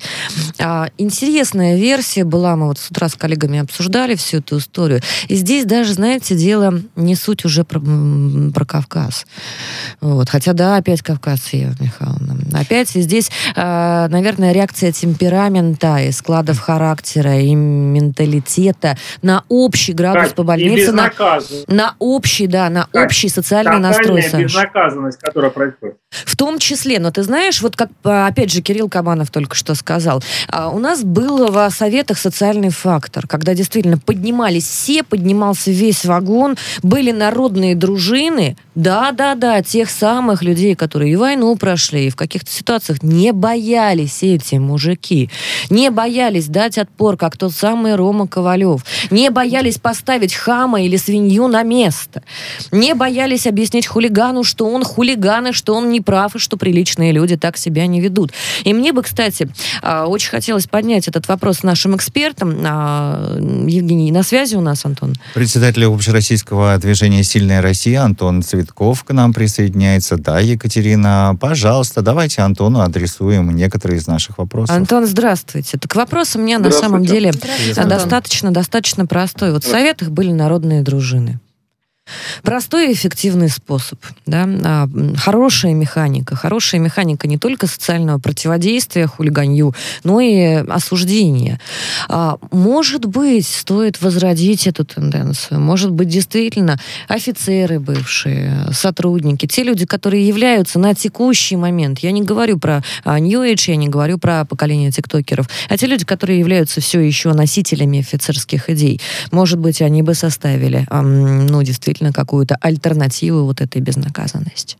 А, 0.58 0.88
интересная 0.98 1.76
версия 1.76 2.24
была, 2.24 2.56
мы 2.56 2.66
вот 2.66 2.78
с 2.78 2.90
утра 2.90 3.08
с 3.08 3.14
коллегами 3.14 3.60
обсуждали 3.60 4.14
всю 4.14 4.38
эту 4.38 4.58
историю, 4.58 5.00
и 5.28 5.36
здесь 5.36 5.64
даже, 5.64 5.94
знаете, 5.94 6.36
дело 6.36 6.80
не 6.96 7.14
суть 7.14 7.44
уже 7.44 7.64
про 7.64 7.80
про 8.54 8.64
Кавказ. 8.64 9.26
Вот. 10.00 10.28
Хотя, 10.28 10.52
да, 10.52 10.76
опять 10.76 11.02
Кавказ, 11.02 11.52
Ева 11.52 11.74
Михайловна. 11.80 12.36
Опять 12.52 12.90
здесь, 12.90 13.30
э, 13.54 14.08
наверное, 14.08 14.52
реакция 14.52 14.92
темперамента 14.92 15.98
и 15.98 16.12
складов 16.12 16.58
характера, 16.58 17.40
и 17.40 17.54
менталитета 17.54 18.96
на 19.22 19.44
общий 19.48 19.92
градус 19.92 20.28
так, 20.28 20.34
по 20.34 20.42
больнице. 20.42 20.92
На, 20.92 21.10
на 21.68 21.94
общий, 21.98 22.46
да, 22.46 22.68
на 22.70 22.86
так, 22.92 23.06
общий 23.06 23.28
социальный 23.28 23.78
настрой. 23.78 24.22
безнаказанность, 24.22 25.18
которая 25.18 25.50
происходит. 25.50 25.96
В 26.10 26.36
том 26.36 26.58
числе, 26.58 26.98
но 26.98 27.10
ты 27.10 27.22
знаешь, 27.22 27.62
вот 27.62 27.76
как, 27.76 27.90
опять 28.02 28.50
же, 28.50 28.62
Кирилл 28.62 28.88
Кабанов 28.88 29.30
только 29.30 29.54
что 29.54 29.74
сказал, 29.74 30.22
у 30.72 30.78
нас 30.78 31.02
был 31.04 31.50
в 31.50 31.70
советах 31.70 32.18
социальный 32.18 32.70
фактор, 32.70 33.26
когда 33.26 33.54
действительно 33.54 33.98
поднимались 33.98 34.66
все, 34.66 35.02
поднимался 35.02 35.70
весь 35.70 36.04
вагон, 36.04 36.56
были 36.82 37.12
народные 37.12 37.74
дружины, 37.90 38.56
да-да-да, 38.76 39.62
тех 39.62 39.90
самых 39.90 40.42
людей, 40.42 40.74
которые 40.76 41.12
и 41.12 41.16
войну 41.16 41.56
прошли, 41.56 42.06
и 42.06 42.10
в 42.10 42.16
каких-то 42.16 42.50
ситуациях 42.50 43.02
не 43.02 43.32
боялись 43.32 44.22
эти 44.22 44.54
мужики. 44.54 45.28
Не 45.70 45.90
боялись 45.90 46.46
дать 46.46 46.78
отпор, 46.78 47.16
как 47.16 47.36
тот 47.36 47.52
самый 47.52 47.96
Рома 47.96 48.28
Ковалев. 48.28 48.84
Не 49.10 49.30
боялись 49.30 49.78
поставить 49.78 50.34
хама 50.34 50.82
или 50.82 50.96
свинью 50.96 51.48
на 51.48 51.64
место. 51.64 52.22
Не 52.70 52.94
боялись 52.94 53.46
объяснить 53.46 53.86
хулигану, 53.86 54.44
что 54.44 54.66
он 54.66 54.84
хулиган, 54.84 55.48
и 55.48 55.52
что 55.52 55.74
он 55.74 55.90
не 55.90 56.00
прав, 56.00 56.36
и 56.36 56.38
что 56.38 56.56
приличные 56.56 57.10
люди 57.12 57.36
так 57.36 57.56
себя 57.56 57.86
не 57.88 58.00
ведут. 58.00 58.30
И 58.64 58.72
мне 58.72 58.92
бы, 58.92 59.02
кстати, 59.02 59.48
а, 59.82 60.06
очень 60.06 60.30
хотелось 60.30 60.66
поднять 60.66 61.08
этот 61.08 61.26
вопрос 61.26 61.58
с 61.58 61.62
нашим 61.64 61.96
экспертом. 61.96 62.56
А, 62.64 63.36
Евгений, 63.66 64.12
на 64.12 64.22
связи 64.22 64.54
у 64.54 64.60
нас, 64.60 64.84
Антон? 64.84 65.14
Председатель 65.34 65.84
общероссийского 65.84 66.78
движения 66.78 67.24
«Сильная 67.24 67.60
Россия» 67.60 67.79
Антон 67.88 68.42
Цветков 68.42 69.04
к 69.04 69.12
нам 69.12 69.32
присоединяется. 69.32 70.16
Да, 70.16 70.40
Екатерина, 70.40 71.36
пожалуйста, 71.40 72.02
давайте 72.02 72.42
Антону 72.42 72.80
адресуем 72.80 73.50
некоторые 73.54 73.98
из 73.98 74.06
наших 74.06 74.38
вопросов. 74.38 74.76
Антон, 74.76 75.06
здравствуйте. 75.06 75.78
Так 75.78 75.94
вопрос 75.96 76.36
у 76.36 76.38
меня 76.38 76.58
на 76.58 76.70
самом 76.70 77.04
деле 77.04 77.32
достаточно, 77.76 78.50
достаточно 78.50 79.06
простой. 79.06 79.52
Вот 79.52 79.64
в 79.64 79.68
Советах 79.68 80.10
были 80.10 80.32
народные 80.32 80.82
дружины. 80.82 81.40
Простой 82.42 82.90
и 82.90 82.92
эффективный 82.92 83.48
способ. 83.48 83.98
Да? 84.26 84.48
А, 84.64 84.88
хорошая 85.16 85.74
механика. 85.74 86.36
Хорошая 86.36 86.80
механика 86.80 87.26
не 87.28 87.38
только 87.38 87.66
социального 87.66 88.18
противодействия 88.18 89.06
хулиганью, 89.06 89.74
но 90.04 90.20
и 90.20 90.64
осуждения. 90.68 91.60
А, 92.08 92.36
может 92.50 93.06
быть, 93.06 93.46
стоит 93.46 94.00
возродить 94.00 94.66
эту 94.66 94.84
тенденцию. 94.84 95.60
Может 95.60 95.90
быть, 95.90 96.08
действительно, 96.08 96.78
офицеры 97.08 97.80
бывшие, 97.80 98.66
сотрудники, 98.72 99.46
те 99.46 99.62
люди, 99.62 99.86
которые 99.86 100.26
являются 100.26 100.78
на 100.78 100.94
текущий 100.94 101.56
момент, 101.56 102.00
я 102.00 102.12
не 102.12 102.22
говорю 102.22 102.58
про 102.58 102.82
а, 103.04 103.18
New 103.18 103.42
Age, 103.42 103.70
я 103.70 103.76
не 103.76 103.88
говорю 103.88 104.18
про 104.18 104.44
поколение 104.44 104.90
тиктокеров, 104.90 105.48
а 105.68 105.76
те 105.76 105.86
люди, 105.86 106.04
которые 106.04 106.38
являются 106.38 106.80
все 106.80 107.00
еще 107.00 107.32
носителями 107.32 108.00
офицерских 108.00 108.70
идей. 108.70 109.00
Может 109.30 109.58
быть, 109.58 109.82
они 109.82 110.02
бы 110.02 110.14
составили, 110.14 110.86
ну, 110.90 111.62
действительно, 111.62 111.99
действительно 112.00 112.12
какую-то 112.12 112.56
альтернативу 112.60 113.44
вот 113.44 113.60
этой 113.60 113.80
безнаказанности? 113.80 114.76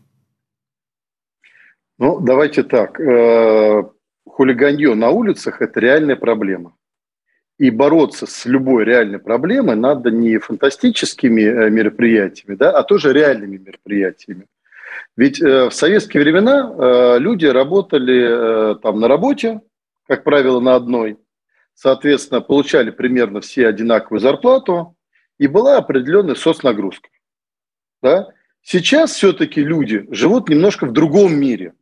Ну, 1.99 2.19
давайте 2.19 2.63
так. 2.63 2.99
Э, 2.99 3.83
хулиганье 4.25 4.95
на 4.95 5.09
улицах– 5.09 5.57
это 5.61 5.79
реальная 5.79 6.15
проблема. 6.15 6.73
И 7.59 7.69
бороться 7.69 8.25
с 8.25 8.45
любой 8.47 8.85
реальной 8.85 9.19
проблемой 9.19 9.75
надо 9.75 10.09
не 10.09 10.39
фантастическими 10.39 11.41
э, 11.41 11.69
мероприятиями, 11.69 12.57
да, 12.57 12.71
а 12.71 12.83
тоже 12.83 13.13
реальными 13.13 13.57
мероприятиями. 13.57 14.47
Ведь 15.15 15.41
э, 15.41 15.69
в 15.69 15.73
советские 15.73 16.23
времена 16.23 17.17
люди 17.19 17.45
работали 17.45 18.75
там 18.81 18.99
на 18.99 19.07
работе, 19.07 19.61
как 20.07 20.23
правило, 20.23 20.59
на 20.59 20.75
одной, 20.75 21.17
соответственно, 21.75 22.41
получали 22.41 22.91
примерно 22.91 23.39
все 23.39 23.67
одинаковую 23.67 24.19
зарплату, 24.19 24.95
и 25.41 25.47
была 25.47 25.77
определенная 25.77 26.35
соцнагрузка. 26.35 27.09
Да? 28.03 28.27
Сейчас 28.61 29.13
все-таки 29.13 29.63
люди 29.63 30.05
живут 30.11 30.49
немножко 30.49 30.85
в 30.85 30.93
другом 30.93 31.33
мире. 31.33 31.73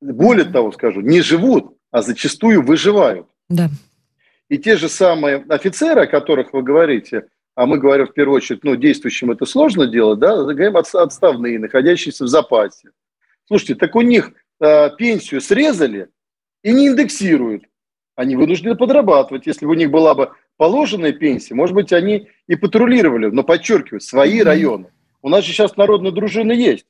Более 0.00 0.44
того, 0.44 0.72
скажу, 0.72 1.00
не 1.00 1.20
живут, 1.20 1.78
а 1.92 2.02
зачастую 2.02 2.62
выживают. 2.62 3.28
Да. 3.48 3.68
И 4.48 4.58
те 4.58 4.76
же 4.76 4.88
самые 4.88 5.44
офицеры, 5.48 6.02
о 6.02 6.06
которых 6.08 6.52
вы 6.52 6.64
говорите, 6.64 7.28
а 7.54 7.66
мы 7.66 7.78
говорим 7.78 8.08
в 8.08 8.12
первую 8.12 8.38
очередь, 8.38 8.64
ну, 8.64 8.74
действующим 8.74 9.30
это 9.30 9.46
сложно 9.46 9.86
делать, 9.86 10.18
да, 10.18 10.34
говорим 10.42 10.76
отставные, 10.76 11.60
находящиеся 11.60 12.24
в 12.24 12.28
запасе. 12.28 12.90
Слушайте, 13.46 13.76
так 13.76 13.94
у 13.94 14.00
них 14.00 14.32
э, 14.60 14.90
пенсию 14.98 15.40
срезали 15.40 16.08
и 16.64 16.72
не 16.72 16.88
индексируют. 16.88 17.66
Они 18.16 18.34
вынуждены 18.34 18.74
подрабатывать. 18.74 19.46
Если 19.46 19.64
бы 19.64 19.72
у 19.72 19.76
них 19.76 19.92
была 19.92 20.14
бы 20.16 20.32
положенная 20.56 21.12
пенсия, 21.12 21.54
может 21.54 21.74
быть, 21.74 21.92
они 21.92 22.28
и 22.46 22.56
патрулировали, 22.56 23.26
но 23.26 23.42
подчеркиваю, 23.42 24.00
свои 24.00 24.40
mm-hmm. 24.40 24.44
районы. 24.44 24.92
У 25.22 25.28
нас 25.28 25.44
же 25.44 25.52
сейчас 25.52 25.76
народные 25.76 26.12
дружины 26.12 26.52
есть. 26.52 26.86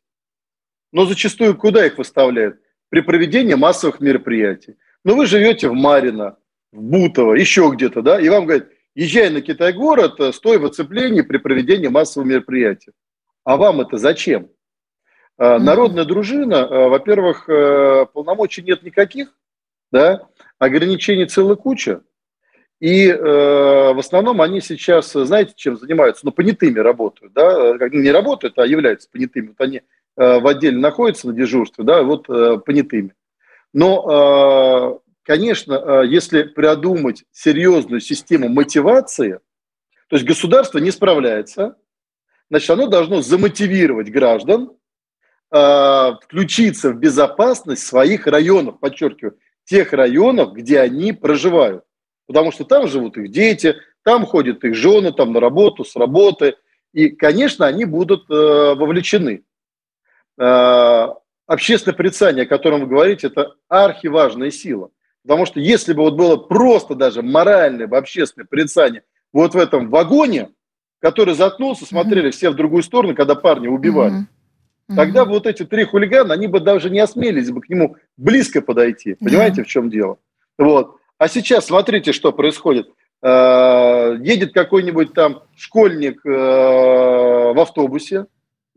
Но 0.93 1.07
зачастую 1.07 1.57
куда 1.57 1.87
их 1.87 1.99
выставляют? 1.99 2.61
При 2.89 3.01
проведении 3.01 3.55
массовых 3.55 4.01
мероприятий. 4.01 4.77
Но 5.05 5.15
вы 5.15 5.27
живете 5.27 5.69
в 5.69 5.75
Марино, 5.75 6.37
в 6.73 6.81
Бутово, 6.81 7.35
еще 7.35 7.71
где-то, 7.73 8.03
да, 8.03 8.21
и 8.21 8.29
вам 8.29 8.47
говорят, 8.47 8.69
езжай 8.95 9.31
на 9.31 9.41
Китай-город, 9.41 10.21
э, 10.21 10.33
стой 10.33 10.59
в 10.59 10.65
оцеплении 10.65 11.23
при 11.23 11.39
проведении 11.39 11.89
массового 11.89 12.29
мероприятия. 12.29 12.93
А 13.45 13.57
вам 13.57 13.81
это 13.81 13.97
зачем? 13.97 14.51
Mm-hmm. 15.39 15.59
Народная 15.59 16.05
дружина, 16.05 16.55
э, 16.55 16.89
во-первых, 16.89 17.47
полномочий 18.13 18.63
нет 18.63 18.83
никаких, 18.83 19.37
да, 19.91 20.29
ограничений 20.59 21.27
целая 21.27 21.57
куча. 21.57 22.03
И 22.81 23.09
э, 23.09 23.17
в 23.17 23.99
основном 23.99 24.41
они 24.43 24.61
сейчас, 24.61 25.13
знаете, 25.13 25.53
чем 25.57 25.77
занимаются? 25.77 26.27
Ну, 26.27 26.33
понятыми 26.33 26.81
работают, 26.81 27.33
да, 27.33 27.77
не 27.93 28.11
работают, 28.11 28.59
а 28.59 28.67
являются 28.67 29.09
понятыми. 29.11 29.49
Вот 29.49 29.61
они 29.61 29.79
э, 29.79 30.41
в 30.41 30.47
отделе 30.47 30.77
находятся 30.77 31.29
на 31.29 31.35
дежурстве, 31.35 31.85
да, 31.85 32.03
вот 32.03 32.29
э, 32.29 32.59
понятыми. 32.59 33.15
Но, 33.73 35.01
э, 35.01 35.11
конечно, 35.23 35.73
э, 35.75 36.07
если 36.09 36.43
продумать 36.43 37.25
серьезную 37.33 38.01
систему 38.01 38.49
мотивации, 38.49 39.41
то 40.09 40.17
есть 40.17 40.27
государство 40.27 40.79
не 40.79 40.91
справляется, 40.91 41.77
значит, 42.51 42.71
оно 42.71 42.87
должно 42.89 43.23
замотивировать 43.23 44.11
граждан 44.11 44.73
э, 45.51 46.11
включиться 46.23 46.91
в 46.91 46.99
безопасность 46.99 47.87
своих 47.87 48.27
районов, 48.27 48.79
подчеркиваю, 48.81 49.39
тех 49.65 49.93
районов, 49.93 50.53
где 50.53 50.81
они 50.81 51.13
проживают. 51.13 51.85
Потому 52.27 52.53
что 52.53 52.65
там 52.65 52.89
живут 52.89 53.17
их 53.17 53.31
дети, 53.31 53.77
там 54.03 54.27
ходят 54.27 54.65
их 54.65 54.75
жены, 54.75 55.13
там 55.13 55.33
на 55.33 55.41
работу, 55.41 55.85
с 55.85 55.97
работы. 55.97 56.57
И, 56.93 57.09
конечно, 57.09 57.67
они 57.67 57.85
будут 57.85 58.31
э, 58.31 58.75
вовлечены. 58.75 59.43
Э, 60.39 61.09
общественное 61.47 61.97
порицание, 61.97 62.45
о 62.45 62.49
котором 62.49 62.81
вы 62.81 62.87
говорите, 62.87 63.27
это 63.29 63.55
архиважная 63.69 64.51
сила. 64.51 64.91
Потому 65.23 65.47
что 65.47 65.59
если 65.59 65.95
бы 65.95 66.03
вот 66.03 66.15
было 66.15 66.37
просто 66.37 66.95
даже 66.95 67.23
моральное 67.23 67.89
общественное 67.89 68.47
порицание 68.47 69.03
вот 69.33 69.55
в 69.55 69.59
этом 69.59 69.89
вагоне, 69.89 70.51
который 71.01 71.35
заткнулся, 71.35 71.87
смотрели 71.87 72.29
mm-hmm. 72.29 72.33
все 72.33 72.51
в 72.51 72.57
другую 72.57 72.83
сторону, 72.83 73.15
когда 73.15 73.35
парня 73.35 73.71
убивали, 73.71 74.15
mm-hmm. 74.15 74.97
тогда 74.97 75.25
вот 75.25 75.47
эти 75.47 75.65
три 75.65 75.85
хулигана, 75.85 76.35
они 76.35 76.47
бы 76.47 76.61
даже 76.61 76.91
не 76.91 77.01
осмелились 77.01 77.51
бы 77.51 77.63
к 77.63 77.69
нему 77.71 77.97
близко 78.17 78.61
подойти. 78.61 79.15
Понимаете, 79.15 79.63
mm-hmm. 79.63 79.65
в 79.65 79.69
чем 79.69 79.91
дело? 79.91 80.19
Вот. 80.59 80.99
А 81.19 81.29
сейчас 81.29 81.67
смотрите, 81.67 82.13
что 82.13 82.33
происходит. 82.33 82.89
Э, 83.23 84.17
едет 84.21 84.53
какой-нибудь 84.53 85.15
там 85.15 85.45
школьник 85.57 86.21
э, 86.27 86.31
в 86.31 87.59
автобусе, 87.59 88.27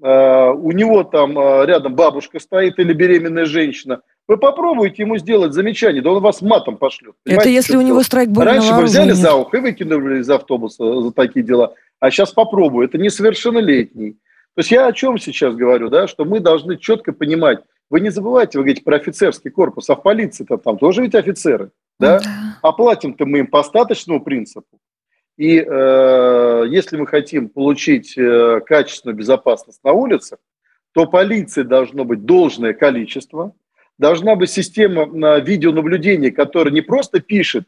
э, 0.01 0.49
у 0.51 0.71
него 0.71 1.03
там 1.03 1.33
рядом 1.65 1.95
бабушка 1.95 2.39
стоит 2.39 2.79
или 2.79 2.93
беременная 2.93 3.43
женщина. 3.43 4.01
Вы 4.25 4.37
попробуйте 4.37 5.03
ему 5.03 5.17
сделать 5.17 5.53
замечание, 5.53 6.01
да 6.01 6.11
он 6.11 6.21
вас 6.21 6.41
матом 6.41 6.77
пошлет. 6.77 7.15
Это 7.25 7.49
если 7.49 7.75
у 7.75 7.81
него 7.81 8.01
страйкбол 8.03 8.43
Раньше 8.43 8.73
вы 8.73 8.83
взяли 8.83 9.11
за 9.11 9.35
ухо 9.35 9.57
и 9.57 9.59
выкинули 9.59 10.19
из 10.19 10.29
автобуса 10.29 11.01
за 11.01 11.11
такие 11.11 11.45
дела, 11.45 11.73
а 11.99 12.09
сейчас 12.09 12.31
попробую. 12.31 12.87
Это 12.87 12.97
несовершеннолетний. 12.97 14.13
То 14.55 14.61
есть 14.61 14.71
я 14.71 14.87
о 14.87 14.93
чем 14.93 15.17
сейчас 15.17 15.55
говорю, 15.55 15.89
да, 15.89 16.07
что 16.07 16.23
мы 16.23 16.39
должны 16.39 16.77
четко 16.77 17.11
понимать, 17.11 17.59
вы 17.89 17.99
не 17.99 18.09
забывайте, 18.09 18.57
вы 18.57 18.63
говорите 18.63 18.83
про 18.83 18.95
офицерский 18.95 19.51
корпус, 19.51 19.89
а 19.89 19.95
в 19.95 20.03
полиции-то 20.03 20.57
там 20.57 20.77
тоже 20.77 21.01
ведь 21.01 21.15
офицеры, 21.15 21.71
да? 21.99 22.19
да. 22.19 22.57
А 22.61 22.71
платим-то 22.71 23.25
мы 23.25 23.39
им 23.39 23.47
по 23.47 23.59
остаточному 23.59 24.23
принципу. 24.23 24.79
И 25.37 25.59
э, 25.59 26.63
если 26.67 26.97
мы 26.97 27.05
хотим 27.05 27.49
получить 27.49 28.17
э, 28.17 28.59
качественную 28.65 29.15
безопасность 29.15 29.83
на 29.83 29.91
улицах, 29.91 30.39
то 30.93 31.05
полиции 31.05 31.61
должно 31.61 32.05
быть 32.05 32.25
должное 32.25 32.73
количество, 32.73 33.53
должна 33.99 34.35
быть 34.35 34.49
система 34.49 35.03
э, 35.03 35.41
видеонаблюдения, 35.41 36.31
которая 36.31 36.73
не 36.73 36.81
просто 36.81 37.19
пишет, 37.19 37.65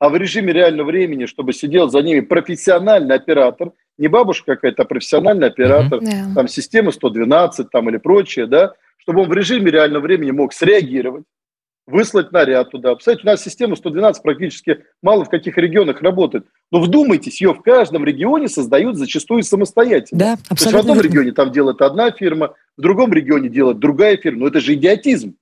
а 0.00 0.08
в 0.08 0.16
режиме 0.16 0.52
реального 0.52 0.88
времени, 0.88 1.26
чтобы 1.26 1.52
сидел 1.52 1.88
за 1.88 2.02
ними 2.02 2.20
профессиональный 2.20 3.14
оператор, 3.14 3.70
не 3.98 4.08
бабушка 4.08 4.56
какая-то, 4.56 4.82
а 4.82 4.86
профессиональный 4.86 5.46
оператор, 5.46 6.00
mm-hmm. 6.00 6.34
там 6.34 6.48
система 6.48 6.90
112 6.90 7.70
там, 7.70 7.88
или 7.88 7.98
прочее, 7.98 8.46
да, 8.46 8.74
чтобы 8.96 9.22
он 9.22 9.28
в 9.28 9.32
режиме 9.32 9.70
реального 9.70 10.02
времени 10.02 10.32
мог 10.32 10.54
среагировать, 10.54 11.24
выслать 11.86 12.32
наряд 12.32 12.70
туда. 12.70 12.94
Представляете, 12.94 13.28
у 13.28 13.30
нас 13.30 13.42
система 13.42 13.76
112 13.76 14.22
практически 14.22 14.84
мало 15.02 15.24
в 15.24 15.28
каких 15.28 15.58
регионах 15.58 16.00
работает. 16.02 16.46
Но 16.70 16.80
вдумайтесь, 16.80 17.40
ее 17.40 17.54
в 17.54 17.62
каждом 17.62 18.04
регионе 18.04 18.48
создают 18.48 18.96
зачастую 18.96 19.42
самостоятельно. 19.42 20.18
Да, 20.18 20.32
абсолютно. 20.48 20.56
То 20.56 20.64
есть 20.64 20.72
в 20.72 20.78
одном 20.78 20.96
верно. 20.96 21.08
регионе 21.08 21.32
там 21.32 21.52
делает 21.52 21.80
одна 21.82 22.10
фирма, 22.10 22.54
в 22.76 22.80
другом 22.80 23.12
регионе 23.12 23.48
делает 23.48 23.78
другая 23.78 24.16
фирма. 24.16 24.40
Но 24.40 24.46
это 24.48 24.60
же 24.60 24.74
идиотизм. 24.74 25.34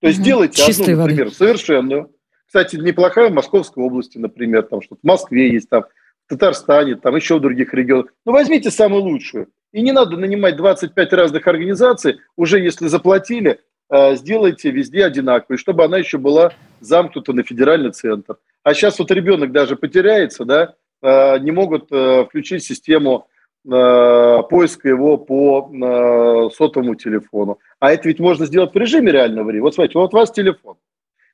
То 0.00 0.08
есть 0.08 0.20
угу. 0.20 0.26
делайте 0.26 0.64
Чистой 0.64 0.92
одну, 0.92 1.02
например, 1.02 1.24
воды. 1.24 1.36
совершенную. 1.36 2.10
Кстати, 2.46 2.76
неплохая 2.76 3.28
в 3.28 3.34
Московской 3.34 3.84
области, 3.84 4.16
например, 4.16 4.62
там 4.62 4.80
что-то 4.80 5.00
в 5.02 5.06
Москве 5.06 5.52
есть, 5.52 5.68
там 5.68 5.84
в 6.26 6.30
Татарстане, 6.30 6.94
там 6.94 7.14
еще 7.14 7.36
в 7.36 7.40
других 7.40 7.74
регионах. 7.74 8.12
Ну, 8.24 8.32
возьмите 8.32 8.70
самую 8.70 9.02
лучшую. 9.02 9.48
И 9.72 9.82
не 9.82 9.92
надо 9.92 10.16
нанимать 10.16 10.56
25 10.56 11.12
разных 11.12 11.46
организаций, 11.46 12.20
уже 12.36 12.58
если 12.58 12.86
заплатили, 12.86 13.60
сделайте 13.90 14.70
везде 14.70 15.04
одинаковой, 15.04 15.56
чтобы 15.58 15.84
она 15.84 15.98
еще 15.98 16.18
была 16.18 16.52
замкнута 16.80 17.32
на 17.32 17.42
федеральный 17.42 17.92
центр. 17.92 18.36
А 18.62 18.74
сейчас 18.74 18.98
вот 18.98 19.10
ребенок 19.10 19.52
даже 19.52 19.76
потеряется, 19.76 20.44
да, 20.44 20.74
э, 21.02 21.38
не 21.38 21.50
могут 21.50 21.90
э, 21.90 22.24
включить 22.26 22.64
систему 22.64 23.26
поиска 23.64 24.88
его 24.88 25.18
по 25.18 26.50
сотовому 26.54 26.94
телефону. 26.94 27.58
А 27.80 27.92
это 27.92 28.08
ведь 28.08 28.18
можно 28.18 28.46
сделать 28.46 28.72
в 28.72 28.78
режиме 28.78 29.12
реального 29.12 29.44
времени. 29.44 29.62
Вот 29.62 29.74
смотрите, 29.74 29.98
вот 29.98 30.14
у 30.14 30.16
вас 30.16 30.30
телефон. 30.30 30.76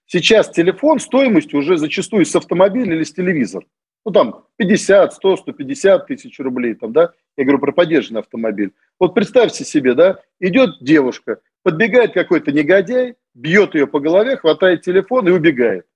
Сейчас 0.06 0.50
телефон 0.50 0.98
стоимостью 0.98 1.60
уже 1.60 1.76
зачастую 1.76 2.24
с 2.24 2.34
автомобиля 2.34 2.94
или 2.94 3.04
с 3.04 3.12
телевизора. 3.12 3.66
Ну, 4.04 4.12
там 4.12 4.44
50, 4.56 5.14
100, 5.14 5.36
150 5.36 6.06
тысяч 6.06 6.38
рублей, 6.38 6.74
там, 6.74 6.92
да, 6.92 7.12
я 7.36 7.44
говорю 7.44 7.58
про 7.58 7.72
поддержанный 7.72 8.20
автомобиль. 8.20 8.72
Вот 9.00 9.14
представьте 9.14 9.64
себе, 9.64 9.94
да, 9.94 10.20
идет 10.40 10.76
девушка, 10.80 11.38
Подбегает 11.64 12.12
какой-то 12.12 12.52
негодяй, 12.52 13.16
бьет 13.34 13.74
ее 13.74 13.86
по 13.86 13.98
голове, 13.98 14.36
хватает 14.36 14.82
телефон 14.82 15.26
и 15.26 15.32
убегает. 15.32 15.86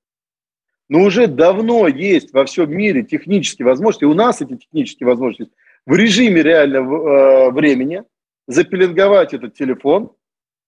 Но 0.88 1.02
уже 1.02 1.26
давно 1.26 1.86
есть 1.86 2.32
во 2.32 2.46
всем 2.46 2.70
мире 2.72 3.02
технические 3.02 3.66
возможности, 3.66 4.06
у 4.06 4.14
нас 4.14 4.40
эти 4.40 4.56
технические 4.56 5.06
возможности 5.06 5.54
в 5.84 5.94
режиме 5.94 6.42
реального 6.42 7.48
э, 7.48 7.50
времени 7.50 8.02
запеленговать 8.46 9.34
этот 9.34 9.54
телефон, 9.54 10.10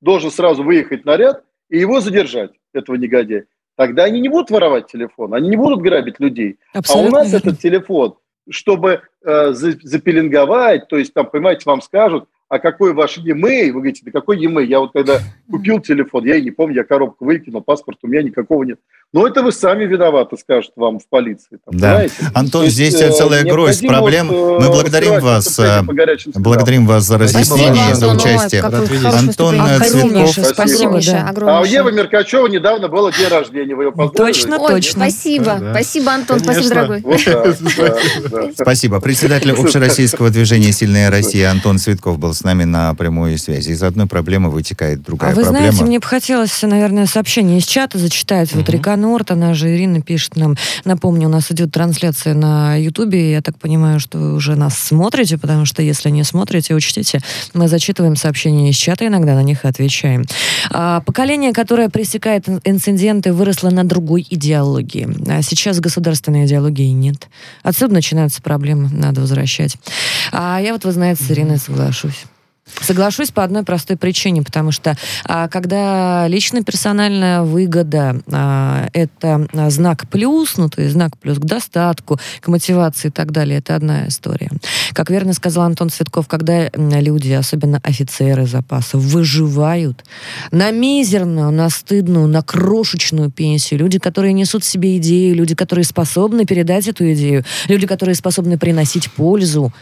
должен 0.02 0.30
сразу 0.30 0.62
выехать 0.62 1.06
наряд 1.06 1.44
и 1.70 1.78
его 1.78 2.00
задержать, 2.00 2.52
этого 2.74 2.96
негодяя. 2.96 3.46
Тогда 3.76 4.04
они 4.04 4.20
не 4.20 4.28
будут 4.28 4.50
воровать 4.50 4.88
телефон, 4.88 5.32
они 5.32 5.48
не 5.48 5.56
будут 5.56 5.80
грабить 5.80 6.20
людей. 6.20 6.58
Абсолютно. 6.74 7.06
А 7.06 7.22
у 7.22 7.24
нас 7.24 7.32
этот 7.32 7.58
телефон, 7.58 8.16
чтобы 8.50 9.00
э, 9.24 9.52
запеленговать, 9.52 10.88
то 10.88 10.98
есть 10.98 11.14
там, 11.14 11.30
понимаете, 11.30 11.62
вам 11.64 11.80
скажут, 11.80 12.28
а 12.50 12.58
какой 12.58 12.92
ваш 12.92 13.16
e-mail? 13.18 13.66
Вы 13.66 13.72
говорите, 13.74 14.02
да 14.04 14.10
какой 14.10 14.36
e-mail? 14.38 14.66
Я 14.66 14.80
вот 14.80 14.90
когда 14.92 15.20
купил 15.48 15.78
телефон, 15.78 16.26
я 16.26 16.34
и 16.34 16.42
не 16.42 16.50
помню, 16.50 16.78
я 16.78 16.84
коробку 16.84 17.24
выкинул, 17.24 17.62
паспорт 17.62 17.98
у 18.02 18.08
меня 18.08 18.22
никакого 18.22 18.64
нет. 18.64 18.80
Но 19.12 19.26
это 19.26 19.42
вы 19.42 19.52
сами 19.52 19.84
виноваты, 19.84 20.36
скажут 20.36 20.72
вам 20.74 20.98
в 20.98 21.08
полиции. 21.08 21.58
Там, 21.64 21.78
да. 21.78 22.06
Антон, 22.34 22.64
есть, 22.64 22.74
здесь 22.74 22.94
э, 22.94 23.10
целая 23.12 23.44
гроздь 23.44 23.84
проблем. 23.86 24.28
Вот, 24.28 24.60
Мы 24.60 24.66
э, 24.66 24.68
благодарим 24.68 25.20
вас, 25.20 25.58
э, 25.58 25.82
благодарим 26.34 26.86
вас 26.86 27.04
за 27.04 27.18
разъяснение, 27.18 27.94
за 27.94 28.12
участие. 28.12 28.62
Антон 28.62 28.86
Цветков. 28.86 30.46
Спасибо, 30.46 30.92
большое. 30.92 31.18
А 31.22 31.60
у 31.60 31.64
Евы 31.64 31.92
Меркачева 31.92 32.46
недавно 32.48 32.88
было 32.88 33.12
день 33.12 33.28
рождения, 33.28 33.74
вы 33.74 33.84
ее 33.84 33.92
поздравили? 33.92 34.32
Точно, 34.32 34.58
точно. 34.58 35.10
Спасибо. 35.10 35.60
Спасибо, 35.70 36.12
Антон, 36.12 36.40
спасибо, 36.40 36.68
дорогой. 36.68 37.04
Спасибо. 38.54 39.00
Председатель 39.00 39.52
общероссийского 39.58 40.30
движения 40.30 40.72
«Сильная 40.72 41.10
Россия» 41.10 41.50
Антон 41.50 41.78
Цветков 41.78 42.18
был 42.18 42.32
с 42.40 42.44
нами 42.44 42.64
на 42.64 42.94
прямой 42.94 43.36
связи. 43.36 43.70
Из 43.70 43.82
одной 43.82 44.06
проблемы 44.06 44.50
вытекает 44.50 45.02
другая 45.02 45.34
проблема. 45.34 45.50
А 45.50 45.52
вы 45.52 45.58
знаете, 45.58 45.84
мне 45.84 45.98
бы 45.98 46.06
хотелось, 46.06 46.62
наверное, 46.62 47.04
сообщение 47.04 47.58
из 47.58 47.66
чата 47.66 47.98
зачитать. 47.98 48.54
Вот 48.54 48.68
Река 48.70 48.96
Норт, 48.96 49.30
она 49.30 49.52
же 49.52 49.74
Ирина 49.74 50.00
пишет 50.00 50.36
нам, 50.36 50.56
напомню, 50.86 51.28
у 51.28 51.30
нас 51.30 51.52
идет 51.52 51.70
трансляция 51.70 52.32
на 52.32 52.76
Ютубе, 52.76 53.32
я 53.32 53.42
так 53.42 53.58
понимаю, 53.58 54.00
что 54.00 54.18
вы 54.18 54.34
уже 54.34 54.56
нас 54.56 54.78
смотрите, 54.78 55.36
потому 55.36 55.66
что 55.66 55.82
если 55.82 56.08
не 56.08 56.24
смотрите, 56.24 56.74
учтите, 56.74 57.20
мы 57.52 57.68
зачитываем 57.68 58.16
сообщения 58.16 58.70
из 58.70 58.76
чата, 58.76 59.06
иногда 59.06 59.34
на 59.34 59.42
них 59.42 59.66
отвечаем. 59.66 60.24
А, 60.70 61.00
поколение, 61.02 61.52
которое 61.52 61.90
пресекает 61.90 62.48
инциденты, 62.64 63.34
выросло 63.34 63.68
на 63.68 63.84
другой 63.84 64.26
идеологии. 64.30 65.08
А 65.28 65.42
сейчас 65.42 65.78
государственной 65.78 66.46
идеологии 66.46 66.88
нет. 66.88 67.28
Отсюда 67.62 67.92
начинаются 67.92 68.40
проблемы, 68.40 68.88
надо 68.90 69.20
возвращать. 69.20 69.76
А 70.32 70.58
я 70.58 70.72
вот, 70.72 70.84
вы 70.84 70.92
знаете, 70.92 71.22
с 71.22 71.30
Ириной 71.30 71.58
соглашусь. 71.58 72.24
Соглашусь 72.80 73.30
по 73.30 73.44
одной 73.44 73.62
простой 73.62 73.96
причине, 73.96 74.42
потому 74.42 74.72
что 74.72 74.96
а, 75.24 75.48
когда 75.48 76.26
личная 76.28 76.62
персональная 76.62 77.42
выгода 77.42 78.20
а, 78.30 78.88
это 78.92 79.48
знак 79.68 80.08
плюс, 80.08 80.56
ну 80.56 80.68
то 80.68 80.80
есть 80.80 80.94
знак 80.94 81.18
плюс 81.18 81.38
к 81.38 81.44
достатку, 81.44 82.18
к 82.40 82.48
мотивации 82.48 83.08
и 83.08 83.10
так 83.10 83.32
далее, 83.32 83.58
это 83.58 83.76
одна 83.76 84.08
история. 84.08 84.50
Как 84.92 85.10
верно 85.10 85.32
сказал 85.32 85.64
Антон 85.64 85.90
Цветков, 85.90 86.26
когда 86.26 86.70
люди, 86.74 87.32
особенно 87.32 87.80
офицеры 87.82 88.46
запаса, 88.46 88.98
выживают 88.98 90.04
на 90.50 90.70
мизерную, 90.70 91.50
на 91.50 91.68
стыдную, 91.70 92.26
на 92.28 92.42
крошечную 92.42 93.30
пенсию, 93.30 93.80
люди, 93.80 93.98
которые 93.98 94.32
несут 94.32 94.64
в 94.64 94.66
себе 94.66 94.96
идею, 94.96 95.36
люди, 95.36 95.54
которые 95.54 95.84
способны 95.84 96.46
передать 96.46 96.88
эту 96.88 97.12
идею, 97.12 97.44
люди, 97.68 97.86
которые 97.86 98.14
способны 98.14 98.58
приносить 98.58 99.10
пользу, 99.10 99.72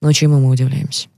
но 0.00 0.12
чему 0.12 0.40
мы 0.40 0.50
удивляемся? 0.50 1.08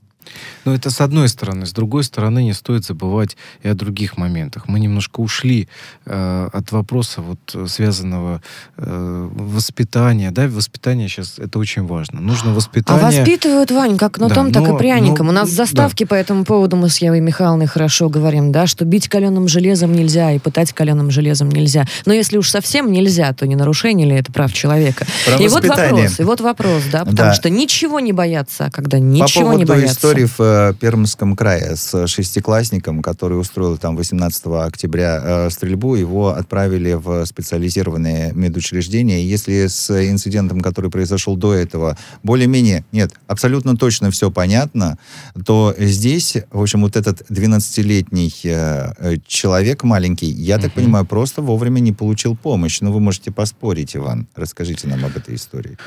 Но 0.65 0.73
это 0.73 0.89
с 0.89 0.99
одной 0.99 1.29
стороны. 1.29 1.65
С 1.65 1.71
другой 1.71 2.03
стороны, 2.03 2.43
не 2.43 2.53
стоит 2.53 2.83
забывать 2.85 3.37
и 3.63 3.69
о 3.69 3.75
других 3.75 4.17
моментах. 4.17 4.67
Мы 4.67 4.79
немножко 4.79 5.19
ушли 5.19 5.69
э, 6.05 6.49
от 6.51 6.71
вопроса, 6.71 7.21
вот, 7.21 7.69
связанного 7.69 8.41
э, 8.77 9.29
воспитания. 9.31 10.31
Да, 10.31 10.47
воспитание 10.47 11.07
сейчас 11.07 11.37
это 11.37 11.59
очень 11.59 11.85
важно. 11.85 12.19
Нужно 12.19 12.51
а 12.51 12.53
воспитание... 12.55 13.03
А 13.03 13.05
воспитывают, 13.05 13.71
Вань, 13.71 13.97
как 13.97 14.15
кнутом, 14.15 14.51
да, 14.51 14.61
так 14.61 14.73
и 14.73 14.77
пряником. 14.77 15.27
Но, 15.27 15.31
У 15.31 15.35
нас 15.35 15.49
заставки 15.49 16.03
да. 16.03 16.07
по 16.07 16.13
этому 16.15 16.45
поводу 16.45 16.75
мы 16.75 16.89
с 16.89 16.97
Евой 16.97 17.19
Михайловной 17.19 17.67
хорошо 17.67 18.09
говорим, 18.09 18.51
да, 18.51 18.65
что 18.65 18.85
бить 18.85 19.07
каленым 19.07 19.47
железом 19.47 19.93
нельзя 19.93 20.31
и 20.31 20.39
пытать 20.39 20.73
каленым 20.73 21.11
железом 21.11 21.49
нельзя. 21.49 21.85
Но 22.05 22.13
если 22.13 22.37
уж 22.37 22.49
совсем 22.49 22.91
нельзя, 22.91 23.33
то 23.33 23.45
не 23.45 23.55
нарушение 23.55 24.07
ли 24.07 24.15
это 24.15 24.31
прав 24.31 24.51
человека? 24.51 25.05
Про 25.25 25.37
и 25.37 25.47
вот 25.47 25.65
вопрос, 25.65 26.19
и 26.19 26.23
вот 26.23 26.41
вопрос, 26.41 26.83
да, 26.91 26.99
потому 27.05 27.29
да. 27.29 27.33
что 27.33 27.49
ничего 27.49 27.99
не 27.99 28.13
боятся, 28.13 28.65
а 28.65 28.71
когда 28.71 28.97
ничего 28.97 29.51
по 29.51 29.57
не 29.57 29.65
боятся. 29.65 29.93
истории 29.93 30.25
в 30.25 30.54
Пермском 30.79 31.35
крае 31.35 31.75
с 31.75 32.07
шестиклассником, 32.07 33.01
который 33.01 33.39
устроил 33.39 33.77
там 33.77 33.95
18 33.95 34.45
октября 34.47 35.21
э, 35.23 35.49
стрельбу. 35.49 35.95
Его 35.95 36.29
отправили 36.29 36.93
в 36.93 37.25
специализированное 37.25 38.33
медучреждение. 38.33 39.27
Если 39.27 39.67
с 39.67 39.89
инцидентом, 40.09 40.61
который 40.61 40.89
произошел 40.89 41.35
до 41.35 41.53
этого, 41.53 41.97
более-менее, 42.23 42.85
нет, 42.91 43.13
абсолютно 43.27 43.75
точно 43.77 44.11
все 44.11 44.31
понятно, 44.31 44.97
то 45.45 45.73
здесь, 45.77 46.37
в 46.51 46.61
общем, 46.61 46.81
вот 46.81 46.95
этот 46.95 47.21
12-летний 47.29 48.33
э, 48.43 49.17
человек 49.27 49.83
маленький, 49.83 50.27
я 50.27 50.57
так 50.57 50.73
понимаю, 50.73 51.05
просто 51.05 51.41
вовремя 51.41 51.79
не 51.79 51.91
получил 51.91 52.35
помощь. 52.35 52.81
Но 52.81 52.89
ну, 52.89 52.95
вы 52.95 52.99
можете 52.99 53.31
поспорить, 53.31 53.95
Иван. 53.95 54.27
Расскажите 54.35 54.87
нам 54.87 55.05
об 55.05 55.15
этой 55.15 55.35
истории. 55.35 55.77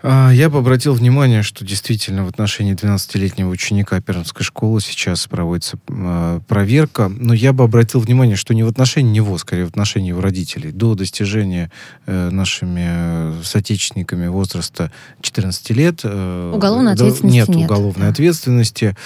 А, 0.00 0.30
я 0.30 0.48
бы 0.48 0.58
обратил 0.58 0.94
внимание, 0.94 1.42
что 1.42 1.64
действительно 1.64 2.24
в 2.24 2.28
отношении 2.28 2.74
12-летнего 2.74 3.48
ученика 3.48 4.00
Пермской 4.00 4.44
школы 4.44 4.80
сейчас 4.80 5.26
проводится 5.26 5.78
э, 5.88 6.40
проверка, 6.46 7.08
но 7.08 7.34
я 7.34 7.52
бы 7.52 7.64
обратил 7.64 8.00
внимание, 8.00 8.36
что 8.36 8.54
не 8.54 8.62
в 8.62 8.68
отношении 8.68 9.10
него, 9.10 9.36
скорее 9.38 9.64
в 9.64 9.68
отношении 9.68 10.08
его 10.08 10.20
родителей. 10.20 10.70
До 10.70 10.94
достижения 10.94 11.72
э, 12.06 12.30
нашими 12.30 12.86
э, 12.86 13.42
соотечественниками 13.42 14.28
возраста 14.28 14.92
14 15.20 15.70
лет... 15.70 16.00
Э, 16.04 16.52
уголовной 16.54 16.92
ответственности 16.92 17.36
нет. 17.36 17.48
Нет 17.48 17.64
уголовной 17.64 18.08
ответственности. 18.08 18.96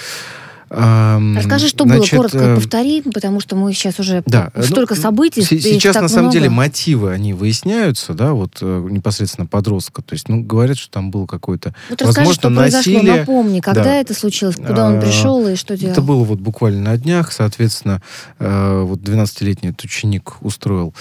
Расскажи, 0.73 1.67
что 1.67 1.83
Значит, 1.83 2.11
было, 2.11 2.17
коротко 2.17 2.37
э... 2.39 2.55
повтори, 2.55 3.01
потому 3.01 3.39
что 3.39 3.55
мы 3.55 3.73
сейчас 3.73 3.99
уже 3.99 4.23
да, 4.25 4.51
ну, 4.55 4.63
столько 4.63 4.95
ну, 4.95 5.01
событий. 5.01 5.41
Сейчас, 5.43 5.95
на 5.95 6.07
самом 6.07 6.25
много. 6.25 6.33
деле, 6.33 6.49
мотивы, 6.49 7.11
они 7.11 7.33
выясняются, 7.33 8.13
да, 8.13 8.33
вот 8.33 8.57
э, 8.61 8.87
непосредственно 8.89 9.45
подростка. 9.45 10.01
То 10.01 10.13
есть, 10.13 10.29
ну, 10.29 10.41
говорят, 10.41 10.77
что 10.77 10.91
там 10.91 11.11
было 11.11 11.27
какое-то, 11.27 11.75
вот 11.89 12.01
возможно, 12.01 12.31
расскажи, 12.31 12.39
что 12.39 12.49
насилие. 12.49 12.99
Произошло, 12.99 13.19
напомни, 13.19 13.59
когда 13.59 13.83
да. 13.83 13.95
это 13.95 14.13
случилось, 14.15 14.55
куда 14.55 14.87
он 14.87 14.97
а, 14.97 15.01
пришел 15.01 15.47
и 15.47 15.55
что 15.55 15.77
делал? 15.77 15.91
Это 15.91 16.01
было 16.01 16.23
вот 16.23 16.39
буквально 16.39 16.81
на 16.91 16.97
днях, 16.97 17.31
соответственно, 17.31 18.01
э, 18.39 18.81
вот 18.83 18.99
12-летний 18.99 19.69
этот 19.69 19.83
ученик 19.83 20.37
устроил 20.41 20.93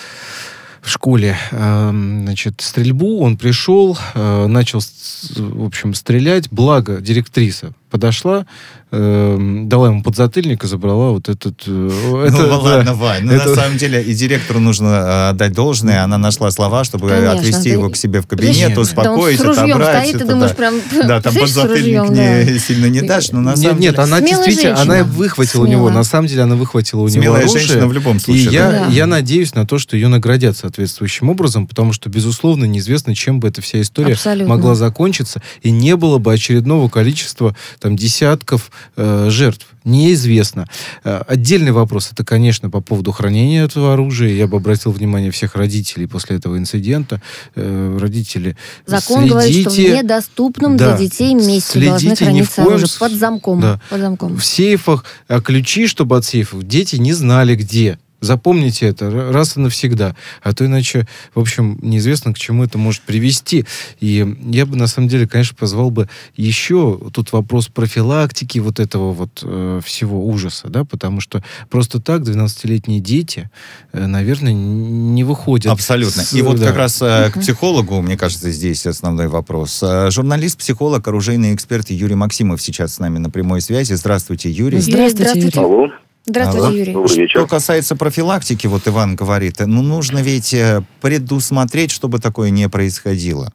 в 0.82 0.90
школе 0.90 1.36
эм, 1.52 2.22
значит, 2.24 2.60
стрельбу, 2.60 3.20
он 3.20 3.36
пришел, 3.36 3.96
начал, 4.16 4.80
в 4.80 5.64
общем, 5.64 5.94
стрелять, 5.94 6.50
благо 6.50 7.00
директриса 7.00 7.72
подошла, 7.88 8.46
э, 8.93 9.62
дала 9.64 9.88
ему 9.88 10.03
подзатыльник 10.03 10.62
и 10.64 10.66
забрала 10.66 11.11
вот 11.11 11.28
этот... 11.28 11.62
Э, 11.66 11.70
ну, 11.70 12.20
это, 12.20 12.43
ну, 12.43 12.61
ладно, 12.61 12.84
да, 12.84 12.95
Вань, 12.95 13.24
ну, 13.24 13.32
это... 13.32 13.49
на 13.49 13.55
самом 13.55 13.78
деле 13.78 14.03
и 14.03 14.14
директору 14.14 14.61
нужно 14.61 14.86
э, 14.86 15.28
отдать 15.30 15.53
должное, 15.53 16.05
она 16.05 16.18
нашла 16.18 16.51
слова, 16.51 16.84
чтобы 16.84 17.09
Конечно, 17.09 17.32
отвести 17.32 17.62
ты... 17.64 17.68
его 17.70 17.90
к 17.90 17.97
себе 17.97 18.20
в 18.20 18.26
кабинет, 18.26 18.76
успокоить, 18.76 19.40
да 19.40 19.51
отобрать. 19.51 20.09
Стоит, 20.09 20.16
это, 20.22 20.26
думаешь, 20.26 20.51
да. 20.51 20.57
прям... 20.57 20.74
да, 21.09 21.20
там 21.22 21.34
подзатыльник 21.34 22.01
ружьем, 22.01 22.14
не, 22.14 22.53
да. 22.53 22.59
сильно 22.59 22.86
не 22.86 23.03
дашь, 23.03 23.30
но 23.32 23.40
на 23.40 23.57
самом 23.57 23.80
нет, 23.80 23.80
деле... 23.80 23.90
Нет, 23.90 23.99
она 23.99 24.18
Смелая 24.18 24.47
действительно, 24.47 24.76
женщина. 24.76 24.95
она 24.95 25.05
выхватила 25.05 25.64
Смелая. 25.64 25.78
у 25.78 25.80
него, 25.80 25.90
на 25.90 26.05
самом 26.05 26.28
деле 26.28 26.43
она 26.43 26.57
выхватила 26.57 27.01
у 27.01 27.09
Смелая 27.09 27.24
него 27.24 27.36
оружие. 27.36 27.61
женщина 27.61 27.86
в 27.86 27.93
любом 27.93 28.20
случае. 28.20 28.45
И 28.45 28.47
да. 28.47 28.86
я, 28.86 28.86
я 28.88 29.07
надеюсь 29.07 29.55
на 29.55 29.66
то, 29.66 29.78
что 29.78 29.97
ее 29.97 30.09
наградят 30.09 30.57
соответствующим 30.57 31.28
образом, 31.30 31.66
потому 31.66 31.93
что, 31.93 32.09
безусловно, 32.09 32.64
неизвестно, 32.64 33.14
чем 33.14 33.40
бы 33.40 33.49
эта 33.49 33.62
вся 33.62 33.80
история 33.80 34.14
Абсолютно. 34.14 34.49
могла 34.49 34.74
закончиться, 34.74 35.43
и 35.62 35.70
не 35.70 35.97
было 35.97 36.18
бы 36.18 36.32
очередного 36.32 36.88
количества 36.88 37.57
там 37.80 37.97
десятков 37.97 38.70
э, 38.97 39.28
жертв 39.30 39.66
неизвестно. 39.85 40.66
Э, 41.05 41.22
отдельный 41.26 41.72
вопрос, 41.72 42.11
это, 42.12 42.24
конечно, 42.24 42.70
по 42.70 42.80
поводу 42.80 43.12
хранения 43.12 43.64
этого 43.64 43.95
оружия. 43.95 44.30
Я 44.30 44.47
бы 44.47 44.57
обратил 44.57 44.93
внимание 44.93 45.30
всех 45.30 45.55
родителей 45.57 46.07
после 46.07 46.37
этого 46.37 46.57
инцидента. 46.59 47.20
Э, 47.55 47.99
родители, 48.01 48.57
Закон 48.87 49.18
следите, 49.18 49.30
говорит, 49.30 49.61
что 49.62 49.70
в 49.70 50.03
недоступном 50.03 50.76
да, 50.76 50.97
для 50.97 51.07
детей 51.07 51.35
месте 51.35 51.80
должны 51.80 52.16
храниться 52.16 52.62
оружие 52.62 52.89
под 52.99 53.12
замком. 53.12 53.61
Да, 53.61 53.80
под 53.91 54.01
замком. 54.01 54.37
В 54.37 54.45
сейфах, 54.45 55.05
а 55.28 55.41
ключи, 55.41 55.87
чтобы 55.87 56.16
от 56.16 56.24
сейфов, 56.24 56.62
дети 56.62 56.97
не 56.97 57.12
знали 57.12 57.55
где. 57.55 57.99
Запомните 58.22 58.86
это 58.86 59.10
раз 59.32 59.56
и 59.56 59.60
навсегда. 59.60 60.14
А 60.42 60.54
то 60.54 60.64
иначе, 60.64 61.08
в 61.34 61.40
общем, 61.40 61.76
неизвестно, 61.82 62.32
к 62.32 62.38
чему 62.38 62.62
это 62.62 62.78
может 62.78 63.02
привести. 63.02 63.66
И 63.98 64.36
я 64.46 64.64
бы, 64.64 64.76
на 64.76 64.86
самом 64.86 65.08
деле, 65.08 65.26
конечно, 65.26 65.56
позвал 65.58 65.90
бы 65.90 66.08
еще 66.36 67.00
тут 67.12 67.32
вопрос 67.32 67.66
профилактики 67.66 68.60
вот 68.60 68.78
этого 68.78 69.12
вот 69.12 69.40
э, 69.42 69.80
всего 69.84 70.24
ужаса, 70.24 70.68
да, 70.68 70.84
потому 70.84 71.20
что 71.20 71.42
просто 71.68 72.00
так 72.00 72.22
12-летние 72.22 73.00
дети, 73.00 73.50
э, 73.92 74.06
наверное, 74.06 74.52
не 74.52 75.24
выходят. 75.24 75.72
Абсолютно. 75.72 76.22
С, 76.22 76.32
и 76.32 76.42
вот 76.42 76.60
да. 76.60 76.68
как 76.68 76.76
раз 76.76 77.02
э, 77.02 77.30
к 77.32 77.40
психологу, 77.40 78.00
мне 78.02 78.16
кажется, 78.16 78.52
здесь 78.52 78.86
основной 78.86 79.26
вопрос. 79.26 79.82
Э, 79.82 80.10
журналист-психолог, 80.12 81.06
оружейный 81.08 81.54
эксперт 81.54 81.90
Юрий 81.90 82.14
Максимов 82.14 82.62
сейчас 82.62 82.94
с 82.94 82.98
нами 83.00 83.18
на 83.18 83.30
прямой 83.30 83.60
связи. 83.60 83.94
Здравствуйте, 83.94 84.48
Юрий. 84.48 84.78
Здравствуйте, 84.78 85.40
Юрий. 85.40 85.58
Алло. 85.58 85.88
Здравствуйте, 86.24 86.66
Алло. 86.66 86.76
Юрий. 86.76 86.92
Добрый 86.92 87.16
вечер. 87.16 87.40
Что 87.40 87.48
касается 87.48 87.96
профилактики, 87.96 88.66
вот 88.66 88.86
Иван 88.86 89.16
говорит, 89.16 89.56
ну 89.60 89.82
нужно 89.82 90.18
ведь 90.18 90.54
э, 90.54 90.82
предусмотреть, 91.00 91.90
чтобы 91.90 92.18
такое 92.18 92.50
не 92.50 92.68
происходило. 92.68 93.52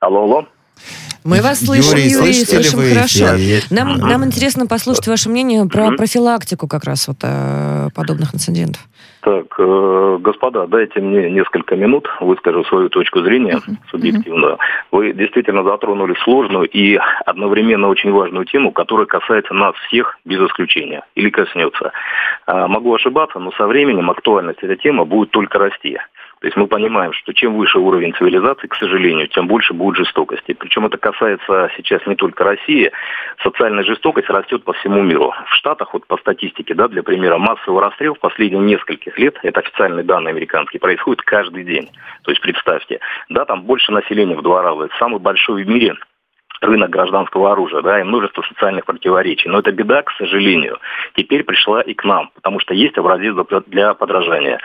Алло, 0.00 0.22
алло. 0.22 0.48
Мы 1.28 1.42
вас 1.42 1.62
слышим, 1.62 1.98
Юрий, 1.98 2.10
Юрий 2.10 2.32
слышим 2.32 2.80
хорошо. 2.80 3.36
Нам, 3.70 3.98
нам 3.98 4.24
интересно 4.24 4.66
послушать 4.66 5.06
ваше 5.08 5.28
мнение 5.28 5.68
про 5.68 5.90
профилактику 5.90 6.66
как 6.66 6.84
раз 6.84 7.06
вот 7.06 7.18
э, 7.22 7.88
подобных 7.94 8.34
инцидентов. 8.34 8.80
Так, 9.20 9.44
э, 9.58 10.18
господа, 10.20 10.66
дайте 10.66 11.00
мне 11.00 11.30
несколько 11.30 11.76
минут, 11.76 12.08
выскажу 12.20 12.64
свою 12.64 12.88
точку 12.88 13.20
зрения 13.20 13.56
uh-huh. 13.56 13.76
субъективно. 13.90 14.56
Вы 14.90 15.12
действительно 15.12 15.64
затронули 15.64 16.14
сложную 16.24 16.66
и 16.66 16.98
одновременно 17.26 17.88
очень 17.88 18.10
важную 18.10 18.46
тему, 18.46 18.72
которая 18.72 19.04
касается 19.04 19.52
нас 19.52 19.74
всех 19.88 20.18
без 20.24 20.40
исключения, 20.40 21.02
или 21.14 21.28
коснется. 21.28 21.92
Э, 22.46 22.66
могу 22.68 22.94
ошибаться, 22.94 23.38
но 23.38 23.52
со 23.52 23.66
временем 23.66 24.08
актуальность 24.08 24.62
этой 24.62 24.76
темы 24.76 25.04
будет 25.04 25.30
только 25.30 25.58
расти. 25.58 25.98
То 26.40 26.46
есть 26.46 26.56
мы 26.56 26.66
понимаем, 26.66 27.12
что 27.12 27.32
чем 27.32 27.56
выше 27.56 27.78
уровень 27.78 28.14
цивилизации, 28.14 28.68
к 28.68 28.74
сожалению, 28.76 29.28
тем 29.28 29.48
больше 29.48 29.74
будет 29.74 29.96
жестокости. 29.96 30.52
Причем 30.52 30.86
это 30.86 30.96
касается 30.96 31.70
сейчас 31.76 32.06
не 32.06 32.14
только 32.14 32.44
России. 32.44 32.92
Социальная 33.42 33.84
жестокость 33.84 34.28
растет 34.30 34.64
по 34.64 34.72
всему 34.74 35.02
миру. 35.02 35.34
В 35.46 35.54
Штатах, 35.54 35.92
вот 35.92 36.06
по 36.06 36.16
статистике, 36.18 36.74
да, 36.74 36.88
для 36.88 37.02
примера, 37.02 37.38
массовый 37.38 37.82
расстрел 37.82 38.14
в 38.14 38.20
последние 38.20 38.62
нескольких 38.62 39.18
лет, 39.18 39.36
это 39.42 39.60
официальные 39.60 40.04
данные 40.04 40.30
американские, 40.30 40.80
происходит 40.80 41.22
каждый 41.22 41.64
день. 41.64 41.88
То 42.22 42.30
есть 42.30 42.40
представьте, 42.40 43.00
да, 43.28 43.44
там 43.44 43.62
больше 43.62 43.90
населения 43.92 44.36
в 44.36 44.42
два 44.42 44.62
раза. 44.62 44.84
Это 44.84 44.96
самый 44.98 45.18
большой 45.18 45.64
в 45.64 45.68
мире 45.68 45.96
рынок 46.60 46.90
гражданского 46.90 47.52
оружия, 47.52 47.82
да, 47.82 48.00
и 48.00 48.04
множество 48.04 48.42
социальных 48.42 48.84
противоречий. 48.84 49.48
Но 49.48 49.60
эта 49.60 49.72
беда, 49.72 50.02
к 50.02 50.10
сожалению, 50.12 50.78
теперь 51.14 51.44
пришла 51.44 51.80
и 51.82 51.94
к 51.94 52.04
нам, 52.04 52.30
потому 52.34 52.60
что 52.60 52.74
есть 52.74 52.96
образец 52.98 53.34
для 53.66 53.94
подражания. 53.94 54.60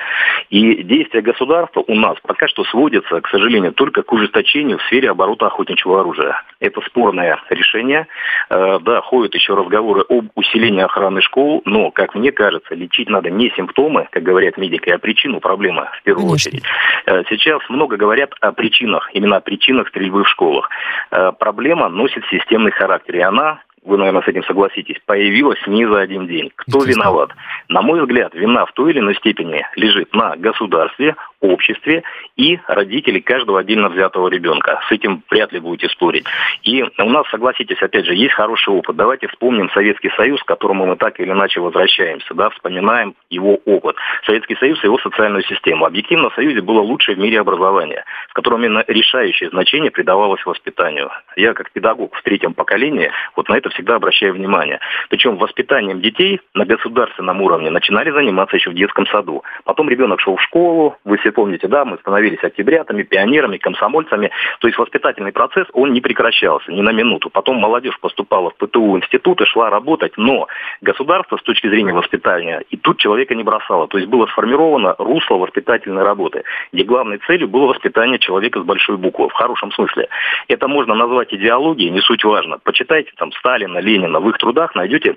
И 0.49 0.83
действия 0.83 1.21
государства 1.21 1.83
у 1.85 1.95
нас 1.95 2.17
пока 2.21 2.47
что 2.47 2.63
сводятся, 2.65 3.21
к 3.21 3.27
сожалению, 3.29 3.73
только 3.73 4.03
к 4.03 4.11
ужесточению 4.11 4.77
в 4.77 4.83
сфере 4.83 5.09
оборота 5.09 5.47
охотничьего 5.47 5.99
оружия. 5.99 6.41
Это 6.59 6.81
спорное 6.81 7.39
решение. 7.49 8.07
Э, 8.49 8.79
да, 8.79 9.01
ходят 9.01 9.33
еще 9.35 9.53
разговоры 9.55 10.03
об 10.09 10.27
усилении 10.35 10.81
охраны 10.81 11.21
школ, 11.21 11.61
но, 11.65 11.91
как 11.91 12.15
мне 12.15 12.31
кажется, 12.31 12.75
лечить 12.75 13.09
надо 13.09 13.29
не 13.29 13.51
симптомы, 13.51 14.07
как 14.11 14.23
говорят 14.23 14.57
медики, 14.57 14.89
а 14.89 14.97
причину 14.97 15.39
проблемы 15.39 15.87
в 15.99 16.03
первую 16.03 16.27
Конечно. 16.27 16.49
очередь. 16.49 16.63
Э, 17.05 17.23
сейчас 17.29 17.61
много 17.69 17.97
говорят 17.97 18.31
о 18.41 18.51
причинах, 18.51 19.09
именно 19.13 19.37
о 19.37 19.41
причинах 19.41 19.89
стрельбы 19.89 20.23
в 20.23 20.29
школах. 20.29 20.69
Э, 21.11 21.31
проблема 21.37 21.82
проблема 21.83 21.89
носит 21.89 22.23
системный 22.29 22.71
характер, 22.71 23.15
и 23.15 23.19
она 23.19 23.59
вы, 23.85 23.97
наверное, 23.97 24.21
с 24.21 24.27
этим 24.29 24.45
согласитесь, 24.45 24.95
появилась 25.05 25.59
не 25.67 25.85
за 25.85 25.99
один 25.99 26.25
день. 26.25 26.53
Кто 26.55 26.85
виноват? 26.85 27.31
На 27.67 27.81
мой 27.81 27.99
взгляд, 27.99 28.33
вина 28.33 28.65
в 28.65 28.71
той 28.71 28.91
или 28.91 28.99
иной 28.99 29.13
степени 29.15 29.61
лежит 29.75 30.15
на 30.15 30.37
государстве, 30.37 31.17
обществе 31.43 32.03
и 32.37 32.57
родителей 32.67 33.21
каждого 33.21 33.59
отдельно 33.59 33.89
взятого 33.89 34.29
ребенка. 34.29 34.79
С 34.87 34.91
этим 34.91 35.23
вряд 35.29 35.51
ли 35.51 35.59
будете 35.59 35.89
спорить. 35.89 36.25
И 36.63 36.83
у 36.83 37.09
нас, 37.09 37.27
согласитесь, 37.29 37.81
опять 37.81 38.05
же, 38.05 38.15
есть 38.15 38.33
хороший 38.33 38.73
опыт. 38.73 38.95
Давайте 38.95 39.27
вспомним 39.27 39.69
Советский 39.71 40.09
Союз, 40.15 40.41
к 40.41 40.47
которому 40.47 40.85
мы 40.85 40.95
так 40.95 41.19
или 41.19 41.29
иначе 41.29 41.59
возвращаемся, 41.59 42.33
да, 42.33 42.49
вспоминаем 42.49 43.13
его 43.29 43.59
опыт. 43.65 43.95
Советский 44.25 44.55
Союз 44.55 44.81
и 44.83 44.87
его 44.87 44.97
социальную 44.99 45.43
систему. 45.43 45.85
Объективно 45.85 46.29
в 46.29 46.35
Союзе 46.35 46.61
было 46.61 46.81
лучшее 46.81 47.15
в 47.15 47.19
мире 47.19 47.39
образование, 47.39 48.05
в 48.29 48.33
котором 48.33 48.63
именно 48.63 48.83
решающее 48.87 49.49
значение 49.49 49.91
придавалось 49.91 50.45
воспитанию. 50.45 51.11
Я 51.35 51.53
как 51.53 51.71
педагог 51.71 52.15
в 52.15 52.23
третьем 52.23 52.53
поколении 52.53 53.11
вот 53.35 53.49
на 53.49 53.57
это 53.57 53.69
всегда 53.69 53.95
обращаю 53.95 54.33
внимание. 54.33 54.79
Причем 55.09 55.37
воспитанием 55.37 55.99
детей 55.99 56.39
на 56.53 56.65
государственном 56.65 57.41
уровне 57.41 57.69
начинали 57.69 58.11
заниматься 58.11 58.55
еще 58.55 58.69
в 58.69 58.75
детском 58.75 59.05
саду. 59.07 59.43
Потом 59.65 59.89
ребенок 59.89 60.21
шел 60.21 60.37
в 60.37 60.41
школу, 60.41 60.95
вы 61.03 61.17
все 61.17 61.32
помните, 61.33 61.67
да, 61.67 61.85
мы 61.85 61.97
становились 61.97 62.43
октябрятами, 62.43 63.03
пионерами, 63.03 63.57
комсомольцами. 63.57 64.31
То 64.59 64.67
есть 64.67 64.77
воспитательный 64.77 65.31
процесс, 65.31 65.67
он 65.73 65.91
не 65.93 66.01
прекращался 66.01 66.71
ни 66.71 66.81
на 66.81 66.91
минуту. 66.91 67.29
Потом 67.29 67.57
молодежь 67.57 67.99
поступала 67.99 68.51
в 68.51 68.55
ПТУ 68.55 68.97
институты, 68.97 69.45
шла 69.45 69.69
работать, 69.69 70.13
но 70.17 70.47
государство 70.81 71.37
с 71.37 71.43
точки 71.43 71.67
зрения 71.67 71.93
воспитания 71.93 72.63
и 72.69 72.77
тут 72.77 72.99
человека 72.99 73.35
не 73.35 73.43
бросало. 73.43 73.87
То 73.87 73.97
есть 73.97 74.09
было 74.09 74.25
сформировано 74.27 74.95
русло 74.97 75.35
воспитательной 75.35 76.03
работы, 76.03 76.43
где 76.71 76.83
главной 76.83 77.17
целью 77.19 77.47
было 77.47 77.67
воспитание 77.67 78.19
человека 78.19 78.61
с 78.61 78.63
большой 78.63 78.97
буквы, 78.97 79.29
в 79.29 79.33
хорошем 79.33 79.71
смысле. 79.71 80.07
Это 80.47 80.67
можно 80.67 80.95
назвать 80.95 81.33
идеологией, 81.33 81.91
не 81.91 82.01
суть 82.01 82.23
важно. 82.23 82.59
Почитайте 82.63 83.11
там 83.17 83.31
Сталина, 83.33 83.79
Ленина, 83.79 84.19
в 84.19 84.29
их 84.29 84.37
трудах 84.37 84.75
найдете 84.75 85.15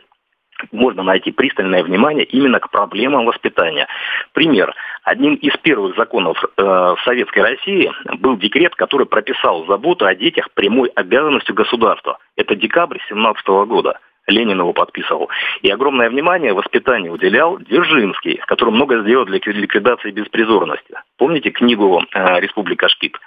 можно 0.73 1.03
найти 1.03 1.33
пристальное 1.33 1.83
внимание 1.83 2.25
именно 2.25 2.61
к 2.61 2.71
проблемам 2.71 3.27
воспитания. 3.27 3.87
Пример. 4.33 4.75
Одним 5.03 5.35
из 5.35 5.57
первых 5.59 5.97
законов 5.97 6.43
э, 6.45 6.95
Советской 7.05 7.41
России 7.41 7.91
был 8.19 8.37
декрет, 8.37 8.75
который 8.75 9.07
прописал 9.07 9.67
заботу 9.67 10.07
о 10.07 10.15
детях 10.15 10.51
прямой 10.53 10.89
обязанностью 10.95 11.55
государства. 11.55 12.19
Это 12.37 12.57
декабрь 12.57 12.99
17 13.09 13.47
года. 13.69 14.01
Ленин 14.27 14.59
его 14.59 14.73
подписывал. 14.73 15.31
И 15.63 15.71
огромное 15.71 16.11
внимание 16.11 16.53
воспитанию 16.53 17.13
уделял 17.13 17.59
Дзержинский, 17.59 18.39
в 18.39 18.47
котором 18.47 18.75
много 18.75 19.01
сделал 19.03 19.25
для 19.25 19.39
ликвидации 19.45 20.11
беспризорности. 20.11 20.95
Помните 21.17 21.51
книгу 21.51 22.03
э, 22.13 22.41
«Республика 22.41 22.89
Шпик»? 22.89 23.21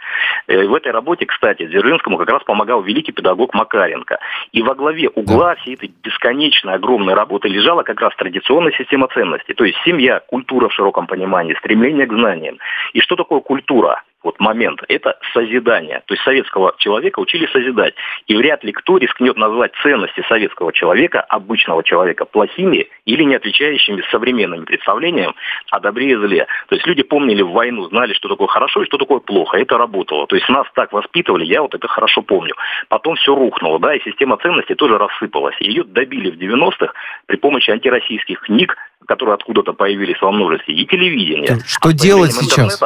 Э, 0.48 0.66
в 0.68 0.74
этой 0.76 0.92
работе, 0.92 1.26
кстати, 1.26 1.66
Дзержинскому 1.66 2.18
как 2.18 2.30
раз 2.30 2.44
помогал 2.44 2.82
великий 2.82 3.12
педагог 3.12 3.54
Макаренко. 3.54 4.20
И 4.52 4.62
во 4.62 4.76
главе 4.76 5.10
угла 5.10 5.56
всей 5.56 5.76
этой 5.76 5.92
бесконечной 6.04 6.74
огромной 6.74 7.14
работы 7.14 7.48
лежала 7.48 7.84
как 7.84 8.02
раз 8.02 8.16
традиционная 8.16 8.74
система 8.78 9.08
ценностей. 9.08 9.54
То 9.54 9.64
есть 9.64 9.78
семья, 9.86 10.20
культура 10.28 10.68
в 10.68 10.74
широком 10.74 11.08
понимании, 11.08 11.56
стремление 11.56 12.06
к 12.06 12.14
знаниям. 12.14 12.58
И 12.94 13.00
что 13.00 13.16
такое 13.16 13.40
культура? 13.40 14.04
Вот 14.24 14.40
момент, 14.40 14.84
это 14.88 15.18
созидание. 15.34 16.02
То 16.06 16.14
есть 16.14 16.24
советского 16.24 16.74
человека 16.78 17.20
учили 17.20 17.48
созидать. 17.48 17.94
И 18.28 18.36
вряд 18.36 18.64
ли 18.64 18.72
кто 18.74 18.98
рискнет 18.98 19.38
назвать 19.38 19.72
ценности 19.82 20.24
советского 20.28 20.74
человека, 20.74 21.22
обычного 21.22 21.84
человека, 21.84 22.26
плохими 22.26 22.88
или 23.06 23.24
не 23.24 23.36
отвечающими 23.36 24.04
современным 24.12 24.66
представлениям 24.66 25.36
о 25.72 25.80
добре 25.80 26.12
и 26.12 26.16
зле. 26.16 26.48
То 26.68 26.76
есть 26.76 26.86
люди 26.86 27.04
помнили 27.04 27.42
войну, 27.42 27.86
знали, 27.86 28.14
что 28.14 28.28
такое 28.28 28.48
хорошо 28.48 28.84
и 28.84 28.86
что 28.86 28.98
такое 28.98 29.20
плохо. 29.20 29.58
Это 29.58 29.78
работало. 29.78 30.28
То 30.28 30.36
есть 30.36 30.50
нас 30.50 30.68
так 30.74 30.92
воспитывали, 30.92 31.46
я 31.46 31.62
вот 31.62 31.74
это 31.74 31.88
хорошо 31.88 32.22
помню. 32.22 32.56
Потом 32.90 33.16
все 33.16 33.34
рухнуло, 33.34 33.80
да, 33.80 33.96
и 33.96 34.02
система 34.04 34.38
ценностей 34.38 34.76
тоже 34.76 34.98
рассыпалась. 34.98 35.56
Ее 35.60 35.84
добили 35.84 36.32
в 36.32 36.36
90-х 36.36 36.94
при 37.26 37.38
помощи 37.38 37.72
антироссийских 37.72 38.42
книг, 38.42 38.76
которые 39.08 39.36
откуда-то 39.36 39.74
появились 39.74 40.22
во 40.22 40.32
множестве, 40.32 40.76
и 40.76 40.86
телевидения. 40.86 41.58
Что 41.66 41.90
а 41.90 41.94
делать 41.94 42.34
сейчас? 42.34 42.82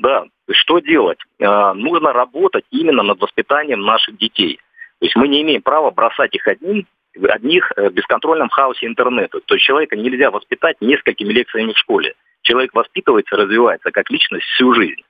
Да, 0.00 0.24
что 0.50 0.78
делать? 0.78 1.18
Э, 1.38 1.72
нужно 1.74 2.12
работать 2.12 2.64
именно 2.70 3.02
над 3.02 3.20
воспитанием 3.20 3.82
наших 3.82 4.16
детей. 4.16 4.58
То 4.98 5.06
есть 5.06 5.16
мы 5.16 5.28
не 5.28 5.42
имеем 5.42 5.62
права 5.62 5.90
бросать 5.90 6.34
их 6.34 6.46
одним, 6.48 6.86
одних 7.28 7.70
в 7.76 7.90
бесконтрольном 7.90 8.48
хаосе 8.48 8.86
интернета. 8.86 9.40
То 9.44 9.54
есть 9.54 9.66
человека 9.66 9.96
нельзя 9.96 10.30
воспитать 10.30 10.76
несколькими 10.80 11.32
лекциями 11.32 11.72
в 11.72 11.78
школе. 11.78 12.14
Человек 12.42 12.72
воспитывается, 12.74 13.36
развивается 13.36 13.90
как 13.90 14.10
личность 14.10 14.46
всю 14.46 14.72
жизнь. 14.72 15.02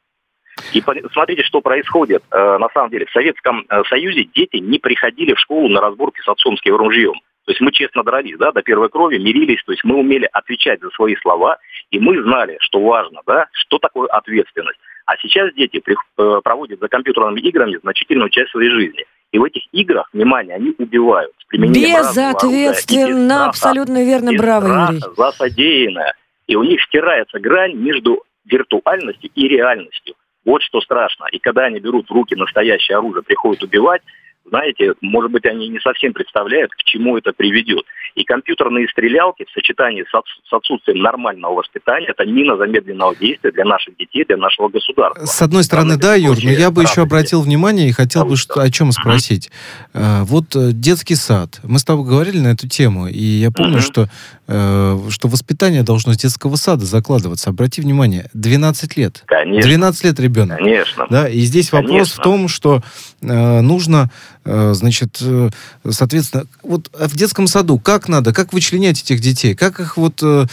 И 0.73 0.83
смотрите, 1.13 1.43
что 1.45 1.61
происходит. 1.61 2.25
Э, 2.33 2.59
на 2.59 2.69
самом 2.71 2.91
деле, 2.91 3.07
в 3.07 3.13
Советском 3.13 3.65
э, 3.69 3.83
Союзе 3.89 4.25
дети 4.25 4.57
не 4.57 4.79
приходили 4.79 5.35
в 5.35 5.39
школу 5.39 5.69
на 5.69 5.81
разборки 5.81 6.21
с 6.21 6.29
отцовским 6.29 6.75
ружьем. 6.75 7.15
То 7.51 7.53
есть 7.53 7.63
мы 7.63 7.73
честно 7.73 8.05
дрались, 8.05 8.39
да, 8.39 8.53
до 8.53 8.63
первой 8.63 8.89
крови, 8.91 9.19
мирились, 9.19 9.61
то 9.67 9.73
есть 9.73 9.83
мы 9.83 9.97
умели 9.97 10.29
отвечать 10.33 10.81
за 10.81 10.89
свои 10.91 11.17
слова, 11.17 11.59
и 11.91 11.99
мы 11.99 12.23
знали, 12.23 12.57
что 12.61 12.81
важно, 12.81 13.23
да, 13.27 13.49
что 13.51 13.81
такое 13.81 14.07
ответственность. 14.07 14.79
А 15.05 15.17
сейчас 15.17 15.53
дети 15.55 15.83
э, 15.85 16.41
проводят 16.45 16.79
за 16.79 16.87
компьютерными 16.87 17.41
играми 17.41 17.77
значительную 17.83 18.31
часть 18.31 18.53
своей 18.53 18.71
жизни. 18.71 19.05
И 19.33 19.39
в 19.41 19.43
этих 19.43 19.63
играх, 19.73 20.09
внимание, 20.13 20.55
они 20.55 20.77
убивают. 20.79 21.33
Безответственно, 21.51 23.47
абсолютно 23.47 24.05
верно, 24.05 24.31
браво, 24.39 24.93
Юрий. 24.93 25.03
За 25.17 25.33
содеянное. 25.33 26.15
И 26.47 26.55
у 26.55 26.63
них 26.63 26.81
стирается 26.85 27.41
грань 27.41 27.75
между 27.75 28.23
виртуальностью 28.45 29.29
и 29.35 29.49
реальностью. 29.49 30.15
Вот 30.45 30.63
что 30.63 30.81
страшно. 30.81 31.27
И 31.33 31.41
когда 31.41 31.65
они 31.65 31.81
берут 31.81 32.09
в 32.09 32.13
руки 32.13 32.37
настоящее 32.37 32.99
оружие, 32.99 33.25
приходят 33.25 33.65
убивать, 33.65 34.03
знаете, 34.47 34.95
может 35.01 35.31
быть, 35.31 35.45
они 35.47 35.69
не 35.69 35.79
совсем 35.81 36.13
представляют, 36.13 36.73
к 36.73 36.83
чему 36.85 37.17
это 37.17 37.33
приведет. 37.33 37.85
И 38.17 38.25
компьютерные 38.25 38.89
стрелялки 38.89 39.45
в 39.45 39.53
сочетании 39.53 40.05
с, 40.05 40.53
отсутствием 40.53 41.01
нормального 41.01 41.55
воспитания– 41.55 42.07
это 42.09 42.25
мина 42.27 42.57
замедленного 42.57 43.15
действия 43.15 43.53
для 43.53 43.65
наших 43.65 43.97
детей, 43.97 44.25
для 44.25 44.37
нашего 44.37 44.69
государства. 44.69 45.25
С 45.25 45.41
одной 45.41 45.63
стороны, 45.63 45.97
да, 45.97 46.17
Юр, 46.17 46.37
но 46.43 46.51
я 46.51 46.71
бы 46.71 46.83
еще 46.83 47.03
обратил 47.03 47.43
внимание 47.43 47.89
и 47.89 47.93
хотел 47.93 48.25
бы 48.25 48.37
что, 48.37 48.61
о 48.61 48.71
чем 48.71 48.91
спросить. 48.91 49.51
Uh-huh. 49.95 50.25
Вот 50.25 50.57
э, 50.57 50.73
детский 50.73 51.15
сад. 51.15 51.61
Мы 51.63 51.79
с 51.79 51.85
тобой 51.85 52.05
говорили 52.05 52.41
на 52.41 52.49
эту 52.49 52.69
тему, 52.69 53.07
и 53.07 53.19
я 53.19 53.53
помню, 53.53 53.79
uh-huh. 53.79 53.81
что, 53.81 54.07
э, 54.49 55.11
что 55.11 55.29
воспитание 55.29 55.85
должно 55.85 56.13
с 56.13 56.17
детского 56.17 56.57
сада 56.57 56.85
закладываться. 56.85 57.51
Обрати 57.51 57.81
внимание, 57.81 58.29
12 58.35 58.97
лет. 58.97 59.23
Конечно. 59.27 59.63
12 59.63 60.05
лет 60.05 60.21
ребенок. 60.21 60.59
Конечно. 60.59 61.07
Да, 61.11 61.29
и 61.29 61.39
здесь 61.41 61.71
вопрос 61.71 61.91
Конечно. 61.91 62.21
в 62.21 62.25
том, 62.25 62.49
что 62.49 62.81
э, 63.23 63.61
нужно 63.61 64.11
Э, 64.40 64.40
значит, 64.45 65.19
э, 65.23 65.49
соответственно, 65.89 66.45
вот 66.63 66.89
в 66.93 67.17
детском 67.17 67.47
саду 67.47 67.79
как 67.79 68.09
надо, 68.09 68.33
как 68.33 68.53
вычленять 68.53 69.03
этих 69.03 69.21
детей, 69.21 69.55
как 69.55 69.81
их 69.81 69.97
вот 69.97 70.23
э, 70.23 70.47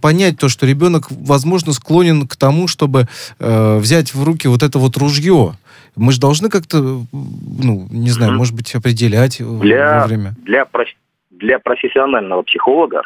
понять 0.00 0.38
то, 0.38 0.48
что 0.48 0.66
ребенок, 0.66 1.06
возможно, 1.10 1.72
склонен 1.72 2.26
к 2.26 2.36
тому, 2.36 2.68
чтобы 2.68 3.06
взять 3.38 4.14
в 4.14 4.24
руки 4.24 4.48
вот 4.48 4.62
это 4.62 4.78
вот 4.78 4.96
ружье. 4.96 5.54
Мы 5.96 6.12
же 6.12 6.20
должны 6.20 6.48
как-то, 6.50 6.78
ну, 6.78 7.86
не 7.90 8.10
знаю, 8.10 8.32
mm-hmm. 8.32 8.36
может 8.36 8.54
быть, 8.54 8.74
определять 8.74 9.38
для, 9.38 10.00
вовремя. 10.00 10.34
Для, 10.42 10.66
для 11.30 11.58
профессионального 11.58 12.42
психолога, 12.42 13.02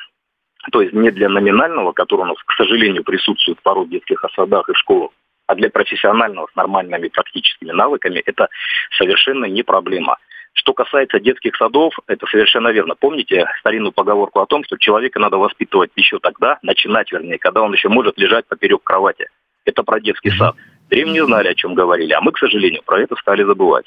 то 0.72 0.82
есть 0.82 0.92
не 0.92 1.10
для 1.10 1.28
номинального, 1.28 1.92
который 1.92 2.22
у 2.22 2.26
нас, 2.26 2.36
к 2.44 2.52
сожалению, 2.56 3.04
присутствует 3.04 3.60
порой 3.62 3.86
в 3.86 3.90
детских 3.90 4.24
садах 4.34 4.68
и 4.68 4.74
школах, 4.74 5.10
а 5.46 5.54
для 5.54 5.70
профессионального 5.70 6.48
с 6.52 6.56
нормальными 6.56 7.08
практическими 7.08 7.72
навыками 7.72 8.22
это 8.24 8.48
совершенно 8.96 9.46
не 9.46 9.62
проблема. 9.62 10.18
Что 10.58 10.72
касается 10.72 11.20
детских 11.20 11.54
садов, 11.54 11.94
это 12.08 12.26
совершенно 12.26 12.68
верно. 12.68 12.96
Помните 12.96 13.46
старинную 13.60 13.92
поговорку 13.92 14.40
о 14.40 14.46
том, 14.46 14.64
что 14.64 14.76
человека 14.76 15.20
надо 15.20 15.36
воспитывать 15.36 15.92
еще 15.94 16.18
тогда, 16.18 16.58
начинать 16.62 17.12
вернее, 17.12 17.38
когда 17.38 17.62
он 17.62 17.72
еще 17.72 17.88
может 17.88 18.18
лежать 18.18 18.44
поперек 18.46 18.82
кровати. 18.82 19.28
Это 19.64 19.84
про 19.84 20.00
детский 20.00 20.30
сад. 20.30 20.56
Древние 20.90 21.24
знали, 21.24 21.46
о 21.46 21.54
чем 21.54 21.74
говорили, 21.74 22.12
а 22.12 22.20
мы, 22.20 22.32
к 22.32 22.38
сожалению, 22.38 22.82
про 22.84 23.00
это 23.00 23.14
стали 23.16 23.44
забывать. 23.44 23.86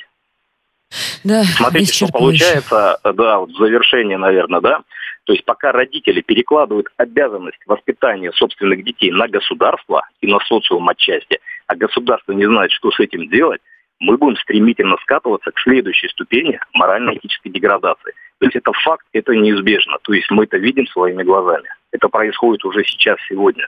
Да, 1.26 1.44
Смотрите, 1.44 1.94
что 1.94 2.08
получается, 2.08 3.00
да, 3.04 3.40
вот 3.40 3.50
в 3.50 3.58
завершение, 3.58 4.18
наверное, 4.18 4.62
да. 4.62 4.82
То 5.26 5.34
есть 5.34 5.44
пока 5.44 5.74
родители 5.74 6.22
перекладывают 6.22 6.88
обязанность 6.96 7.60
воспитания 7.68 8.32
собственных 8.32 8.86
детей 8.86 9.12
на 9.12 9.28
государство 9.28 10.08
и 10.22 10.28
на 10.28 10.40
социум 10.40 10.88
отчасти, 10.88 11.40
а 11.68 11.76
государство 11.76 12.32
не 12.32 12.46
знает, 12.46 12.72
что 12.72 12.92
с 12.92 13.00
этим 13.00 13.28
делать, 13.30 13.62
мы 14.02 14.18
будем 14.18 14.36
стремительно 14.38 14.98
скатываться 15.04 15.52
к 15.52 15.60
следующей 15.60 16.10
ступени 16.10 16.60
морально-этической 16.74 17.52
деградации. 17.52 18.14
То 18.40 18.46
есть 18.48 18.56
это 18.56 18.74
факт, 18.74 19.06
это 19.14 19.34
неизбежно. 19.34 19.98
То 20.02 20.14
есть 20.14 20.30
мы 20.32 20.46
это 20.46 20.58
видим 20.58 20.88
своими 20.88 21.22
глазами. 21.24 21.70
Это 21.92 22.10
происходит 22.10 22.66
уже 22.66 22.84
сейчас, 22.84 23.18
сегодня. 23.30 23.68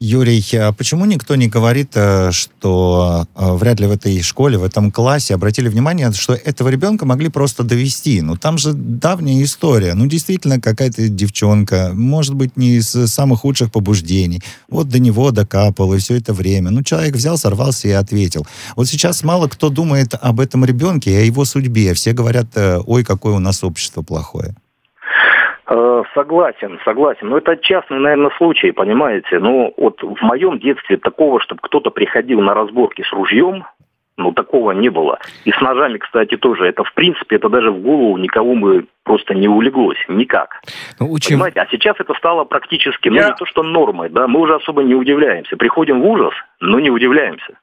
Юрий, 0.00 0.44
а 0.54 0.70
почему 0.70 1.06
никто 1.06 1.34
не 1.34 1.48
говорит, 1.48 1.90
э, 1.94 2.30
что 2.30 3.26
э, 3.34 3.52
вряд 3.54 3.80
ли 3.80 3.88
в 3.88 3.90
этой 3.90 4.22
школе, 4.22 4.56
в 4.56 4.62
этом 4.62 4.92
классе 4.92 5.34
обратили 5.34 5.66
внимание, 5.66 6.12
что 6.12 6.34
этого 6.34 6.68
ребенка 6.68 7.04
могли 7.04 7.28
просто 7.30 7.64
довести? 7.64 8.22
Ну, 8.22 8.36
там 8.36 8.58
же 8.58 8.74
давняя 8.74 9.42
история. 9.42 9.94
Ну, 9.94 10.06
действительно, 10.06 10.60
какая-то 10.60 11.08
девчонка, 11.08 11.90
может 11.94 12.36
быть, 12.36 12.56
не 12.56 12.76
из 12.76 12.90
самых 12.90 13.40
худших 13.40 13.72
побуждений. 13.72 14.40
Вот 14.68 14.88
до 14.88 15.00
него 15.00 15.32
докапал, 15.32 15.92
и 15.94 15.98
все 15.98 16.14
это 16.14 16.32
время. 16.32 16.70
Ну, 16.70 16.84
человек 16.84 17.16
взял, 17.16 17.36
сорвался 17.36 17.88
и 17.88 17.90
ответил. 17.90 18.46
Вот 18.76 18.86
сейчас 18.86 19.24
мало 19.24 19.48
кто 19.48 19.68
думает 19.68 20.14
об 20.14 20.38
этом 20.38 20.64
ребенке 20.64 21.10
и 21.10 21.16
о 21.16 21.24
его 21.24 21.44
судьбе. 21.44 21.92
Все 21.94 22.12
говорят, 22.12 22.46
э, 22.54 22.80
ой, 22.86 23.02
какое 23.02 23.34
у 23.34 23.40
нас 23.40 23.64
общество 23.64 24.02
плохое. 24.02 24.54
Э, 25.70 26.02
согласен, 26.14 26.78
согласен. 26.84 27.28
Но 27.28 27.38
это 27.38 27.56
частный, 27.56 27.98
наверное, 27.98 28.30
случай, 28.38 28.70
понимаете. 28.70 29.38
Ну, 29.38 29.74
вот 29.76 30.02
в 30.02 30.22
моем 30.22 30.58
детстве 30.58 30.96
такого, 30.96 31.40
чтобы 31.40 31.60
кто-то 31.62 31.90
приходил 31.90 32.40
на 32.40 32.54
разборки 32.54 33.02
с 33.02 33.12
ружьем, 33.12 33.66
ну, 34.16 34.32
такого 34.32 34.72
не 34.72 34.88
было. 34.88 35.18
И 35.44 35.52
с 35.52 35.60
ножами, 35.60 35.98
кстати, 35.98 36.36
тоже. 36.36 36.66
Это, 36.66 36.84
в 36.84 36.92
принципе, 36.94 37.36
это 37.36 37.48
даже 37.48 37.70
в 37.70 37.80
голову 37.80 38.16
никого 38.16 38.54
бы 38.54 38.86
просто 39.04 39.34
не 39.34 39.46
улеглось. 39.46 39.98
Никак. 40.08 40.60
Ну, 40.98 41.12
учим... 41.12 41.36
Понимаете? 41.36 41.60
А 41.60 41.68
сейчас 41.70 41.96
это 42.00 42.14
стало 42.14 42.44
практически, 42.44 43.08
ну, 43.10 43.16
Я... 43.16 43.28
не 43.28 43.34
то, 43.34 43.44
что 43.44 43.62
нормой, 43.62 44.08
да, 44.08 44.26
мы 44.26 44.40
уже 44.40 44.56
особо 44.56 44.82
не 44.82 44.94
удивляемся. 44.94 45.56
Приходим 45.56 46.00
в 46.00 46.06
ужас, 46.06 46.34
но 46.60 46.80
не 46.80 46.90
удивляемся. 46.90 47.58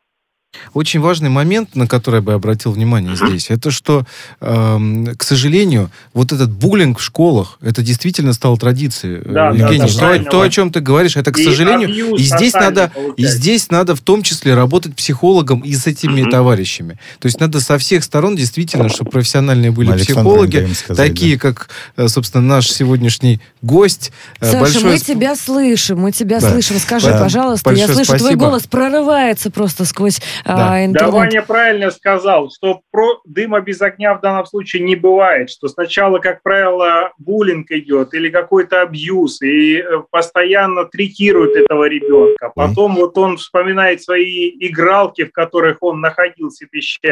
Очень 0.74 1.00
важный 1.00 1.30
момент, 1.30 1.76
на 1.76 1.88
который 1.88 2.18
я 2.18 2.22
бы 2.22 2.34
обратил 2.34 2.72
внимание 2.72 3.16
здесь, 3.16 3.50
это 3.50 3.72
что, 3.72 4.06
э, 4.42 5.06
к 5.18 5.24
сожалению, 5.24 5.90
вот 6.14 6.32
этот 6.32 6.52
буллинг 6.52 7.00
в 7.00 7.04
школах, 7.04 7.58
это 7.62 7.82
действительно 7.82 8.34
стало 8.34 8.58
традицией. 8.58 9.22
Да, 9.26 9.50
Евгений, 9.50 9.92
да, 10.00 10.18
то, 10.18 10.32
то, 10.32 10.42
о 10.42 10.50
чем 10.50 10.72
ты 10.72 10.80
говоришь, 10.80 11.16
это, 11.16 11.32
к 11.32 11.38
и 11.38 11.44
сожалению, 11.44 12.16
и 12.16 12.24
здесь 12.24 12.54
надо, 12.54 12.92
получается. 12.94 13.22
и 13.22 13.26
здесь 13.26 13.70
надо 13.72 13.96
в 13.96 14.02
том 14.02 14.24
числе 14.24 14.54
работать 14.54 14.96
психологом 14.96 15.62
и 15.62 15.74
с 15.74 15.88
этими 15.88 16.22
mm-hmm. 16.22 16.32
товарищами. 16.32 17.00
То 17.20 17.28
есть 17.28 17.40
надо 17.40 17.60
со 17.60 17.78
всех 17.78 18.04
сторон 18.04 18.36
действительно, 18.36 18.90
чтобы 18.90 19.12
профессиональные 19.12 19.72
были 19.72 19.92
Александр 19.92 20.22
психологи, 20.22 20.74
сказать, 20.74 21.08
такие, 21.10 21.36
да. 21.36 21.42
как, 21.42 21.70
э, 21.98 22.08
собственно, 22.08 22.44
наш 22.44 22.70
сегодняшний 22.70 23.42
гость. 23.62 24.12
Э, 24.40 24.46
Саша, 24.46 24.60
большое... 24.60 24.86
мы 24.86 25.00
тебя 25.00 25.36
слышим, 25.36 26.00
мы 26.00 26.12
тебя 26.12 26.40
да. 26.40 26.52
слышим. 26.52 26.80
Скажи, 26.80 27.08
да. 27.08 27.20
пожалуйста, 27.20 27.66
Большое 27.66 27.88
я 27.88 27.94
слышу, 27.94 28.10
спасибо. 28.10 28.30
твой 28.30 28.36
голос 28.40 28.64
прорывается 28.64 29.50
просто 29.50 29.86
сквозь 29.86 30.22
да. 30.46 30.76
А, 30.76 30.88
да, 30.88 31.10
Ваня 31.10 31.42
правильно 31.42 31.90
сказал, 31.90 32.52
что 32.52 32.82
про 32.92 33.20
дыма 33.26 33.62
без 33.62 33.82
огня 33.82 34.14
в 34.14 34.22
данном 34.22 34.46
случае 34.46 34.84
не 34.84 34.96
бывает, 34.96 35.50
что 35.50 35.68
сначала, 35.68 36.20
как 36.20 36.44
правило, 36.44 37.12
буллинг 37.18 37.72
идет 37.72 38.14
или 38.14 38.30
какой-то 38.30 38.82
абьюз, 38.82 39.42
и 39.42 39.78
э, 39.78 40.04
постоянно 40.12 40.86
третируют 40.86 41.56
этого 41.56 41.88
ребенка. 41.88 42.52
Потом 42.54 42.96
вот 42.96 43.18
он 43.18 43.38
вспоминает 43.38 44.04
свои 44.04 44.52
игралки, 44.60 45.26
в 45.26 45.32
которых 45.32 45.78
он 45.82 46.00
находился, 46.00 46.66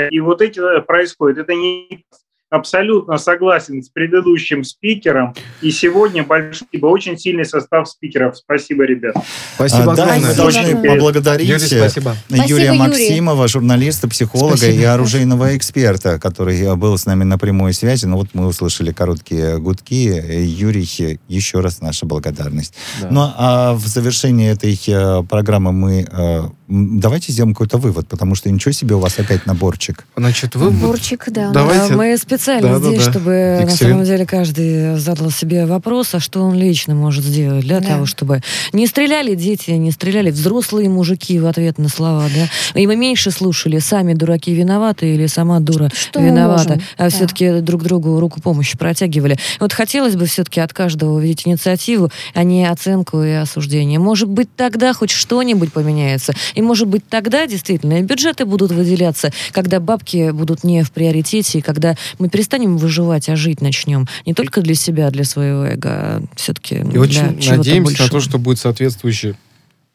и 0.09 0.19
вот 0.19 0.41
эти 0.41 0.59
э, 0.59 0.81
происходит. 0.81 1.39
Это 1.39 1.53
не 1.55 2.05
абсолютно 2.53 3.17
согласен 3.17 3.81
с 3.81 3.89
предыдущим 3.89 4.63
спикером. 4.63 5.33
И 5.61 5.71
сегодня 5.71 6.23
большой, 6.23 6.67
очень 6.81 7.17
сильный 7.17 7.45
состав 7.45 7.89
спикеров. 7.89 8.37
Спасибо, 8.37 8.83
ребят. 8.83 9.15
Спасибо. 9.55 9.93
А, 9.93 9.95
да, 9.95 10.15
мы 10.19 10.35
должны 10.35 10.75
поблагодарить 10.75 11.49
Юрий, 11.49 11.65
спасибо. 11.65 12.15
Юрия 12.29 12.67
спасибо, 12.67 12.75
Максимова, 12.75 13.47
журналиста, 13.47 14.07
психолога 14.07 14.57
спасибо. 14.57 14.81
и 14.81 14.83
оружейного 14.83 15.57
эксперта, 15.57 16.19
который 16.19 16.75
был 16.75 16.97
с 16.97 17.05
нами 17.07 17.23
на 17.23 17.39
прямой 17.39 17.73
связи. 17.73 18.05
Ну 18.05 18.17
вот 18.17 18.29
мы 18.33 18.45
услышали 18.45 18.91
короткие 18.91 19.57
гудки. 19.57 20.23
Юрий, 20.45 21.19
еще 21.27 21.59
раз 21.59 21.81
наша 21.81 22.05
благодарность. 22.05 22.75
Да. 23.01 23.07
Ну 23.09 23.31
а 23.35 23.73
в 23.73 23.87
завершении 23.87 24.51
этой 24.51 24.79
э, 24.87 25.23
программы 25.23 25.71
мы 25.71 26.07
э, 26.09 26.43
давайте 26.67 27.31
сделаем 27.31 27.53
какой-то 27.53 27.77
вывод, 27.77 28.07
потому 28.07 28.35
что 28.35 28.49
ничего 28.49 28.71
себе 28.71 28.95
у 28.95 28.99
вас 28.99 29.17
опять 29.19 29.45
наборчик. 29.45 30.05
Значит, 30.15 30.55
вывод. 30.55 30.73
Наборчик, 30.73 31.25
да. 31.27 31.51
Давайте. 31.51 31.95
Мы 31.95 32.17
специально 32.43 32.79
да, 32.79 32.87
здесь, 32.87 32.99
да, 32.99 33.05
да. 33.05 33.11
чтобы 33.11 33.31
Екатерин. 33.31 33.67
на 33.67 33.75
самом 33.75 34.03
деле 34.03 34.25
каждый 34.25 34.97
задал 34.97 35.31
себе 35.31 35.65
вопрос, 35.65 36.13
а 36.13 36.19
что 36.19 36.41
он 36.41 36.55
лично 36.55 36.93
может 36.93 37.23
сделать 37.23 37.63
для 37.63 37.79
да. 37.79 37.87
того, 37.87 38.05
чтобы 38.05 38.41
не 38.73 38.85
стреляли 38.87 39.35
дети, 39.35 39.71
не 39.71 39.91
стреляли 39.91 40.29
взрослые 40.29 40.89
мужики 40.89 41.39
в 41.39 41.45
ответ 41.45 41.77
на 41.77 41.87
слова, 41.87 42.25
да, 42.35 42.79
и 42.79 42.85
мы 42.85 42.95
меньше 42.95 43.31
слушали, 43.31 43.79
сами 43.79 44.13
дураки 44.13 44.53
виноваты 44.53 45.13
или 45.13 45.27
сама 45.27 45.59
дура 45.59 45.89
что 45.93 46.19
виновата, 46.19 46.79
а 46.97 47.03
да. 47.03 47.09
все-таки 47.09 47.61
друг 47.61 47.83
другу 47.83 48.19
руку 48.19 48.41
помощи 48.41 48.77
протягивали. 48.77 49.37
Вот 49.59 49.71
хотелось 49.71 50.15
бы 50.15 50.25
все-таки 50.25 50.59
от 50.59 50.73
каждого 50.73 51.13
увидеть 51.15 51.47
инициативу, 51.47 52.11
а 52.33 52.43
не 52.43 52.65
оценку 52.65 53.23
и 53.23 53.31
осуждение. 53.31 53.99
Может 53.99 54.29
быть, 54.29 54.53
тогда 54.55 54.93
хоть 54.93 55.11
что-нибудь 55.11 55.71
поменяется. 55.71 56.33
И 56.55 56.61
может 56.61 56.87
быть, 56.87 57.07
тогда 57.07 57.47
действительно 57.47 58.01
бюджеты 58.01 58.45
будут 58.45 58.71
выделяться, 58.71 59.31
когда 59.51 59.79
бабки 59.79 60.31
будут 60.31 60.63
не 60.63 60.83
в 60.83 60.91
приоритете, 60.91 61.59
и 61.59 61.61
когда 61.61 61.95
мы 62.19 62.29
перестанем 62.33 62.77
выживать, 62.77 63.29
а 63.29 63.35
жить 63.35 63.61
начнем. 63.61 64.07
Не 64.25 64.33
только 64.33 64.61
для 64.61 64.73
себя, 64.73 65.11
для 65.11 65.23
своего 65.23 65.65
эго, 65.65 65.89
а 65.91 66.23
все-таки 66.35 66.77
И 66.77 66.97
очень 66.97 67.21
надеемся 67.47 67.81
большего. 67.83 68.03
на 68.05 68.09
то, 68.09 68.19
что 68.21 68.39
будет 68.39 68.57
соответствующая 68.57 69.35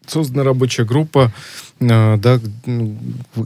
создана 0.06 0.44
рабочая 0.44 0.84
группа, 0.84 1.32
да, 1.80 2.40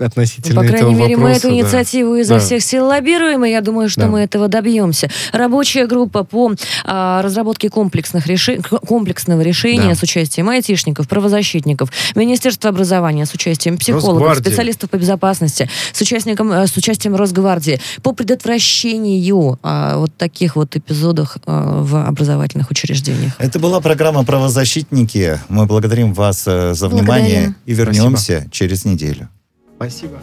относительно 0.01 0.63
По 0.63 0.67
крайней 0.67 0.95
этого 0.95 1.03
мере, 1.03 1.17
вопроса, 1.17 1.49
мы 1.49 1.51
эту 1.51 1.51
инициативу 1.51 2.15
да. 2.15 2.21
изо 2.21 2.35
да. 2.35 2.41
всех 2.41 2.63
сил 2.63 2.87
лоббируем, 2.87 3.45
и 3.45 3.51
я 3.51 3.61
думаю, 3.61 3.91
что 3.91 4.03
да. 4.03 4.07
мы 4.07 4.21
этого 4.21 4.49
добьемся. 4.49 5.11
Рабочая 5.33 5.87
группа 5.87 6.25
по 6.25 6.53
а, 6.85 7.21
разработке 7.21 7.69
комплексных 7.69 8.27
реши... 8.27 8.61
комплексного 8.63 9.43
решения 9.43 9.91
да. 9.91 9.95
с 9.95 10.03
участием 10.03 10.49
айтишников, 10.49 11.09
правозащитников, 11.09 11.91
Министерства 12.15 12.71
образования 12.71 13.27
с 13.27 13.35
участием 13.35 13.77
психологов, 13.77 14.23
Росгвардии. 14.23 14.49
специалистов 14.49 14.89
по 14.89 14.97
безопасности, 14.97 15.69
с, 15.93 16.01
участником, 16.01 16.51
э, 16.53 16.67
с 16.67 16.75
участием 16.77 17.15
Росгвардии, 17.17 17.81
по 18.03 18.13
предотвращению 18.13 19.59
а, 19.63 19.99
вот 19.99 20.17
таких 20.17 20.57
вот 20.57 20.75
эпизодов 20.75 21.37
а, 21.45 21.83
в 21.83 22.07
образовательных 22.07 22.71
учреждениях. 22.71 23.35
Это 23.39 23.59
была 23.59 23.81
программа 23.81 24.25
«Правозащитники». 24.25 25.39
Мы 25.51 25.67
благодарим 25.67 26.15
вас 26.15 26.45
э, 26.47 26.73
за 26.73 26.89
внимание 26.89 27.55
и 27.67 27.75
вернемся 27.75 28.22
Спасибо. 28.22 28.22
Через 28.51 28.85
неделю. 28.85 29.29
Спасибо. 29.77 30.19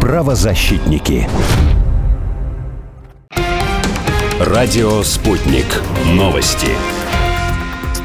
Правозащитники. 0.00 1.28
Радио 4.40 5.02
«Спутник». 5.02 5.66
Новости 6.14 6.68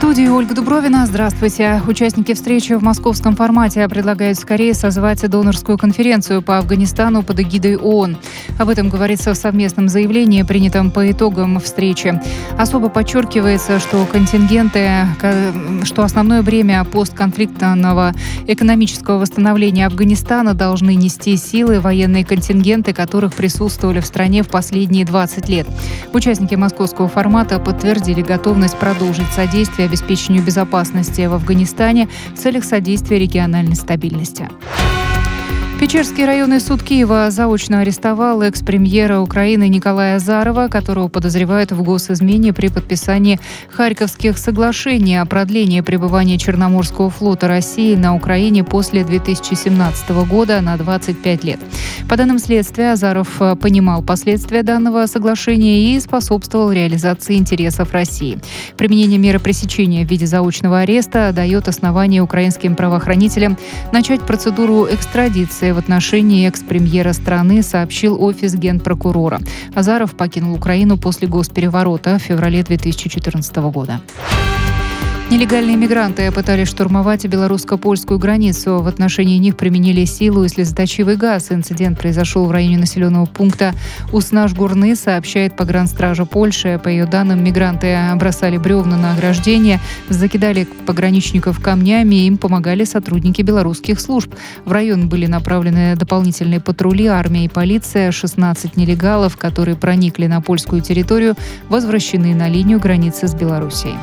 студии 0.01 0.27
Ольга 0.27 0.55
Дубровина. 0.55 1.05
Здравствуйте. 1.05 1.79
Участники 1.87 2.33
встречи 2.33 2.73
в 2.73 2.81
московском 2.81 3.35
формате 3.35 3.87
предлагают 3.87 4.39
скорее 4.39 4.73
созвать 4.73 5.21
донорскую 5.29 5.77
конференцию 5.77 6.41
по 6.41 6.57
Афганистану 6.57 7.21
под 7.21 7.41
эгидой 7.41 7.77
ООН. 7.77 8.17
Об 8.57 8.69
этом 8.69 8.89
говорится 8.89 9.31
в 9.35 9.37
совместном 9.37 9.89
заявлении, 9.89 10.41
принятом 10.41 10.89
по 10.89 11.11
итогам 11.11 11.59
встречи. 11.59 12.19
Особо 12.57 12.89
подчеркивается, 12.89 13.77
что 13.79 14.03
контингенты, 14.11 15.05
что 15.83 16.01
основное 16.01 16.41
бремя 16.41 16.83
постконфликтного 16.83 18.13
экономического 18.47 19.19
восстановления 19.19 19.85
Афганистана 19.85 20.55
должны 20.55 20.95
нести 20.95 21.37
силы 21.37 21.79
военные 21.79 22.25
контингенты, 22.25 22.93
которых 22.93 23.35
присутствовали 23.35 23.99
в 23.99 24.07
стране 24.07 24.41
в 24.41 24.47
последние 24.47 25.05
20 25.05 25.47
лет. 25.47 25.67
Участники 26.11 26.55
московского 26.55 27.07
формата 27.07 27.59
подтвердили 27.59 28.23
готовность 28.23 28.79
продолжить 28.79 29.31
содействие 29.35 29.90
обеспечению 29.91 30.41
безопасности 30.41 31.25
в 31.27 31.33
Афганистане 31.33 32.07
в 32.33 32.37
целях 32.37 32.63
содействия 32.63 33.19
региональной 33.19 33.75
стабильности. 33.75 34.49
Печерский 35.81 36.25
районный 36.25 36.59
суд 36.59 36.83
Киева 36.83 37.31
заочно 37.31 37.79
арестовал 37.79 38.43
экс-премьера 38.43 39.19
Украины 39.19 39.67
Николая 39.67 40.17
Азарова, 40.17 40.67
которого 40.67 41.07
подозревают 41.07 41.71
в 41.71 41.81
госизмене 41.81 42.53
при 42.53 42.67
подписании 42.67 43.39
Харьковских 43.71 44.37
соглашений 44.37 45.17
о 45.19 45.25
продлении 45.25 45.81
пребывания 45.81 46.37
Черноморского 46.37 47.09
флота 47.09 47.47
России 47.47 47.95
на 47.95 48.15
Украине 48.15 48.63
после 48.63 49.03
2017 49.03 50.09
года 50.27 50.61
на 50.61 50.77
25 50.77 51.43
лет. 51.43 51.59
По 52.07 52.15
данным 52.15 52.37
следствия, 52.37 52.91
Азаров 52.91 53.41
понимал 53.59 54.03
последствия 54.03 54.61
данного 54.61 55.07
соглашения 55.07 55.95
и 55.95 55.99
способствовал 55.99 56.71
реализации 56.71 57.37
интересов 57.37 57.91
России. 57.91 58.37
Применение 58.77 59.17
меры 59.17 59.39
пресечения 59.39 60.05
в 60.05 60.09
виде 60.11 60.27
заочного 60.27 60.81
ареста 60.81 61.31
дает 61.33 61.67
основание 61.67 62.21
украинским 62.21 62.75
правоохранителям 62.75 63.57
начать 63.91 64.21
процедуру 64.21 64.85
экстрадиции 64.87 65.70
в 65.73 65.77
отношении 65.77 66.47
экс-премьера 66.47 67.13
страны 67.13 67.63
сообщил 67.63 68.21
офис 68.21 68.55
генпрокурора. 68.55 69.39
Азаров 69.73 70.15
покинул 70.15 70.55
Украину 70.55 70.97
после 70.97 71.27
госпереворота 71.27 72.17
в 72.17 72.21
феврале 72.21 72.63
2014 72.63 73.55
года. 73.57 74.01
Нелегальные 75.31 75.77
мигранты 75.77 76.29
пытались 76.29 76.67
штурмовать 76.67 77.25
белорусско-польскую 77.25 78.19
границу. 78.19 78.81
В 78.81 78.87
отношении 78.87 79.37
них 79.37 79.55
применили 79.55 80.03
силу 80.03 80.43
и 80.43 80.49
слезоточивый 80.49 81.15
газ. 81.15 81.53
Инцидент 81.53 81.97
произошел 81.97 82.45
в 82.47 82.51
районе 82.51 82.77
населенного 82.77 83.27
пункта 83.27 83.73
Уснаж-Гурны, 84.11 84.93
сообщает 84.97 85.55
погранстража 85.55 86.25
Польши. 86.25 86.81
По 86.83 86.89
ее 86.89 87.05
данным, 87.05 87.41
мигранты 87.45 87.97
бросали 88.15 88.57
бревна 88.57 88.97
на 88.97 89.13
ограждение, 89.13 89.79
закидали 90.09 90.67
пограничников 90.85 91.61
камнями, 91.61 92.25
им 92.25 92.37
помогали 92.37 92.83
сотрудники 92.83 93.41
белорусских 93.41 94.01
служб. 94.01 94.35
В 94.65 94.71
район 94.73 95.07
были 95.07 95.27
направлены 95.27 95.95
дополнительные 95.95 96.59
патрули, 96.59 97.05
армия 97.05 97.45
и 97.45 97.47
полиция. 97.47 98.11
16 98.11 98.75
нелегалов, 98.75 99.37
которые 99.37 99.77
проникли 99.77 100.27
на 100.27 100.41
польскую 100.41 100.81
территорию, 100.81 101.35
возвращены 101.69 102.35
на 102.35 102.49
линию 102.49 102.81
границы 102.81 103.29
с 103.29 103.33
Белоруссией. 103.33 103.95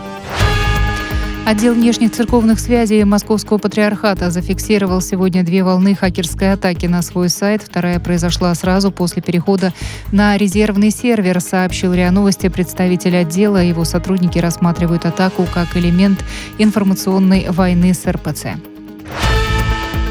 Отдел 1.49 1.73
внешних 1.73 2.13
церковных 2.13 2.61
связей 2.61 3.03
Московского 3.05 3.57
патриархата 3.57 4.31
зафиксировал 4.31 5.01
сегодня 5.01 5.43
две 5.43 5.65
волны 5.65 5.95
хакерской 5.95 6.53
атаки 6.53 6.85
на 6.85 7.01
свой 7.01 7.31
сайт. 7.31 7.63
Вторая 7.63 7.99
произошла 8.01 8.55
сразу 8.55 8.93
после 8.93 9.23
перехода 9.23 9.73
на 10.13 10.37
резервный 10.37 10.91
сервер, 10.91 11.41
сообщил 11.41 11.95
РИА 11.95 12.11
Новости 12.11 12.51
представитель 12.51 13.17
отдела. 13.17 13.63
Его 13.63 13.85
сотрудники 13.85 14.39
рассматривают 14.39 15.07
атаку 15.07 15.47
как 15.55 15.75
элемент 15.75 16.23
информационной 16.59 17.47
войны 17.49 17.95
с 17.95 18.07
РПЦ. 18.07 18.49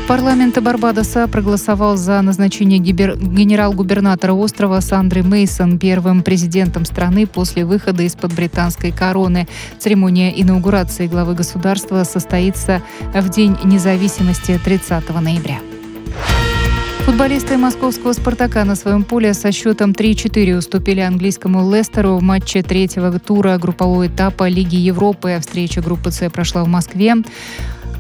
Парламент 0.07 0.57
Барбадоса 0.57 1.27
проголосовал 1.27 1.97
за 1.97 2.21
назначение 2.21 2.79
гибер... 2.79 3.17
генерал-губернатора 3.17 4.31
острова 4.31 4.79
Сандры 4.79 5.21
Мейсон 5.21 5.77
первым 5.79 6.23
президентом 6.23 6.85
страны 6.85 7.27
после 7.27 7.65
выхода 7.65 8.03
из-под 8.03 8.33
британской 8.33 8.93
короны. 8.93 9.49
Церемония 9.79 10.31
инаугурации 10.41 11.07
главы 11.07 11.33
государства 11.33 12.05
состоится 12.05 12.81
в 13.13 13.27
День 13.27 13.57
независимости 13.65 14.57
30 14.63 15.09
ноября. 15.21 15.57
Футболисты 17.07 17.57
московского 17.57 18.13
«Спартака» 18.13 18.65
на 18.65 18.75
своем 18.75 19.03
поле 19.03 19.33
со 19.33 19.51
счетом 19.51 19.91
3-4 19.91 20.57
уступили 20.57 20.99
английскому 20.99 21.69
«Лестеру 21.73 22.17
в 22.17 22.21
матче 22.21 22.63
третьего 22.63 23.17
тура 23.19 23.57
группового 23.57 24.07
этапа 24.07 24.47
Лиги 24.47 24.75
Европы. 24.75 25.37
Встреча 25.41 25.81
группы 25.81 26.11
«С» 26.11 26.29
прошла 26.29 26.63
в 26.63 26.67
Москве. 26.67 27.15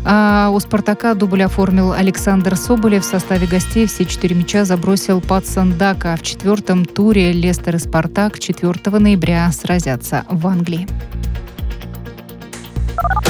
А 0.09 0.51
у 0.53 0.59
«Спартака» 0.61 1.15
дубль 1.15 1.43
оформил 1.43 1.91
Александр 1.91 2.55
Соболев. 2.55 3.03
В 3.03 3.05
составе 3.05 3.45
гостей 3.45 3.85
все 3.87 4.05
четыре 4.05 4.37
мяча 4.37 4.63
забросил 4.63 5.19
под 5.19 5.45
Сандака. 5.45 6.15
В 6.15 6.21
четвертом 6.21 6.85
туре 6.85 7.33
Лестер 7.33 7.75
и 7.75 7.79
«Спартак» 7.79 8.39
4 8.39 8.99
ноября 8.99 9.51
сразятся 9.51 10.23
в 10.29 10.47
Англии. 10.47 10.87